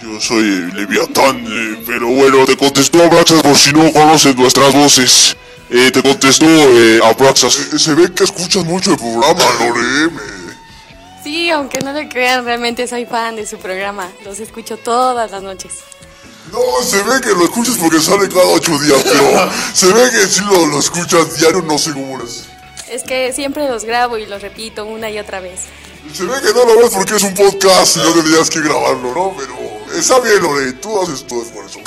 Yo 0.00 0.20
soy 0.20 0.44
eh, 0.44 0.70
Leviatán, 0.74 1.44
eh, 1.48 1.82
pero 1.86 2.08
bueno, 2.08 2.44
te 2.44 2.56
contestó 2.56 3.02
Abraxas 3.02 3.42
por 3.42 3.56
si 3.56 3.72
no 3.72 3.92
conoces 3.92 4.36
nuestras 4.36 4.72
voces. 4.72 5.36
Eh, 5.70 5.90
te 5.90 6.02
contestó 6.02 6.46
eh, 6.46 7.00
Abraxas. 7.04 7.52
se 7.76 7.94
ve 7.94 8.12
que 8.12 8.24
escuchas 8.24 8.64
mucho 8.64 8.92
el 8.92 8.96
programa, 8.96 9.44
Lore. 9.60 10.10
Sí, 11.22 11.50
aunque 11.50 11.80
no 11.80 11.92
lo 11.92 12.08
crean, 12.08 12.44
realmente 12.44 12.86
soy 12.86 13.06
fan 13.06 13.36
de 13.36 13.46
su 13.46 13.58
programa. 13.58 14.08
Los 14.24 14.38
escucho 14.40 14.76
todas 14.76 15.30
las 15.30 15.42
noches. 15.42 15.72
No, 16.52 16.60
se 16.82 17.02
ve 17.02 17.20
que 17.20 17.30
lo 17.30 17.44
escuchas 17.44 17.76
porque 17.76 18.00
sale 18.00 18.28
cada 18.28 18.46
ocho 18.46 18.78
días, 18.78 19.02
pero 19.02 19.50
se 19.74 19.92
ve 19.92 20.10
que 20.10 20.26
si 20.26 20.40
lo, 20.42 20.66
lo 20.66 20.78
escuchas 20.78 21.38
diario, 21.38 21.60
no 21.62 21.76
sé 21.76 21.92
cómo 21.92 22.22
es. 22.22 22.46
Es 22.90 23.02
que 23.02 23.32
siempre 23.32 23.68
los 23.68 23.84
grabo 23.84 24.16
y 24.16 24.26
los 24.26 24.40
repito 24.40 24.86
una 24.86 25.10
y 25.10 25.18
otra 25.18 25.40
vez. 25.40 25.62
Se 26.12 26.24
ve 26.24 26.40
que 26.40 26.54
no 26.54 26.64
lo 26.64 26.80
ves 26.80 26.90
porque 26.94 27.16
es 27.16 27.22
un 27.22 27.34
podcast 27.34 27.96
y 27.96 28.00
no 28.00 28.12
tendrías 28.12 28.48
que 28.48 28.60
grabarlo, 28.60 29.14
¿no? 29.14 29.34
Pero 29.36 29.54
está 29.94 30.20
bien, 30.20 30.42
Lore, 30.42 30.72
tú 30.74 31.02
haces 31.02 31.26
tu 31.26 31.42
esfuerzo. 31.42 31.80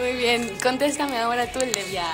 Muy 0.00 0.14
bien, 0.14 0.50
contéstame 0.60 1.18
ahora 1.18 1.46
tú, 1.52 1.60
Levia. 1.60 2.06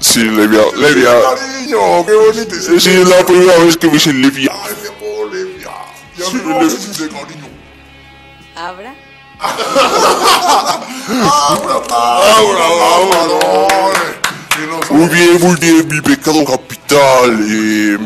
Sí, 0.00 0.24
Levia, 0.24 0.62
Levia. 0.76 1.20
Cariño, 1.22 2.06
qué 2.06 2.14
bonito. 2.14 2.54
Sí, 2.54 2.80
sí, 2.80 2.90
es 2.90 3.08
la 3.08 3.26
primera 3.26 3.58
vez 3.58 3.76
que 3.76 3.88
me 3.88 3.94
dicen 3.94 4.22
Levia. 4.22 4.52
Ay, 4.54 4.74
mi 4.82 4.88
amor, 4.88 5.34
Levia. 5.34 5.70
Ya 6.16 6.30
me 6.30 6.42
conoces 6.42 6.98
de 6.98 7.08
cariño. 7.08 7.48
¿Abra? 8.54 8.94
Muy 14.90 15.08
bien, 15.08 15.40
muy 15.40 15.56
bien, 15.56 15.88
mi 15.88 16.00
pecado 16.00 16.44
capital. 16.44 17.46
eh, 17.50 17.98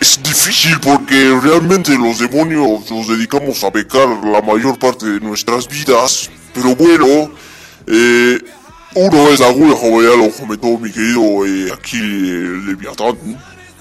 es 0.00 0.22
difícil 0.22 0.78
porque 0.80 1.38
realmente 1.42 1.96
los 1.96 2.18
demonios 2.18 2.90
nos 2.90 3.08
dedicamos 3.08 3.64
a 3.64 3.70
pecar 3.72 4.06
la 4.24 4.40
mayor 4.42 4.78
parte 4.78 5.06
de 5.06 5.20
nuestras 5.20 5.66
vidas. 5.68 6.30
Pero 6.52 6.76
bueno, 6.76 7.30
eh, 7.86 8.38
uno 8.94 9.28
es 9.30 9.40
la 9.40 9.50
gula, 9.50 9.74
como 9.74 10.02
ya 10.02 10.10
lo 10.16 10.30
comentó 10.30 10.78
mi 10.78 10.92
querido 10.92 11.44
eh, 11.46 11.72
aquí 11.72 11.96
Leviatán. 11.98 13.16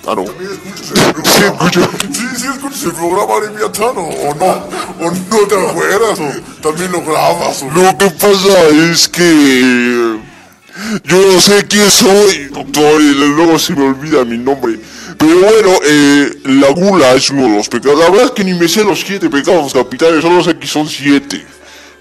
Ah, 0.06 0.16
no. 0.16 0.26
Sí, 0.26 1.44
escucho. 1.46 1.90
Sí, 2.12 2.24
sí, 2.38 2.48
escuchas 2.48 2.84
el 2.84 2.92
programa 2.94 3.40
Leviatán 3.46 3.96
o 3.98 4.36
no. 4.40 5.06
¿O 5.06 5.12
no 5.12 5.48
te 5.48 5.56
acuerdas? 5.56 6.20
¿O 6.20 6.62
también 6.62 6.92
lo 6.92 7.02
grabas? 7.02 7.62
o- 7.64 7.70
Lo 7.72 7.98
que 7.98 8.10
pasa 8.12 8.68
es 8.92 9.08
que 9.08 10.20
yo 11.04 11.22
no 11.34 11.40
sé 11.40 11.66
quién 11.68 11.90
soy, 11.90 12.46
doctor, 12.46 13.02
y 13.02 13.14
luego 13.14 13.60
se 13.60 13.74
me 13.74 13.88
olvida 13.88 14.26
mi 14.26 14.38
nombre. 14.38 14.80
Pero 15.18 15.40
bueno, 15.40 15.80
eh, 15.86 16.32
la 16.46 16.70
gula 16.72 17.14
es 17.14 17.30
uno 17.30 17.44
de 17.44 17.58
los 17.58 17.70
pecados. 17.70 18.00
La 18.00 18.10
verdad 18.10 18.26
es 18.26 18.32
que 18.32 18.44
ni 18.44 18.54
me 18.54 18.68
sé 18.68 18.84
los 18.84 19.00
siete 19.02 19.30
pecados 19.30 19.74
capitales, 19.74 20.22
solo 20.22 20.44
sé 20.44 20.58
que 20.58 20.68
son 20.68 20.88
siete. 20.88 21.46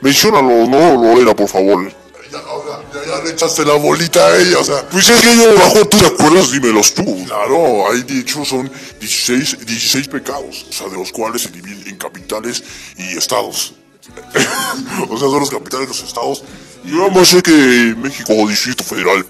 Menciónalos, 0.01 0.69
¿no, 0.69 1.03
Lorena, 1.03 1.37
por 1.37 1.49
favor? 1.49 1.93
Ya, 2.33 2.39
ya, 2.39 3.19
ya 3.19 3.25
le 3.25 3.31
echaste 3.31 3.65
la 3.65 3.75
bolita 3.75 4.27
a 4.27 4.39
ella, 4.39 4.59
o 4.59 4.65
sea. 4.65 4.89
Pues 4.89 5.09
es 5.11 5.21
que 5.21 5.37
yo, 5.37 5.55
bajo, 5.55 5.87
¿tú 5.87 5.99
te 5.99 6.07
acuerdas? 6.07 6.51
Dímelos 6.51 6.95
tú. 6.95 7.25
Claro, 7.27 7.91
ahí 7.91 8.03
de 8.03 8.21
hecho 8.21 8.43
son 8.45 8.71
16, 9.01 9.67
16 9.67 10.09
pecados, 10.09 10.67
o 10.71 10.73
sea, 10.73 10.89
de 10.89 10.97
los 10.97 11.13
cuales 11.13 11.43
se 11.43 11.51
dividen 11.51 11.87
en 11.87 11.97
capitales 11.97 12.65
y 12.97 13.19
estados. 13.19 13.75
o 15.11 15.19
sea, 15.19 15.29
son 15.29 15.41
los 15.41 15.51
capitales 15.51 15.89
de 15.89 15.95
los 15.95 16.03
estados. 16.03 16.43
Y 16.85 16.91
yo 16.91 16.97
nada 16.99 17.11
más 17.11 17.29
sé 17.29 17.43
que 17.43 17.95
México, 17.97 18.33
Distrito 18.49 18.85
Federal. 18.85 19.25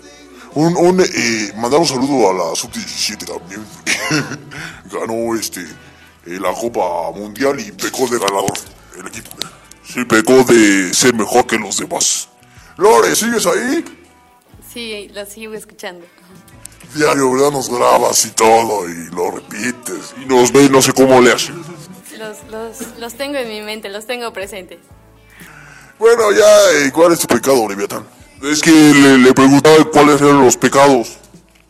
Un, 0.54 0.76
un 0.76 1.00
eh, 1.00 1.52
mandar 1.56 1.80
un 1.80 1.86
saludo 1.86 2.30
a 2.30 2.34
la 2.34 2.54
sub-17 2.54 3.24
también. 3.24 3.64
Ganó 4.90 5.34
este 5.34 5.60
eh, 5.60 6.38
la 6.38 6.52
Copa 6.52 7.10
Mundial 7.18 7.58
y 7.60 7.72
pecó 7.72 8.06
de 8.06 8.18
ganador 8.18 8.52
el 8.98 9.06
equipo. 9.06 9.30
Sí, 9.84 10.04
pecó 10.04 10.44
de 10.44 10.92
ser 10.94 11.14
mejor 11.14 11.46
que 11.46 11.58
los 11.58 11.78
demás. 11.78 12.28
Lore, 12.76 13.14
¿sigues 13.16 13.46
ahí? 13.46 13.84
Sí, 14.72 15.10
lo 15.12 15.26
sigo 15.26 15.54
escuchando. 15.54 16.06
Diario, 16.94 17.32
¿verdad? 17.32 17.50
Nos 17.50 17.70
grabas 17.70 18.24
y 18.26 18.30
todo 18.30 18.88
y 18.88 19.14
lo 19.14 19.30
repites. 19.30 20.14
Y 20.22 20.26
nos 20.26 20.52
ve, 20.52 20.68
no 20.68 20.80
sé 20.80 20.92
cómo 20.92 21.20
le 21.20 21.32
hace. 21.32 21.52
Los, 22.18 22.38
los, 22.50 22.98
los 22.98 23.14
tengo 23.14 23.36
en 23.38 23.48
mi 23.48 23.62
mente, 23.62 23.88
los 23.88 24.06
tengo 24.06 24.32
presentes. 24.32 24.78
Bueno, 26.02 26.32
ya, 26.32 26.84
eh, 26.84 26.90
¿cuál 26.92 27.12
es 27.12 27.20
tu 27.20 27.28
pecado, 27.28 27.68
Leviatán? 27.68 28.04
Es 28.42 28.60
que 28.60 28.72
le, 28.72 29.18
le 29.18 29.32
preguntaba 29.32 29.84
cuáles 29.84 30.20
eran 30.20 30.44
los 30.44 30.56
pecados. 30.56 31.16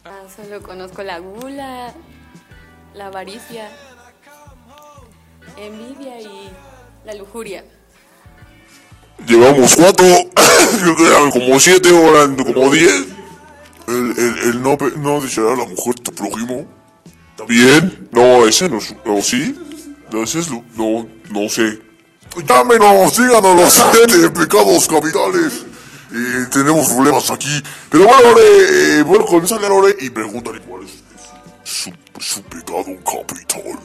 Ah, 0.06 0.22
solo 0.34 0.62
conozco 0.62 1.02
la 1.02 1.18
gula, 1.18 1.92
la 2.94 3.06
avaricia, 3.08 3.68
envidia 5.58 6.18
y 6.22 6.48
la 7.04 7.12
lujuria. 7.12 7.62
Llevamos 9.26 9.76
cuatro, 9.76 10.06
yo 10.86 10.94
creo 10.96 11.30
como 11.30 11.60
siete 11.60 11.90
eran 11.90 12.34
como 12.34 12.70
diez. 12.70 13.04
El, 13.86 14.14
el, 14.16 14.38
el 14.44 14.62
no, 14.62 14.78
no 14.96 15.20
desear 15.20 15.48
a 15.48 15.56
la 15.56 15.66
mujer 15.66 15.96
tu 15.96 16.10
prójimo. 16.10 16.64
¿Bien? 17.46 18.08
No, 18.12 18.46
ese 18.46 18.70
no, 18.70 18.78
es- 18.78 18.96
no 19.04 19.20
sí. 19.20 19.54
No, 20.10 20.22
ese 20.22 20.38
es 20.38 20.48
lo, 20.48 20.64
no, 20.74 21.06
no 21.28 21.50
sé. 21.50 21.91
Llámenos, 22.36 23.16
díganos 23.16 23.56
los 23.56 24.30
pecados 24.30 24.88
capitales. 24.88 25.66
Eh, 26.14 26.46
tenemos 26.50 26.88
problemas 26.88 27.30
aquí. 27.30 27.62
Pero 27.90 28.04
bueno, 28.04 28.22
Lore, 28.22 28.42
eh, 28.98 29.02
bueno, 29.02 29.26
comienza 29.26 29.58
Lore 29.58 29.96
y 30.00 30.10
pregúntale 30.10 30.60
cuál 30.60 30.84
es 30.84 31.02
su, 31.64 31.92
su 32.18 32.42
pecado 32.44 32.84
capital. 33.04 33.78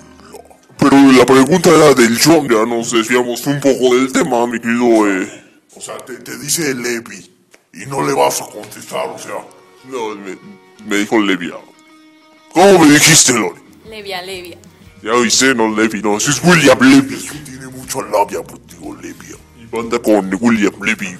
Pero 0.77 0.95
la 1.11 1.25
pregunta 1.25 1.69
era 1.69 1.93
del 1.93 2.19
John, 2.23 2.47
ya 2.47 2.65
nos 2.65 2.91
desviamos 2.91 3.45
un 3.47 3.59
poco 3.59 3.95
del 3.95 4.11
tema, 4.11 4.45
mi 4.47 4.59
querido, 4.59 5.07
eh. 5.09 5.43
O 5.75 5.81
sea, 5.81 5.97
te, 5.97 6.15
te 6.15 6.37
dice 6.37 6.73
Levi 6.73 7.29
y 7.73 7.85
no 7.87 8.05
le 8.05 8.13
vas 8.13 8.41
a 8.41 8.45
contestar, 8.45 9.07
o 9.07 9.19
sea. 9.19 9.45
No, 9.89 10.15
me, 10.15 10.37
me 10.85 10.97
dijo 10.97 11.19
Levia. 11.19 11.55
¿Cómo 12.53 12.79
me 12.79 12.91
dijiste, 12.91 13.33
Lore? 13.33 13.61
Levia, 13.89 14.21
levia. 14.21 14.57
Ya 15.01 15.13
oíste, 15.13 15.53
no 15.53 15.69
Levi, 15.75 16.01
no, 16.01 16.17
ese 16.17 16.31
es 16.31 16.43
William 16.43 16.79
Levy. 16.79 17.17
Mucha 18.03 18.17
labia. 18.17 18.43
Y 19.59 19.65
banda 19.65 19.99
con 19.99 20.29
William 20.39 20.73
Levy. 20.81 21.17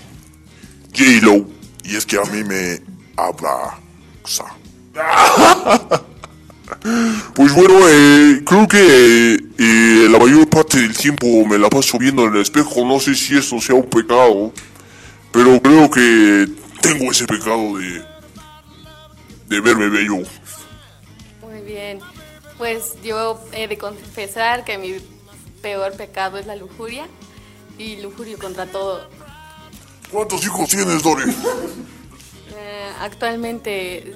J-Lo. 0.96 1.48
Y 1.84 1.96
es 1.96 2.06
que 2.06 2.18
a 2.18 2.24
mí 2.26 2.44
me 2.44 2.82
sea, 4.26 4.56
Pues 7.34 7.54
bueno, 7.54 7.76
eh, 7.90 8.44
creo 8.46 8.68
que 8.68 9.36
eh, 9.58 10.08
la 10.10 10.20
mayor 10.20 10.50
parte 10.50 10.80
del 10.80 10.96
tiempo 10.96 11.46
me 11.46 11.58
la 11.58 11.70
paso 11.70 11.98
viendo 11.98 12.26
en 12.26 12.36
el 12.36 12.42
espejo. 12.42 12.86
No 12.86 13.00
sé 13.00 13.16
si 13.16 13.38
esto 13.38 13.60
sea 13.62 13.76
un 13.76 13.90
pecado, 13.90 14.52
pero 15.32 15.62
creo 15.62 15.90
que 15.90 16.48
tengo 16.82 17.12
ese 17.12 17.26
pecado 17.26 17.78
de, 17.78 18.04
de 19.48 19.62
verme 19.62 19.88
bello. 19.88 20.18
Muy 21.42 21.62
bien. 21.66 22.00
Pues 22.58 22.96
yo 23.02 23.40
he 23.54 23.68
de 23.68 23.78
confesar 23.78 24.66
que 24.66 24.78
mi 24.78 25.00
peor 25.68 25.92
pecado 25.98 26.38
es 26.38 26.46
la 26.46 26.56
lujuria 26.56 27.08
y 27.78 27.98
lujurio 27.98 28.40
contra 28.40 28.66
todo. 28.68 29.06
¿cuántos 30.10 30.42
hijos 30.46 30.70
tienes, 30.70 31.04
Lore? 31.04 31.26
Eh, 32.60 32.90
actualmente 33.02 34.16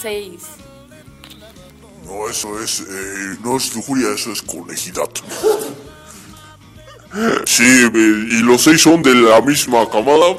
seis. 0.00 0.42
No, 2.06 2.28
eso 2.28 2.62
es. 2.62 2.80
Eh, 2.80 3.36
no 3.42 3.56
es 3.56 3.74
lujuria, 3.74 4.08
eso 4.14 4.30
es 4.30 4.40
conejidad. 4.40 5.10
Sí, 7.44 7.62
eh, 7.62 8.26
y 8.36 8.42
los 8.42 8.62
seis 8.62 8.80
son 8.80 9.02
de 9.02 9.14
la 9.14 9.40
misma 9.40 9.90
camada. 9.90 10.36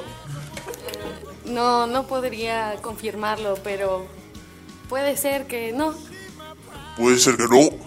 No, 1.45 1.85
no 1.85 2.07
podría 2.07 2.75
confirmarlo, 2.81 3.55
pero 3.63 4.07
puede 4.89 5.17
ser 5.17 5.47
que 5.47 5.71
no. 5.73 5.93
Puede 6.97 7.19
ser 7.19 7.37
que 7.37 7.47
no. 7.47 7.84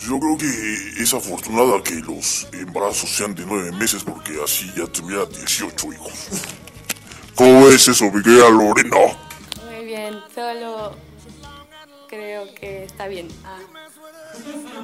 Yo 0.00 0.18
creo 0.20 0.36
que 0.36 1.02
es 1.02 1.14
afortunada 1.14 1.82
que 1.82 1.94
los 1.96 2.46
embarazos 2.52 3.08
sean 3.10 3.34
de 3.34 3.44
nueve 3.46 3.72
meses 3.72 4.02
porque 4.04 4.32
así 4.42 4.70
ya 4.76 4.86
tuviera 4.86 5.24
18 5.24 5.92
hijos. 5.92 6.12
¿Cómo 7.34 7.68
es 7.68 7.88
eso, 7.88 8.10
mi 8.10 8.22
querida 8.22 8.48
Lorena? 8.50 8.96
Muy 9.66 9.84
bien, 9.86 10.14
solo 10.34 10.94
creo 12.08 12.52
que 12.54 12.84
está 12.84 13.08
bien. 13.08 13.28
Ah, 13.44 13.58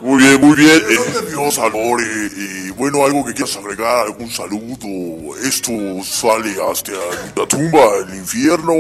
Muy 0.01 0.23
bien, 0.23 0.41
muy 0.41 0.57
bien. 0.57 0.71
eh, 0.89 0.95
Estoy 0.95 1.23
nerviosa, 1.23 1.69
Lore. 1.69 2.05
Y 2.37 2.71
bueno, 2.71 3.05
algo 3.05 3.25
que 3.25 3.35
quieras 3.35 3.57
agregar, 3.57 4.07
algún 4.07 4.31
saludo. 4.31 5.37
Esto 5.45 5.71
sale 6.03 6.57
hasta 6.71 6.93
la 7.37 7.47
tumba, 7.47 7.97
el 8.09 8.15
infierno, 8.15 8.73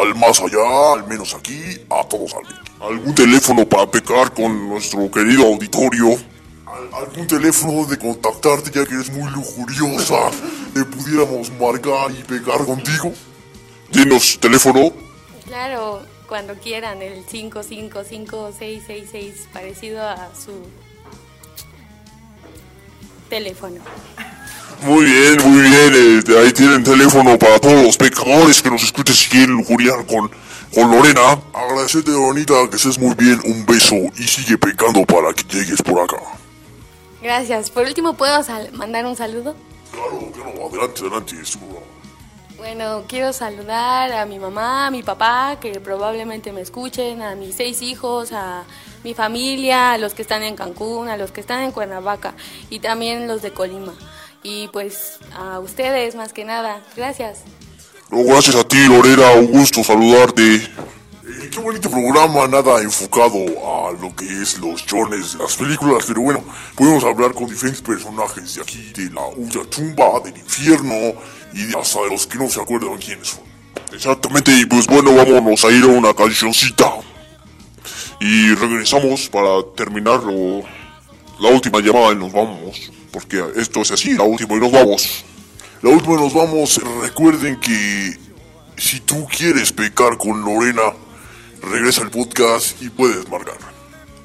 al 0.00 0.14
más 0.14 0.40
allá, 0.40 0.92
al 0.94 1.06
menos 1.06 1.34
aquí, 1.34 1.60
a 1.90 2.08
todos 2.08 2.30
sale. 2.30 2.63
¿Algún 2.88 3.14
teléfono 3.14 3.64
para 3.66 3.90
pecar 3.90 4.32
con 4.34 4.68
nuestro 4.68 5.10
querido 5.10 5.46
auditorio? 5.46 6.10
Al- 6.66 6.94
¿Algún 7.04 7.26
teléfono 7.26 7.86
de 7.86 7.96
contactarte 7.98 8.70
ya 8.70 8.84
que 8.84 8.94
eres 8.94 9.10
muy 9.12 9.30
lujuriosa? 9.30 10.30
¿Te 10.74 10.84
pudiéramos 10.84 11.50
marcar 11.52 12.10
y 12.10 12.22
pegar 12.24 12.64
contigo? 12.66 13.12
Dinos 13.90 14.38
teléfono. 14.40 14.92
claro, 15.46 16.02
cuando 16.28 16.54
quieran, 16.54 17.00
el 17.02 17.24
5556666, 17.26 19.46
parecido 19.52 20.02
a 20.02 20.30
su 20.34 20.52
teléfono. 23.28 23.76
Muy 24.82 25.04
bien, 25.04 25.36
muy 25.44 25.60
bien. 25.62 25.92
eh, 25.94 26.22
ahí 26.44 26.52
tienen 26.52 26.82
teléfono 26.84 27.38
para 27.38 27.58
todos 27.60 27.84
los 27.84 27.96
pecadores 27.96 28.60
que 28.62 28.70
nos 28.70 28.82
escuchen 28.82 29.14
si 29.14 29.28
quieren 29.30 29.50
lujuriar 29.52 30.04
con, 30.06 30.30
con 30.74 30.90
Lorena. 30.90 31.40
Agradecete, 31.52 32.12
bonita, 32.12 32.54
que 32.68 32.76
estés 32.76 32.98
muy 32.98 33.14
bien. 33.14 33.40
Un 33.44 33.64
beso 33.64 33.96
y 34.16 34.24
sigue 34.24 34.58
pecando 34.58 35.04
para 35.04 35.32
que 35.32 35.44
llegues 35.44 35.82
por 35.82 36.00
acá. 36.00 36.16
Gracias. 37.22 37.70
Por 37.70 37.86
último, 37.86 38.14
¿puedo 38.14 38.40
mandar 38.72 39.06
un 39.06 39.16
saludo? 39.16 39.54
Claro, 39.90 40.30
claro, 40.32 40.68
adelante, 40.68 41.00
adelante. 41.00 41.36
Bueno, 42.56 43.04
quiero 43.08 43.32
saludar 43.32 44.12
a 44.12 44.26
mi 44.26 44.38
mamá, 44.38 44.86
a 44.86 44.90
mi 44.90 45.02
papá, 45.02 45.58
que 45.60 45.80
probablemente 45.80 46.52
me 46.52 46.60
escuchen, 46.60 47.20
a 47.22 47.34
mis 47.34 47.56
seis 47.56 47.82
hijos, 47.82 48.32
a 48.32 48.64
mi 49.02 49.14
familia, 49.14 49.92
a 49.92 49.98
los 49.98 50.14
que 50.14 50.22
están 50.22 50.42
en 50.42 50.56
Cancún, 50.56 51.08
a 51.08 51.16
los 51.16 51.30
que 51.30 51.40
están 51.40 51.62
en 51.62 51.72
Cuernavaca 51.72 52.34
y 52.70 52.78
también 52.80 53.28
los 53.28 53.42
de 53.42 53.52
Colima. 53.52 53.94
Y 54.42 54.68
pues 54.68 55.18
a 55.34 55.60
ustedes 55.60 56.14
más 56.14 56.32
que 56.32 56.44
nada. 56.44 56.80
Gracias. 56.96 57.40
No, 58.14 58.22
gracias 58.22 58.54
a 58.54 58.62
ti, 58.62 58.76
Lorena. 58.86 59.32
Un 59.32 59.46
gusto 59.46 59.82
saludarte. 59.82 60.54
Eh, 60.54 61.50
qué 61.50 61.58
bonito 61.58 61.90
programa, 61.90 62.46
nada 62.46 62.80
enfocado 62.80 63.38
a 63.38 63.90
lo 63.90 64.14
que 64.14 64.24
es 64.40 64.56
los 64.58 64.86
chones 64.86 65.34
las 65.34 65.56
películas, 65.56 66.04
pero 66.06 66.20
bueno, 66.20 66.44
podemos 66.76 67.02
hablar 67.02 67.34
con 67.34 67.48
diferentes 67.48 67.82
personajes 67.82 68.54
de 68.54 68.62
aquí, 68.62 68.92
de 68.94 69.10
la 69.10 69.26
ultratumba, 69.26 70.20
del 70.20 70.36
infierno 70.36 70.94
y 71.54 71.64
de 71.64 71.76
hasta 71.76 72.02
de 72.02 72.10
los 72.10 72.24
que 72.28 72.38
no 72.38 72.48
se 72.48 72.60
acuerdan 72.60 72.96
quiénes 72.98 73.26
son. 73.30 73.40
Exactamente, 73.92 74.52
y 74.60 74.64
pues 74.64 74.86
bueno, 74.86 75.12
vámonos 75.12 75.64
a 75.64 75.72
ir 75.72 75.82
a 75.82 75.88
una 75.88 76.14
cancioncita. 76.14 76.94
Y 78.20 78.54
regresamos 78.54 79.28
para 79.28 79.60
terminar 79.76 80.20
la 80.22 81.48
última 81.48 81.80
llamada 81.80 82.12
y 82.12 82.16
nos 82.16 82.32
vamos. 82.32 82.92
Porque 83.10 83.44
esto 83.56 83.80
es 83.80 83.90
así, 83.90 84.14
la 84.14 84.22
última 84.22 84.54
y 84.54 84.60
nos 84.60 84.70
vamos. 84.70 85.24
La 85.84 85.90
última 85.90 86.16
nos 86.16 86.32
vamos, 86.32 86.80
recuerden 87.02 87.60
que 87.60 88.18
si 88.74 89.00
tú 89.00 89.28
quieres 89.28 89.70
pecar 89.70 90.16
con 90.16 90.40
Lorena, 90.40 90.94
regresa 91.60 92.00
al 92.00 92.10
podcast 92.10 92.80
y 92.80 92.88
puedes 92.88 93.28
marcar. 93.28 93.58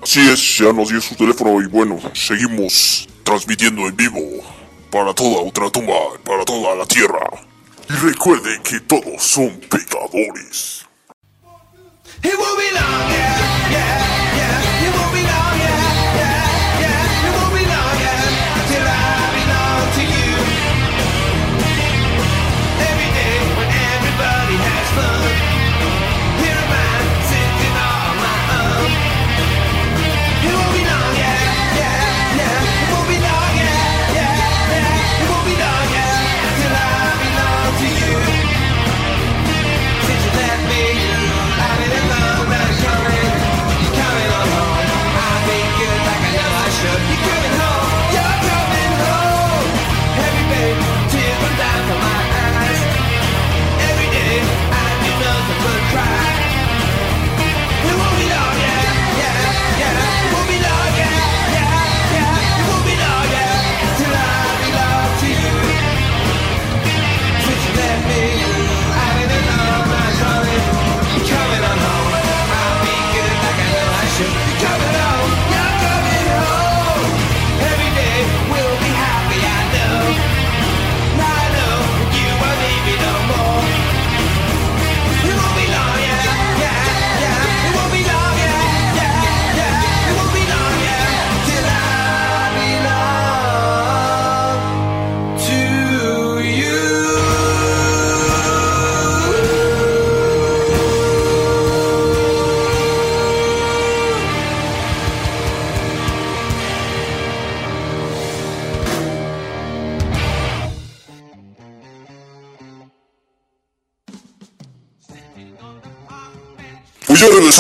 Así 0.02 0.22
es, 0.22 0.58
ya 0.58 0.72
nos 0.72 0.88
dio 0.88 1.02
su 1.02 1.16
teléfono 1.16 1.62
y 1.62 1.66
bueno, 1.66 2.00
seguimos 2.14 3.10
transmitiendo 3.26 3.86
en 3.88 3.96
vivo. 3.98 4.22
para 4.90 5.14
toda 5.14 5.42
ultratumba, 5.42 5.96
para 6.24 6.46
toda 6.46 6.78
la 6.78 6.86
tierra. 6.86 7.30
Y 7.90 7.94
recuerden 8.08 8.64
que 8.64 8.80
todos 8.80 9.22
son 9.22 9.60
pecadores. 9.70 10.86
Won't 12.24 12.58
be 12.58 12.72
long. 12.72 14.19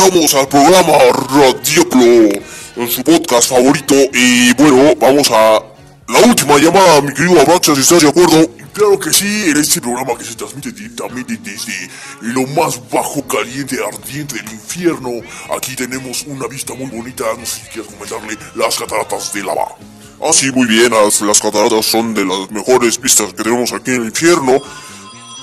Regresamos 0.09 0.33
al 0.33 0.47
programa 0.47 0.97
Radioplo, 1.29 2.41
en 2.75 2.89
su 2.89 3.03
podcast 3.03 3.49
favorito. 3.49 3.95
Y 4.13 4.53
bueno, 4.53 4.95
vamos 4.99 5.29
a 5.31 5.61
la 6.07 6.19
última 6.27 6.57
llamada, 6.57 7.01
mi 7.01 7.13
querido 7.13 7.39
Abraxa, 7.41 7.75
si 7.75 7.81
estás 7.81 8.01
de 8.01 8.09
acuerdo. 8.09 8.49
Claro 8.73 8.99
que 8.99 9.11
sí, 9.13 9.43
en 9.47 9.57
este 9.57 9.81
programa 9.81 10.17
que 10.17 10.23
se 10.23 10.35
transmite 10.35 10.71
directamente 10.71 11.37
desde 11.43 11.89
lo 12.21 12.47
más 12.47 12.81
bajo, 12.89 13.25
caliente, 13.27 13.77
ardiente 13.83 14.35
del 14.35 14.51
infierno. 14.51 15.11
Aquí 15.55 15.75
tenemos 15.75 16.23
una 16.23 16.47
vista 16.47 16.73
muy 16.73 16.87
bonita, 16.87 17.25
no 17.37 17.45
sé 17.45 17.61
si 17.61 17.67
quieres 17.67 17.91
comentarle, 17.91 18.37
las 18.55 18.77
cataratas 18.77 19.33
de 19.33 19.43
lava. 19.43 19.75
Ah, 20.21 20.33
sí, 20.33 20.51
muy 20.51 20.67
bien, 20.67 20.91
las, 20.91 21.21
las 21.21 21.39
cataratas 21.39 21.85
son 21.85 22.13
de 22.13 22.25
las 22.25 22.49
mejores 22.51 22.99
vistas 22.99 23.33
que 23.33 23.43
tenemos 23.43 23.71
aquí 23.73 23.91
en 23.91 24.01
el 24.01 24.05
infierno. 24.07 24.61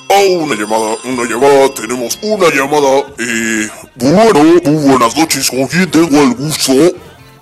Oh, 0.09 0.39
una 0.39 0.55
llamada, 0.55 0.97
una 1.05 1.25
llamada, 1.25 1.75
tenemos 1.75 2.19
una 2.23 2.49
llamada. 2.51 3.05
Eh, 3.19 3.69
bueno, 3.97 4.61
buenas 4.63 5.17
noches, 5.17 5.51
¿con 5.51 5.67
quién 5.67 5.91
tengo 5.91 6.23
el 6.23 6.35
gusto? 6.35 6.73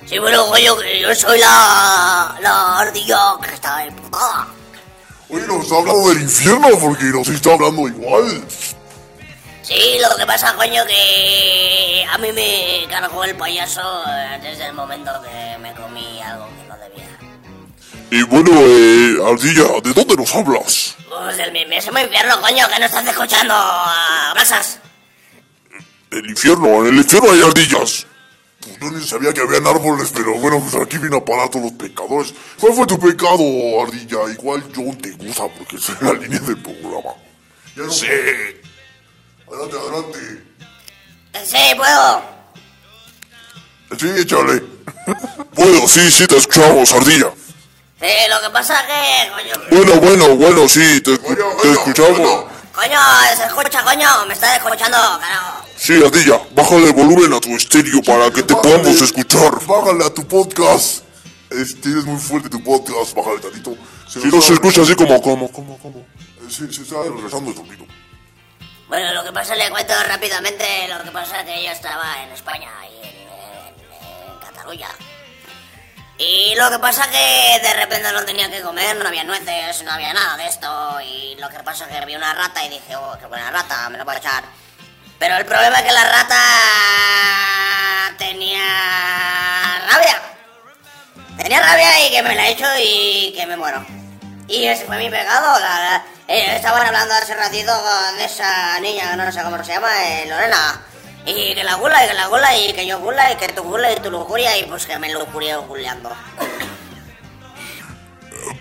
Sí, 0.06 0.18
bueno, 0.18 0.46
coño, 0.46 0.76
que 0.78 1.00
yo 1.00 1.14
soy 1.14 1.38
la, 1.40 2.36
la 2.40 2.78
ardilla 2.80 3.34
que 3.42 3.54
está 3.54 3.84
emputada. 3.84 4.48
Oye, 5.28 5.46
nos 5.46 5.64
está 5.64 5.76
hablando 5.76 6.08
del 6.08 6.22
infierno 6.22 6.68
porque 6.80 7.04
nos 7.04 7.28
está 7.28 7.52
hablando 7.52 7.86
igual. 7.88 8.44
Sí, 9.62 9.98
lo 10.00 10.16
que 10.16 10.26
pasa, 10.26 10.54
coño, 10.54 10.84
que 10.86 12.06
a 12.10 12.18
mí 12.18 12.32
me 12.32 12.86
cargó 12.88 13.24
el 13.24 13.34
payaso 13.36 13.82
desde 14.42 14.66
el 14.66 14.72
momento 14.74 15.10
que 15.22 15.58
me 15.58 15.72
comí 15.74 16.20
algo 16.22 16.48
que 16.48 16.68
no 16.68 16.76
debía. 16.76 17.23
Y 18.14 18.22
bueno, 18.22 18.52
eh, 18.54 19.16
Ardilla, 19.28 19.80
¿de 19.82 19.92
dónde 19.92 20.14
nos 20.14 20.32
hablas? 20.36 20.94
Pues 21.08 21.36
del 21.36 21.50
mismísimo 21.50 21.98
infierno, 21.98 22.40
coño, 22.40 22.68
que 22.68 22.78
no 22.78 22.86
estás 22.86 23.04
escuchando 23.08 23.52
a 23.52 24.30
brasas. 24.34 24.78
El 26.12 26.30
infierno, 26.30 26.82
en 26.82 26.94
el 26.94 26.96
infierno 26.98 27.32
hay 27.32 27.42
ardillas. 27.42 28.06
Pues 28.60 28.78
yo 28.80 28.90
ni 28.92 29.04
sabía 29.04 29.34
que 29.34 29.40
habían 29.40 29.66
árboles, 29.66 30.12
pero 30.14 30.38
bueno, 30.38 30.60
pues 30.60 30.80
aquí 30.80 30.96
vino 30.98 31.16
a 31.16 31.24
parar 31.24 31.48
todos 31.48 31.64
los 31.64 31.72
pecadores. 31.72 32.32
¿Cuál 32.60 32.74
fue 32.74 32.86
tu 32.86 33.00
pecado, 33.00 33.42
Ardilla? 33.82 34.32
Igual 34.32 34.62
John 34.72 34.96
te 34.96 35.10
gusta 35.10 35.48
porque 35.48 35.74
es 35.74 36.00
la 36.00 36.12
línea 36.12 36.38
del 36.38 36.58
programa. 36.58 37.14
Ya 37.74 37.82
no 37.82 37.90
sí. 37.90 38.06
Adelante, 39.48 39.76
adelante. 39.76 40.18
Sí, 41.44 41.74
puedo. 41.76 42.22
Sí, 43.98 44.20
échale. 44.20 44.62
bueno, 45.54 45.88
sí, 45.88 46.08
sí, 46.12 46.28
te 46.28 46.36
escuchamos, 46.36 46.92
Ardilla. 46.92 47.32
Sí, 48.00 48.06
lo 48.28 48.40
que 48.40 48.50
pasa 48.52 48.84
que, 48.86 49.30
coño... 49.30 49.54
Bueno, 49.70 50.00
bueno, 50.00 50.36
bueno, 50.36 50.68
sí, 50.68 51.00
te, 51.00 51.12
escu- 51.12 51.62
te 51.62 51.70
escuchamos. 51.72 52.44
Coño, 52.74 52.98
se 53.36 53.44
escucha, 53.44 53.84
coño, 53.84 54.26
me 54.26 54.34
está 54.34 54.56
escuchando, 54.56 54.96
carajo. 55.20 55.64
Sí, 55.76 56.02
Ardilla, 56.04 56.40
bájale 56.52 56.86
el 56.88 56.92
volumen 56.92 57.32
a 57.32 57.40
tu 57.40 57.54
estéreo 57.54 58.02
para 58.02 58.30
que 58.32 58.42
te 58.42 58.54
podamos 58.56 59.00
escuchar. 59.00 59.64
Bájale 59.64 60.04
a 60.04 60.10
tu 60.12 60.26
podcast. 60.26 61.04
Este 61.50 61.88
es 61.90 62.04
muy 62.04 62.18
fuerte 62.20 62.48
tu 62.48 62.62
podcast, 62.64 63.14
bájale 63.14 63.38
tantito. 63.38 63.76
Si 64.08 64.18
no 64.26 64.40
se 64.42 64.54
escucha 64.54 64.82
así 64.82 64.96
como, 64.96 65.22
como, 65.22 65.50
como, 65.52 65.78
como. 65.78 66.04
Sí, 66.50 66.66
se 66.72 66.82
está 66.82 66.96
regresando 67.02 67.50
el 67.50 67.56
sonido. 67.56 67.86
Bueno, 68.88 69.14
lo 69.14 69.24
que 69.24 69.32
pasa, 69.32 69.54
le 69.54 69.70
cuento 69.70 69.94
rápidamente, 70.08 70.64
lo 70.88 71.02
que 71.04 71.10
pasa 71.12 71.40
es 71.40 71.46
que 71.46 71.64
yo 71.64 71.70
estaba 71.70 72.22
en 72.24 72.30
España 72.32 72.70
y 72.90 73.06
en, 73.06 73.14
en- 73.14 74.32
en 74.32 74.38
Cataluña. 74.40 74.88
Y 76.16 76.54
lo 76.56 76.70
que 76.70 76.78
pasa 76.78 77.08
que 77.10 77.58
de 77.62 77.74
repente 77.74 78.12
no 78.12 78.24
tenía 78.24 78.48
que 78.50 78.62
comer, 78.62 78.96
no 78.96 79.08
había 79.08 79.24
nueces, 79.24 79.82
no 79.82 79.90
había 79.92 80.12
nada 80.12 80.36
de 80.36 80.46
esto. 80.46 81.00
Y 81.00 81.34
lo 81.40 81.48
que 81.48 81.58
pasa 81.60 81.88
que 81.88 82.04
vi 82.06 82.14
una 82.14 82.32
rata 82.34 82.64
y 82.64 82.68
dije, 82.68 82.94
oh, 82.96 83.16
qué 83.18 83.26
buena 83.26 83.50
rata, 83.50 83.88
me 83.90 83.98
la 83.98 84.04
voy 84.04 84.14
a 84.14 84.18
echar. 84.18 84.44
Pero 85.18 85.36
el 85.36 85.44
problema 85.44 85.78
es 85.78 85.84
que 85.84 85.92
la 85.92 86.04
rata 86.04 86.36
tenía 88.18 88.62
rabia. 89.90 90.22
Tenía 91.36 91.60
rabia 91.60 92.06
y 92.06 92.10
que 92.12 92.22
me 92.22 92.34
la 92.34 92.46
he 92.48 92.50
hecho 92.52 92.66
y 92.80 93.32
que 93.36 93.46
me 93.46 93.56
muero. 93.56 93.84
Y 94.46 94.66
ese 94.66 94.84
fue 94.84 94.98
mi 94.98 95.10
pecado. 95.10 95.58
La, 95.60 95.78
la- 95.80 96.04
eh, 96.28 96.56
estaban 96.56 96.86
hablando 96.86 97.12
hace 97.14 97.34
ratito 97.34 97.72
con 97.72 98.20
esa 98.20 98.78
niña, 98.80 99.14
no 99.16 99.30
sé 99.30 99.42
cómo 99.42 99.62
se 99.62 99.72
llama, 99.72 99.90
eh, 100.04 100.26
Lorena. 100.26 100.80
Y 101.26 101.54
que 101.54 101.64
la 101.64 101.74
gula, 101.76 102.04
y 102.04 102.08
que 102.08 102.14
la 102.14 102.26
gula, 102.26 102.58
y 102.58 102.72
que 102.74 102.86
yo 102.86 102.98
gula, 103.00 103.32
y 103.32 103.36
que 103.36 103.48
tu 103.48 103.62
gula, 103.62 103.92
y 103.92 103.96
tu 103.96 104.10
lujuria, 104.10 104.58
y 104.58 104.64
pues 104.64 104.84
que 104.86 104.98
me 104.98 105.12
lujurié 105.12 105.56
guleando. 105.56 106.10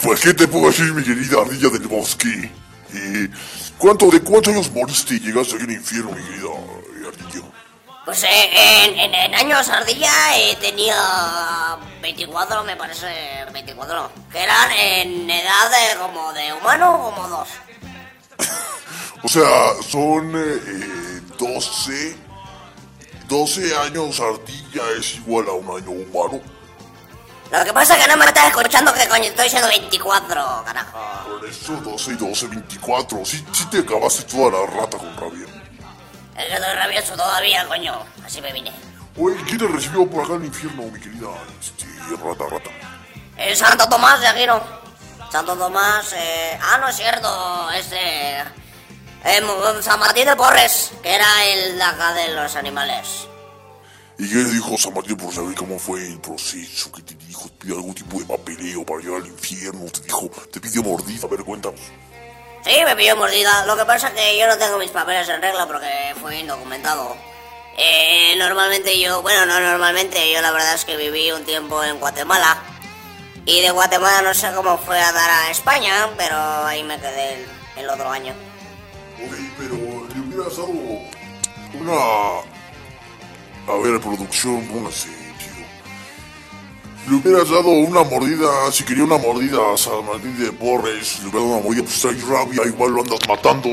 Pues, 0.01 0.21
¿qué 0.21 0.33
te 0.33 0.47
puedo 0.47 0.67
decir, 0.67 0.93
mi 0.93 1.03
querida 1.03 1.41
ardilla 1.41 1.69
del 1.69 1.87
bosque? 1.87 2.51
Eh, 2.93 3.27
¿cuánto, 3.77 4.09
¿De 4.09 4.21
cuántos 4.21 4.53
años 4.53 4.71
moriste 4.71 5.15
y 5.15 5.19
llegaste 5.19 5.55
aquí 5.55 5.63
al 5.65 5.71
infierno, 5.71 6.11
mi 6.11 6.23
querida 6.23 6.47
eh, 6.49 7.07
ardilla? 7.07 7.45
Pues 8.05 8.23
eh, 8.23 8.83
en, 8.85 8.99
en- 8.99 9.13
en 9.15 9.35
años 9.35 9.67
ardilla 9.69 10.11
eh, 10.37 10.57
tenía 10.61 11.77
24, 12.01 12.63
me 12.65 12.75
parece, 12.75 13.07
24, 13.53 14.11
que 14.31 14.39
eran 14.43 14.71
en 14.71 15.29
edad 15.29 15.69
de 15.69 15.97
como 15.99 16.33
de 16.33 16.53
humano, 16.53 17.13
como 17.15 17.27
dos. 17.29 17.49
O 19.25 19.29
sea, 19.29 19.71
son 19.89 20.35
eh, 20.35 20.61
eh, 20.67 21.21
12... 21.39 22.17
12 23.33 23.75
años 23.77 24.19
ardilla 24.19 24.83
es 24.95 25.15
igual 25.15 25.47
a 25.47 25.53
un 25.53 25.65
año 25.65 25.89
humano. 25.89 26.39
Lo 27.51 27.65
que 27.65 27.73
pasa 27.73 27.97
es 27.97 28.03
que 28.03 28.11
no 28.11 28.15
me 28.15 28.25
estás 28.25 28.49
escuchando 28.49 28.93
que 28.93 29.07
coño 29.07 29.23
estoy 29.23 29.49
siendo 29.49 29.67
24, 29.69 30.63
carajo. 30.63 30.99
Por 31.39 31.49
eso 31.49 31.73
12 31.73 32.11
y 32.11 32.15
12, 32.15 32.47
24. 32.47 33.25
Sí, 33.25 33.43
sí 33.51 33.65
te 33.71 33.79
acabaste 33.79 34.21
toda 34.25 34.51
la 34.51 34.67
rata 34.67 34.99
con 34.99 35.17
rabia. 35.17 35.47
Es 36.37 36.45
que 36.45 36.53
estoy 36.53 36.73
rabioso 36.75 37.13
todavía, 37.15 37.67
coño. 37.67 38.05
Así 38.23 38.39
me 38.39 38.53
vine. 38.53 38.71
Oye, 39.17 39.35
¿quién 39.47 39.57
te 39.57 39.67
recibió 39.67 40.07
por 40.07 40.25
acá 40.25 40.35
en 40.35 40.41
el 40.41 40.47
infierno, 40.49 40.83
mi 40.83 40.99
querida 40.99 41.29
este, 41.59 41.87
rata, 42.23 42.43
rata? 42.51 42.69
El 43.35 43.55
Santo 43.55 43.89
Tomás 43.89 44.21
de 44.21 44.27
Aquino. 44.27 44.61
Santo 45.31 45.55
Tomás, 45.57 46.13
eh, 46.13 46.59
ah, 46.61 46.77
no 46.77 46.87
es 46.87 46.95
cierto, 46.95 47.71
este, 47.71 48.43
eh, 49.25 49.41
San 49.81 49.99
Martín 49.99 50.25
de 50.25 50.35
Porres, 50.35 50.91
que 51.01 51.13
era 51.13 51.45
el 51.45 51.81
acá 51.81 52.13
de 52.13 52.29
los 52.29 52.55
animales. 52.55 53.27
¿Y 54.17 54.29
qué 54.29 54.43
dijo 54.43 54.77
San 54.77 54.93
Martín 54.93 55.17
por 55.17 55.33
saber 55.33 55.55
cómo 55.55 55.79
fue 55.79 56.05
el 56.05 56.19
proceso? 56.19 56.91
¿Qué 56.91 57.01
te 57.01 57.15
dijo? 57.15 57.49
¿Te 57.49 57.55
pidió 57.65 57.75
algún 57.75 57.95
tipo 57.95 58.19
de 58.19 58.25
papeleo 58.25 58.85
para 58.85 59.01
llegar 59.01 59.21
al 59.21 59.27
infierno? 59.27 59.85
¿Te 59.91 60.01
dijo? 60.01 60.29
¿Te 60.51 60.59
pidió 60.59 60.83
mordida? 60.83 61.25
A 61.25 61.29
ver, 61.29 61.43
cuéntanos. 61.43 61.79
Sí, 62.63 62.77
me 62.85 62.95
pilló 62.95 63.17
mordida. 63.17 63.65
Lo 63.65 63.75
que 63.75 63.85
pasa 63.85 64.07
es 64.09 64.13
que 64.13 64.39
yo 64.39 64.47
no 64.47 64.57
tengo 64.57 64.77
mis 64.77 64.91
papeles 64.91 65.27
en 65.27 65.41
regla 65.41 65.65
porque 65.67 66.15
fue 66.21 66.37
indocumentado. 66.39 67.17
Eh, 67.77 68.35
normalmente 68.37 68.99
yo, 68.99 69.21
bueno, 69.21 69.45
no 69.45 69.59
normalmente, 69.59 70.31
yo 70.31 70.41
la 70.41 70.51
verdad 70.51 70.75
es 70.75 70.85
que 70.85 70.95
viví 70.95 71.31
un 71.31 71.43
tiempo 71.43 71.83
en 71.83 71.99
Guatemala. 71.99 72.61
Y 73.45 73.61
de 73.61 73.71
Guatemala 73.71 74.21
no 74.21 74.33
sé 74.33 74.53
cómo 74.53 74.77
fue 74.77 75.01
a 75.01 75.11
dar 75.11 75.29
a 75.29 75.49
España, 75.49 76.09
pero 76.17 76.37
ahí 76.37 76.83
me 76.83 76.97
quedé 76.99 77.33
el, 77.33 77.47
el 77.77 77.89
otro 77.89 78.09
año. 78.09 78.33
Ok, 79.25 79.33
pero 79.57 79.75
le 80.13 80.19
hubieras 80.19 80.57
dado 80.57 80.73
una... 81.79 81.97
A 83.65 83.77
ver, 83.81 83.99
producción, 84.01 84.67
póngase, 84.67 85.07
tío. 85.07 85.65
Le 87.07 87.15
hubieras 87.15 87.49
dado 87.49 87.69
una 87.69 88.03
mordida, 88.03 88.71
si 88.71 88.83
quería 88.83 89.05
una 89.05 89.17
mordida 89.17 89.73
a 89.73 89.77
San 89.77 90.05
Martín 90.05 90.37
de 90.37 90.51
Porres, 90.51 91.19
le 91.21 91.29
hubieras 91.29 91.43
dado 91.43 91.55
una 91.55 91.63
mordida, 91.63 91.83
pues 91.83 92.05
hay 92.05 92.19
rabia, 92.21 92.65
igual 92.65 92.91
lo 92.91 93.01
andas 93.01 93.19
matando. 93.27 93.69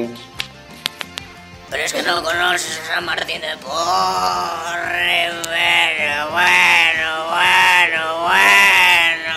Pero 1.70 1.82
es 1.84 1.92
que 1.92 2.02
no 2.02 2.22
conoces 2.22 2.80
a 2.84 2.94
San 2.94 3.04
Martín 3.04 3.40
de 3.40 3.56
Porres. 3.58 5.34
Bueno, 5.46 6.30
bueno, 6.30 7.26
bueno, 7.30 8.22
bueno. 8.22 9.34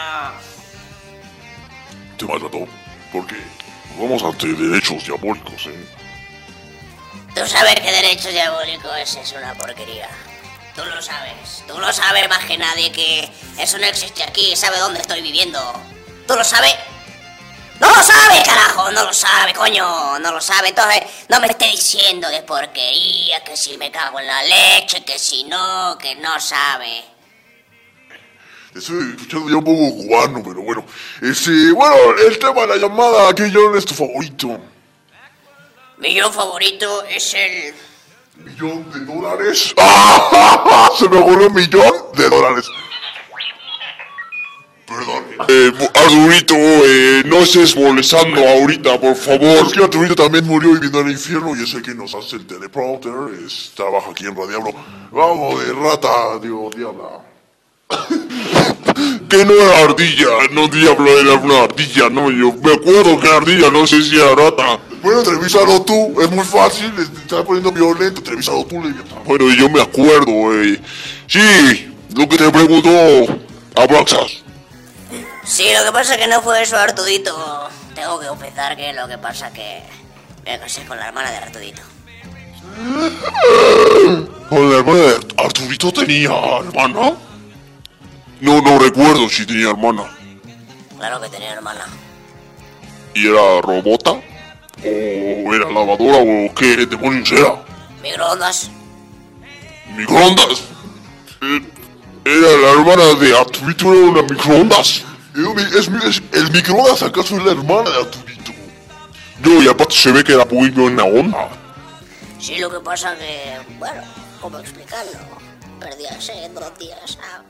Te 2.18 2.26
maltrató, 2.26 2.68
porque 3.12 3.36
vamos 4.00 4.24
ante 4.24 4.54
derechos 4.54 5.06
diabólicos, 5.06 5.68
¿eh? 5.68 6.03
Tú 7.36 7.48
sabes 7.48 7.76
que 7.80 7.92
derecho 7.92 8.30
diabólico 8.30 8.94
ese 8.94 9.22
es 9.22 9.32
una 9.32 9.56
porquería. 9.56 10.08
Tú 10.76 10.86
lo 10.86 11.02
sabes. 11.02 11.64
Tú 11.68 11.80
lo 11.80 11.92
sabes 11.92 12.30
más 12.30 12.46
que 12.46 12.58
nadie 12.58 12.92
que 12.92 13.28
eso 13.58 13.80
no 13.80 13.86
existe 13.86 14.24
aquí. 14.24 14.56
Sabe 14.56 14.78
dónde 14.78 15.02
estoy 15.02 15.22
viviendo. 15.22 15.60
¿Tú 16.28 16.36
lo 16.36 16.44
sabes? 16.44 16.76
¡No 17.80 17.88
lo 17.88 18.04
sabe, 18.04 18.44
carajo! 18.46 18.92
No 18.92 19.04
lo 19.04 19.14
sabe, 19.14 19.54
coño. 19.54 20.20
No 20.20 20.32
lo 20.32 20.40
sabe. 20.40 20.70
Entonces, 20.70 21.02
no 21.28 21.40
me 21.40 21.48
esté 21.48 21.66
diciendo 21.66 22.30
de 22.30 22.44
porquería, 22.44 23.44
que 23.44 23.58
si 23.58 23.78
me 23.78 23.92
cago 23.92 24.20
en 24.20 24.28
la 24.28 24.44
leche, 24.44 25.04
que 25.04 25.18
si 25.18 25.44
no, 25.46 25.98
que 25.98 26.16
no 26.16 26.40
sabe. 26.40 27.04
Estoy 28.76 29.12
escuchando 29.12 29.50
ya 29.50 29.58
un 29.58 29.64
poco 29.64 29.96
cubano, 29.96 30.44
pero 30.44 30.62
bueno. 30.62 30.86
Este, 31.22 31.72
bueno, 31.72 31.96
el 32.28 32.38
tema 32.38 32.62
de 32.62 32.68
la 32.68 32.78
llamada, 32.78 33.34
¿qué 33.34 33.52
John 33.54 33.76
es 33.76 33.86
tu 33.86 33.96
favorito? 33.96 34.73
Mi 36.04 36.20
favorito 36.20 37.06
es 37.06 37.34
el... 37.34 37.74
¿Millón 38.44 38.92
de 38.92 39.06
dólares? 39.06 39.74
¡Ah! 39.78 40.90
Se 41.00 41.08
me 41.08 41.18
ocurrió 41.18 41.48
un 41.48 41.54
millón 41.54 41.94
de 42.18 42.30
dólares. 42.30 42.66
Perdón. 44.86 45.24
Eh, 45.48 45.72
Arturito, 45.94 46.56
eh, 46.58 47.24
no 47.26 47.38
estés 47.38 47.78
molestando 47.78 48.46
ahorita, 48.46 49.00
por 49.00 49.16
favor. 49.16 49.66
Es 49.66 49.72
que 49.72 49.82
Arturito 49.82 50.16
también 50.16 50.46
murió 50.46 50.74
viviendo 50.74 51.00
en 51.00 51.06
el 51.08 51.14
infierno 51.14 51.56
y 51.56 51.64
es 51.64 51.74
el 51.74 51.82
que 51.82 51.96
nos 51.96 52.14
hace 52.14 52.36
el 52.36 52.48
teleprompter. 52.48 53.14
Es, 53.46 53.72
trabaja 53.74 54.12
aquí 54.12 54.26
en 54.26 54.36
Radiablo. 54.36 54.74
Vamos, 55.10 55.66
de 55.66 55.72
rata, 55.72 56.38
digo, 56.42 56.70
diabla. 56.76 57.22
Que 59.30 59.46
no 59.46 59.54
era 59.54 59.80
ardilla, 59.80 60.28
no 60.52 60.68
diablo, 60.68 61.20
era 61.20 61.34
una 61.34 61.64
ardilla, 61.64 62.10
no, 62.10 62.30
yo 62.30 62.54
me 62.54 62.74
acuerdo 62.74 63.20
que 63.20 63.28
era 63.28 63.38
ardilla, 63.38 63.72
no 63.72 63.88
sé 63.88 64.02
si 64.04 64.16
era 64.16 64.36
rata. 64.36 64.80
Bueno, 65.02 65.20
entrevísalo 65.20 65.82
tú, 65.82 66.22
es 66.22 66.32
muy 66.32 66.46
fácil, 66.46 66.94
te 66.96 67.02
estás 67.02 67.44
poniendo 67.44 67.72
violento, 67.72 68.20
entrevísalo 68.20 68.66
tú, 68.66 68.82
Leviatán. 68.82 69.24
Bueno, 69.26 69.54
yo 69.54 69.70
me 69.70 69.82
acuerdo, 69.82 70.54
eh. 70.54 70.80
Sí, 71.28 71.94
lo 72.16 72.30
que 72.30 72.38
te 72.38 72.50
preguntó 72.50 72.90
Abraxas. 73.76 74.44
Sí, 75.44 75.66
lo 75.78 75.84
que 75.84 75.92
pasa 75.92 76.16
es 76.16 76.22
que 76.22 76.28
no 76.28 76.42
fue 76.42 76.62
eso, 76.62 76.78
Artudito. 76.78 77.70
Tengo 77.96 78.20
que 78.20 78.28
confesar 78.28 78.78
que 78.78 78.94
lo 78.94 79.08
que 79.08 79.18
pasa 79.18 79.48
es 79.48 79.54
que 79.54 79.84
me 80.46 80.60
casé 80.60 80.84
con 80.86 80.98
la 80.98 81.08
hermana 81.08 81.32
de 81.32 81.38
Artudito. 81.38 81.82
Con 84.50 84.72
la 84.72 84.78
hermana 84.78 85.00
de 85.00 85.20
Arturito 85.38 85.92
tenía 85.92 86.32
hermana. 86.60 87.14
No, 88.44 88.62
no 88.62 88.78
recuerdo 88.78 89.30
si 89.30 89.46
tenía 89.46 89.70
hermana. 89.70 90.04
Claro 90.98 91.22
que 91.22 91.30
tenía 91.30 91.54
hermana. 91.54 91.86
¿Y 93.14 93.28
era 93.28 93.62
robota? 93.62 94.12
¿O 94.12 95.54
era 95.56 95.70
lavadora? 95.72 96.18
¿O 96.18 96.54
qué 96.54 96.86
demonios 96.86 97.32
era? 97.32 97.56
Microondas. 98.02 98.70
¿Microondas? 99.96 100.62
Eh, 101.42 101.62
¿Era 102.26 102.58
la 102.58 102.72
hermana 102.72 103.14
de 103.18 103.38
Arturito? 103.38 103.94
¿Era 103.94 104.06
una 104.12 104.22
microondas? 104.24 105.04
Es, 105.78 105.88
es- 105.88 106.22
el 106.34 106.52
microondas 106.52 107.02
acaso 107.02 107.38
es 107.38 107.46
la 107.46 107.52
hermana 107.54 107.90
de 107.92 107.98
Arturito. 108.02 108.52
No, 109.40 109.64
y 109.64 109.68
aparte 109.70 109.96
se 109.96 110.12
ve 110.12 110.22
que 110.22 110.34
era 110.34 110.44
muy 110.46 110.70
buena 110.70 111.06
onda. 111.06 111.48
Sí, 112.42 112.58
lo 112.58 112.70
que 112.70 112.82
pasa 112.82 113.16
que, 113.18 113.58
bueno, 113.80 114.02
¿cómo 114.42 114.60
explicarlo? 114.60 115.12
Perdí 115.80 116.06
a 116.08 116.20
sed 116.20 116.52
dos 116.52 116.78
días 116.78 117.18
a... 117.24 117.42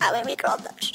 a 0.00 0.12
ver 0.12 0.24
microondas. 0.24 0.92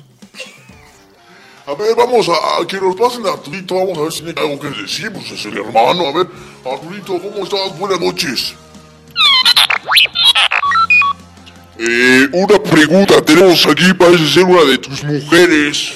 A 1.68 1.74
ver, 1.76 1.96
vamos 1.96 2.28
a, 2.28 2.66
que 2.66 2.78
nos 2.78 2.96
pasen 2.96 3.26
a 3.28 3.34
Arturito, 3.34 3.76
vamos 3.76 3.98
a 3.98 4.02
ver 4.02 4.12
si 4.12 4.24
tiene 4.24 4.42
algo 4.42 4.60
que 4.60 4.70
decir, 4.82 5.12
pues 5.14 5.32
es 5.32 5.46
el 5.46 5.58
hermano. 5.58 6.08
A 6.08 6.12
ver, 6.12 6.28
Arturito, 6.66 7.22
¿cómo 7.22 7.44
estás? 7.44 7.78
Buenas 7.78 8.00
noches. 8.00 8.56
Eh, 11.78 12.30
una 12.34 12.62
pregunta, 12.62 13.22
tenemos 13.24 13.66
aquí, 13.66 13.94
parece 13.94 14.28
ser 14.28 14.44
una 14.44 14.64
de 14.64 14.78
tus 14.78 15.04
mujeres. 15.04 15.94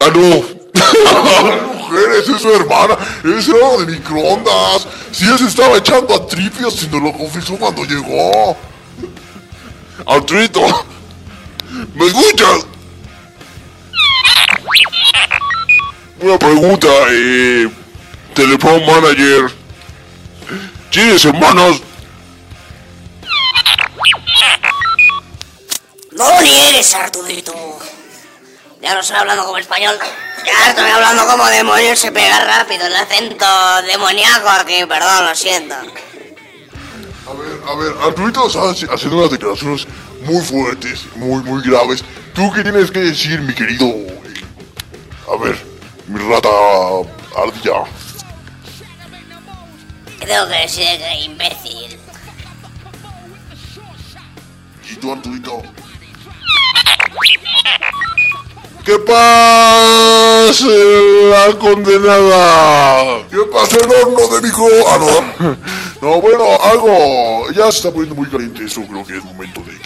Ah, 0.00 0.10
no. 0.14 0.58
Mujeres, 1.78 2.28
es 2.28 2.42
su 2.42 2.50
hermana, 2.50 2.96
es 3.24 3.48
hermano 3.48 3.78
de 3.78 3.92
microondas. 3.92 4.86
Si 5.12 5.24
él 5.24 5.38
se 5.38 5.46
estaba 5.46 5.78
echando 5.78 6.14
a 6.14 6.26
tripios 6.26 6.82
y 6.82 6.88
nos 6.88 7.02
lo 7.02 7.12
confesó 7.12 7.56
cuando 7.56 7.84
llegó. 7.84 8.56
Arturito, 10.06 10.60
¿me 11.94 12.06
escuchas? 12.06 12.66
Una 16.20 16.38
pregunta, 16.38 16.88
eh, 17.10 17.70
Telepro 18.34 18.80
Manager. 18.80 19.52
¿Tienes 20.90 21.24
hermanos? 21.24 21.80
No 26.12 26.40
niegues, 26.42 26.94
Artudito. 26.94 27.54
Ya 28.82 28.94
no 28.94 29.00
estoy 29.00 29.16
hablando 29.16 29.44
como 29.44 29.58
español. 29.58 29.96
Ya 30.44 30.70
estoy 30.70 30.90
hablando 30.90 31.26
como 31.26 31.46
demonio. 31.46 31.94
Se 31.94 32.10
pega 32.10 32.44
rápido 32.44 32.86
el 32.86 32.96
acento 32.96 33.46
demoníaco 33.86 34.48
aquí. 34.48 34.84
Perdón, 34.86 35.26
lo 35.26 35.34
siento. 35.36 35.74
A 35.74 37.32
ver, 37.34 37.60
a 37.68 37.74
ver, 37.74 37.94
Arturito 38.02 38.46
está 38.46 38.60
haci- 38.60 38.88
haciendo 38.92 39.18
unas 39.18 39.30
declaraciones 39.30 39.86
muy 40.24 40.44
fuertes, 40.44 41.06
muy, 41.16 41.42
muy 41.42 41.62
graves. 41.62 42.04
¿Tú 42.34 42.50
qué 42.52 42.62
tienes 42.62 42.90
que 42.90 43.00
decir, 43.00 43.40
mi 43.40 43.54
querido? 43.54 43.86
A 45.32 45.42
ver, 45.42 45.58
mi 46.06 46.18
rata 46.20 46.48
ardilla. 47.36 47.84
¿Qué 50.20 50.26
tengo 50.26 50.48
que 50.48 50.66
que 50.66 51.20
imbécil? 51.24 51.98
¿Y 54.90 54.96
tú, 54.96 55.12
Arturito? 55.12 55.62
¿Qué 58.84 58.98
pasa, 59.00 60.64
la 60.66 61.58
condenada? 61.58 63.28
¿Qué 63.28 63.36
pasa 63.52 63.76
el 63.76 63.90
horno 63.92 64.28
de 64.34 64.40
micro? 64.40 64.66
Ah, 64.88 64.98
no. 64.98 65.56
No, 66.00 66.20
bueno, 66.22 66.44
algo. 66.62 67.50
Ya 67.50 67.70
se 67.70 67.78
está 67.78 67.90
poniendo 67.90 68.14
muy 68.14 68.28
caliente 68.28 68.64
eso. 68.64 68.80
Creo 68.88 69.04
que 69.04 69.18
es 69.18 69.24
momento 69.24 69.60
de 69.62 69.78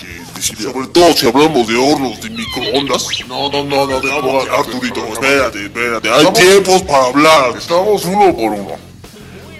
Sobre 0.42 0.88
todo 0.88 1.12
si 1.12 1.28
hablamos 1.28 1.68
de 1.68 1.76
hornos 1.76 2.20
de 2.20 2.28
microondas. 2.30 3.06
No, 3.28 3.48
no, 3.48 3.62
no, 3.62 3.86
no. 3.86 3.86
Vamos, 3.86 4.02
dejamos- 4.02 4.48
Arturito, 4.48 5.06
espérate, 5.06 5.64
espérate. 5.66 6.08
Hay 6.10 6.16
Estamos- 6.26 6.38
tiempos 6.40 6.82
para 6.82 7.04
hablar. 7.06 7.56
Estamos 7.56 8.04
uno 8.04 8.34
por 8.34 8.52
uno. 8.52 8.72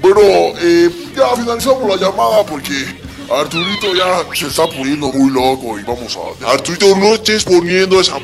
Bueno, 0.00 0.20
eh, 0.58 0.90
ya 1.16 1.36
finalizamos 1.36 1.88
la 1.88 1.96
llamada 1.96 2.44
porque 2.44 3.00
Arturito 3.30 3.94
ya 3.94 4.26
se 4.34 4.48
está 4.48 4.66
poniendo 4.66 5.12
muy 5.12 5.30
loco 5.30 5.78
y 5.78 5.84
vamos 5.84 6.18
a. 6.42 6.50
Arturito, 6.50 6.96
no 6.96 7.14
estés 7.14 7.44
poniendo 7.44 8.00
esa... 8.00 8.16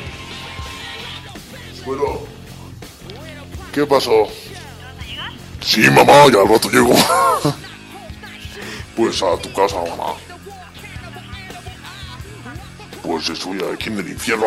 Bueno, 1.85 2.19
¿qué 3.73 3.85
pasó? 3.85 4.27
Sí, 5.65 5.79
mamá, 5.89 6.25
ya 6.31 6.41
al 6.41 6.49
rato 6.49 6.69
llego. 6.69 6.93
pues 8.97 9.23
a 9.23 9.37
tu 9.37 9.51
casa, 9.53 9.77
mamá. 9.77 10.13
Pues 13.09 13.27
estoy 13.27 13.57
aquí 13.73 13.89
en 13.89 13.97
el 13.97 14.09
infierno. 14.09 14.45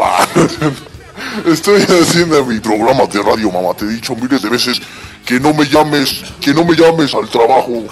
Estoy 1.47 1.83
haciendo 1.83 2.47
mi 2.47 2.61
programa 2.61 3.07
de 3.07 3.21
radio, 3.21 3.51
mamá. 3.51 3.75
Te 3.75 3.85
he 3.85 3.89
dicho 3.89 4.15
miles 4.15 4.41
de 4.41 4.49
veces 4.51 4.81
que 5.27 5.41
no 5.41 5.53
me 5.53 5.65
llames, 5.65 6.23
que 6.41 6.55
no 6.55 6.65
me 6.65 6.77
llames 6.77 7.13
al 7.13 7.29
trabajo. 7.29 7.83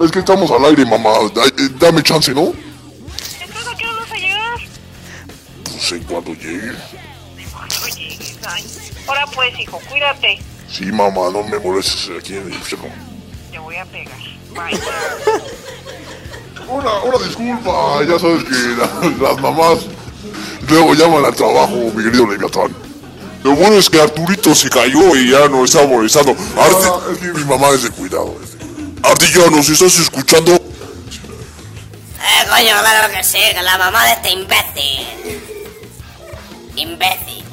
Es 0.00 0.10
que 0.10 0.20
estamos 0.20 0.50
al 0.50 0.64
aire, 0.64 0.86
mamá. 0.86 1.10
Eh, 1.58 1.68
Dame 1.78 2.02
chance, 2.02 2.32
¿no? 2.32 2.54
¿Entonces 3.42 3.68
a 3.70 3.76
qué 3.76 3.86
hora 3.86 3.96
vas 4.00 4.12
a 4.12 4.16
llegar? 4.16 4.60
Pues 5.64 5.92
en 5.92 6.02
cuanto 6.04 6.32
llegue. 6.32 6.72
Cuando 7.52 7.88
llegues, 7.94 8.38
ay. 8.48 8.64
Ahora 9.06 9.26
pues, 9.26 9.60
hijo, 9.60 9.78
cuídate. 9.86 10.38
Sí, 10.66 10.86
mamá, 10.86 11.28
no 11.30 11.42
me 11.42 11.58
molestes 11.58 12.10
aquí 12.18 12.36
en 12.36 12.46
el 12.46 12.54
infierno. 12.54 12.88
Te 13.50 13.58
voy 13.58 13.76
a 13.76 13.84
pegar. 13.84 14.16
Bye. 14.54 14.80
Una, 16.70 17.02
una 17.02 17.18
disculpa, 17.26 18.02
ya 18.08 18.18
sabes 18.18 18.44
que 18.44 18.50
la- 18.78 19.28
las 19.30 19.40
mamás 19.40 19.78
luego 20.68 20.94
llaman 20.94 21.24
al 21.24 21.34
trabajo, 21.34 21.74
mi 21.94 22.04
querido 22.04 22.26
Leviatán. 22.26 22.74
Lo 23.42 23.54
bueno 23.56 23.76
es 23.76 23.88
que 23.90 24.00
Arturito 24.00 24.54
se 24.54 24.68
cayó 24.70 25.16
y 25.16 25.30
ya 25.30 25.48
no 25.48 25.64
está 25.64 25.86
molestando. 25.86 26.32
Arte, 26.56 27.12
es 27.12 27.18
que 27.18 27.32
mi 27.38 27.44
mamá 27.44 27.70
es 27.70 27.82
de 27.82 27.90
cuidado. 27.90 28.36
es 28.42 28.52
de- 28.58 28.64
Ardilla, 29.08 29.50
¿nos 29.50 29.68
estás 29.68 29.98
escuchando? 29.98 30.52
Eh, 30.52 30.60
coño, 32.48 32.74
claro 32.80 33.12
que 33.14 33.24
sí, 33.24 33.38
que 33.54 33.62
la 33.62 33.78
mamá 33.78 34.04
de 34.04 34.12
este 34.12 34.30
imbécil. 34.30 35.06
Imbécil. 36.76 37.44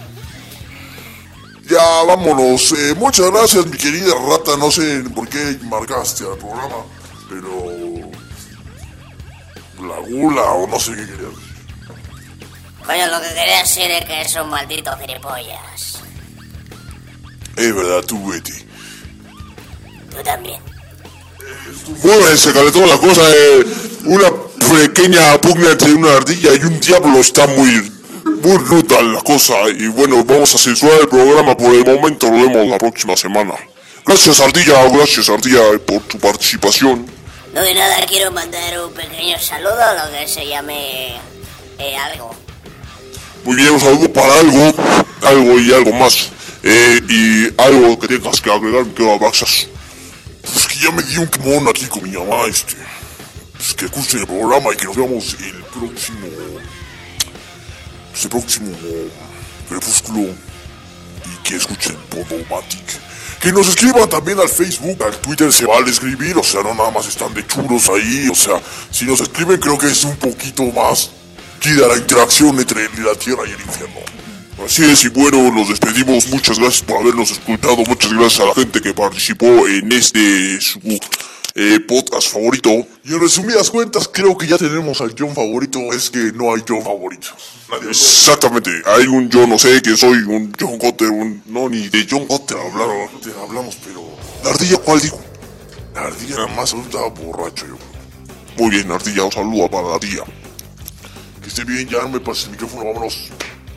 Ya, 1.70 2.04
vámonos. 2.06 2.72
Eh, 2.74 2.94
muchas 2.98 3.32
gracias, 3.32 3.66
mi 3.66 3.78
querida 3.78 4.14
rata. 4.30 4.56
No 4.58 4.70
sé 4.72 5.04
por 5.16 5.28
qué 5.28 5.58
marcaste 5.64 6.24
al 6.26 6.38
programa, 6.38 6.84
pero... 7.30 7.77
La 9.88 10.00
gula 10.00 10.42
o 10.44 10.68
no 10.68 10.80
sé 10.80 10.92
qué 10.92 11.06
querías 11.06 11.20
decir. 11.20 11.48
Coño, 12.86 13.08
lo 13.08 13.22
que 13.22 13.28
quería 13.30 13.60
decir 13.60 13.92
es 13.92 14.06
que 14.06 14.22
es 14.22 14.36
un 14.36 14.50
maldito 14.50 14.92
gilipollas. 14.98 16.00
Es 17.56 17.76
verdad, 17.76 18.02
tú, 18.06 18.30
Betty. 18.30 18.54
Tú 20.12 20.24
también. 20.24 20.62
Bueno, 22.04 22.38
se 22.38 22.54
calentó 22.54 22.86
la 22.86 22.98
cosa. 22.98 23.22
eh, 23.30 23.66
una 24.06 24.32
pequeña 24.70 25.40
pugna 25.42 25.72
entre 25.72 25.94
una 25.94 26.16
ardilla 26.18 26.54
y 26.54 26.64
un 26.66 26.80
diablo 26.80 27.20
está 27.20 27.48
muy, 27.48 27.92
muy 28.42 28.58
ruda 28.58 29.02
la 29.02 29.22
cosa. 29.22 29.56
Y 29.70 29.88
bueno, 29.88 30.24
vamos 30.24 30.54
a 30.56 30.58
censurar 30.58 31.02
el 31.02 31.08
programa 31.10 31.56
por 31.58 31.74
el 31.74 31.86
momento. 31.86 32.28
Lo 32.28 32.34
vemos 32.34 32.68
la 32.68 32.78
próxima 32.78 33.18
semana. 33.18 33.56
Gracias, 34.06 34.40
ardilla. 34.40 34.88
Gracias, 34.90 35.30
ardilla, 35.30 35.62
por 35.86 36.02
tu 36.04 36.18
participación. 36.20 37.17
No 37.58 37.64
de 37.64 37.74
nada, 37.74 38.06
quiero 38.06 38.30
mandar 38.30 38.80
un 38.82 38.94
pequeño 38.94 39.40
saludo 39.40 39.82
a 39.82 40.06
lo 40.06 40.12
que 40.12 40.28
se 40.28 40.46
llame 40.46 41.16
eh, 41.80 41.98
algo. 41.98 42.30
Muy 43.44 43.56
bien, 43.56 43.72
un 43.72 43.80
saludo 43.80 44.14
para 44.14 44.32
algo, 44.42 44.76
algo 45.24 45.60
y 45.60 45.74
algo 45.74 45.92
más. 45.94 46.30
Eh, 46.62 47.02
y 47.10 47.60
algo 47.60 47.98
que 47.98 48.10
tengas 48.10 48.40
que 48.42 48.52
agregar, 48.52 48.86
que 48.94 49.12
Abraxas. 49.12 49.70
Pues 50.44 50.68
que 50.68 50.76
ya 50.76 50.92
me 50.92 51.02
dio 51.02 51.22
un 51.22 51.28
quemón 51.30 51.68
aquí 51.68 51.88
con 51.88 52.04
mi 52.04 52.12
mamá, 52.12 52.46
este. 52.48 52.76
Pues 53.54 53.74
que 53.74 53.86
escuchen 53.86 54.20
el 54.20 54.28
programa 54.28 54.70
y 54.74 54.78
que 54.78 54.86
nos 54.86 54.96
veamos 54.96 55.36
el 55.42 55.64
próximo. 55.64 56.28
Pues 58.12 58.24
el 58.24 58.30
próximo 58.30 58.78
crepúsculo. 59.68 60.30
Y 61.26 61.44
que 61.44 61.56
escuchen 61.56 61.98
Podomatic. 62.12 63.07
Que 63.42 63.52
nos 63.52 63.68
escriban 63.68 64.10
también 64.10 64.40
al 64.40 64.50
Facebook, 64.50 65.02
al 65.04 65.16
Twitter 65.18 65.52
se 65.54 65.66
vale 65.66 65.92
escribir, 65.92 66.38
o 66.38 66.44
sea, 66.44 66.64
no 66.64 66.74
nada 66.74 66.92
más 66.92 67.08
están 67.08 67.34
de 67.34 67.46
churos 67.46 67.88
ahí, 67.90 68.28
o 68.32 68.36
sea, 68.36 68.62
si 68.90 69.06
nos 69.06 69.22
escriben 69.22 69.60
creo 69.60 69.78
que 69.78 69.88
es 69.88 70.04
un 70.04 70.16
poquito 70.16 70.64
más 70.64 71.12
queda 71.60 71.88
la 71.88 71.98
interacción 71.98 72.58
entre 72.60 72.84
la 73.04 73.16
tierra 73.16 73.44
y 73.48 73.52
el 73.52 73.62
infierno. 73.62 74.00
Así 74.66 74.84
es, 74.84 75.06
y 75.06 75.10
bueno, 75.10 75.52
nos 75.52 75.70
despedimos. 75.70 76.28
Muchas 76.28 76.58
gracias 76.58 76.82
por 76.82 76.98
habernos 76.98 77.32
escuchado. 77.32 77.78
Muchas 77.78 78.12
gracias 78.12 78.40
a 78.40 78.46
la 78.46 78.56
gente 78.56 78.82
que 78.82 78.94
participó 78.94 79.68
en 79.68 79.92
este 79.92 80.60
su 80.60 80.80
eh, 81.60 81.80
podcast 81.80 82.32
favorito. 82.32 82.70
Y 83.04 83.14
en 83.14 83.20
resumidas 83.20 83.72
cuentas, 83.72 84.08
creo 84.08 84.38
que 84.38 84.46
ya 84.46 84.60
tenemos 84.60 85.02
al 85.02 85.16
John 85.18 85.34
favorito. 85.34 85.80
Es 85.92 86.12
que 86.12 86.32
no 86.32 86.54
hay 86.54 86.62
John 86.68 86.84
favorito. 86.84 87.30
Exactamente, 87.90 88.70
hay 88.86 89.08
un 89.08 89.28
yo 89.30 89.48
no 89.48 89.58
sé 89.58 89.82
que 89.82 89.98
soy, 89.98 90.20
un 90.20 90.54
John 90.58 90.78
Cotter, 90.78 91.10
un. 91.10 91.42
No, 91.48 91.68
ni 91.68 91.90
de 91.90 92.06
John 92.10 92.28
Cotter 92.28 92.58
hablaron, 92.58 93.10
te 93.22 93.32
hablamos, 93.42 93.76
pero. 93.84 94.04
¿La 94.44 94.52
ardilla 94.52 94.78
cuál 94.78 95.02
dijo? 95.02 95.20
La 95.96 96.02
ardilla 96.02 96.36
nada 96.36 96.48
más 96.56 96.74
estaba 96.74 97.10
borracho 97.10 97.66
yo. 97.66 97.78
Muy 98.58 98.70
bien, 98.70 98.92
ardilla, 98.92 99.24
un 99.24 99.32
saludo 99.32 99.68
para 99.68 99.88
la 99.88 99.96
ardilla. 99.96 100.24
Que 101.42 101.48
esté 101.48 101.64
bien, 101.64 101.90
ya 101.90 102.04
no 102.04 102.10
me 102.10 102.20
pases 102.20 102.46
el 102.46 102.52
micrófono, 102.52 102.86
vámonos. 102.86 103.30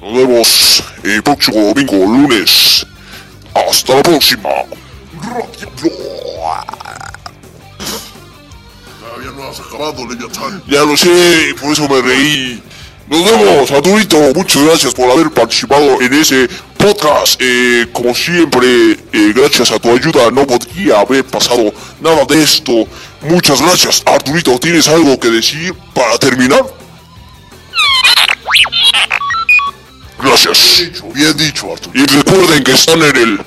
Nos 0.02 0.14
vemos 0.14 0.84
el 1.02 1.22
próximo 1.22 1.62
domingo, 1.62 1.96
lunes. 1.96 2.86
Hasta 3.54 3.96
la 3.96 4.02
próxima. 4.02 4.50
No. 9.20 9.52
Ya 10.66 10.80
lo 10.84 10.96
sé, 10.96 11.54
por 11.60 11.72
eso 11.72 11.88
me 11.88 12.00
reí. 12.00 12.62
Nos 13.08 13.24
vemos, 13.24 13.70
Arturito. 13.70 14.16
Muchas 14.34 14.62
gracias 14.62 14.94
por 14.94 15.10
haber 15.10 15.30
participado 15.30 16.00
en 16.00 16.14
ese 16.14 16.48
podcast. 16.78 17.40
Eh, 17.40 17.88
como 17.92 18.14
siempre, 18.14 18.92
eh, 18.92 19.32
gracias 19.34 19.72
a 19.72 19.78
tu 19.78 19.90
ayuda 19.90 20.30
no 20.30 20.46
podría 20.46 21.00
haber 21.00 21.24
pasado 21.24 21.72
nada 22.00 22.24
de 22.24 22.42
esto. 22.42 22.86
Muchas 23.22 23.60
gracias, 23.60 24.02
Arturito. 24.06 24.58
¿Tienes 24.58 24.88
algo 24.88 25.18
que 25.18 25.28
decir 25.28 25.74
para 25.92 26.16
terminar? 26.18 26.64
Gracias. 30.22 30.84
Bien 31.12 31.36
dicho, 31.36 31.72
Arturito. 31.72 32.14
Y 32.14 32.16
recuerden 32.16 32.64
que 32.64 32.72
están 32.72 33.02
en 33.02 33.16
el 33.16 33.40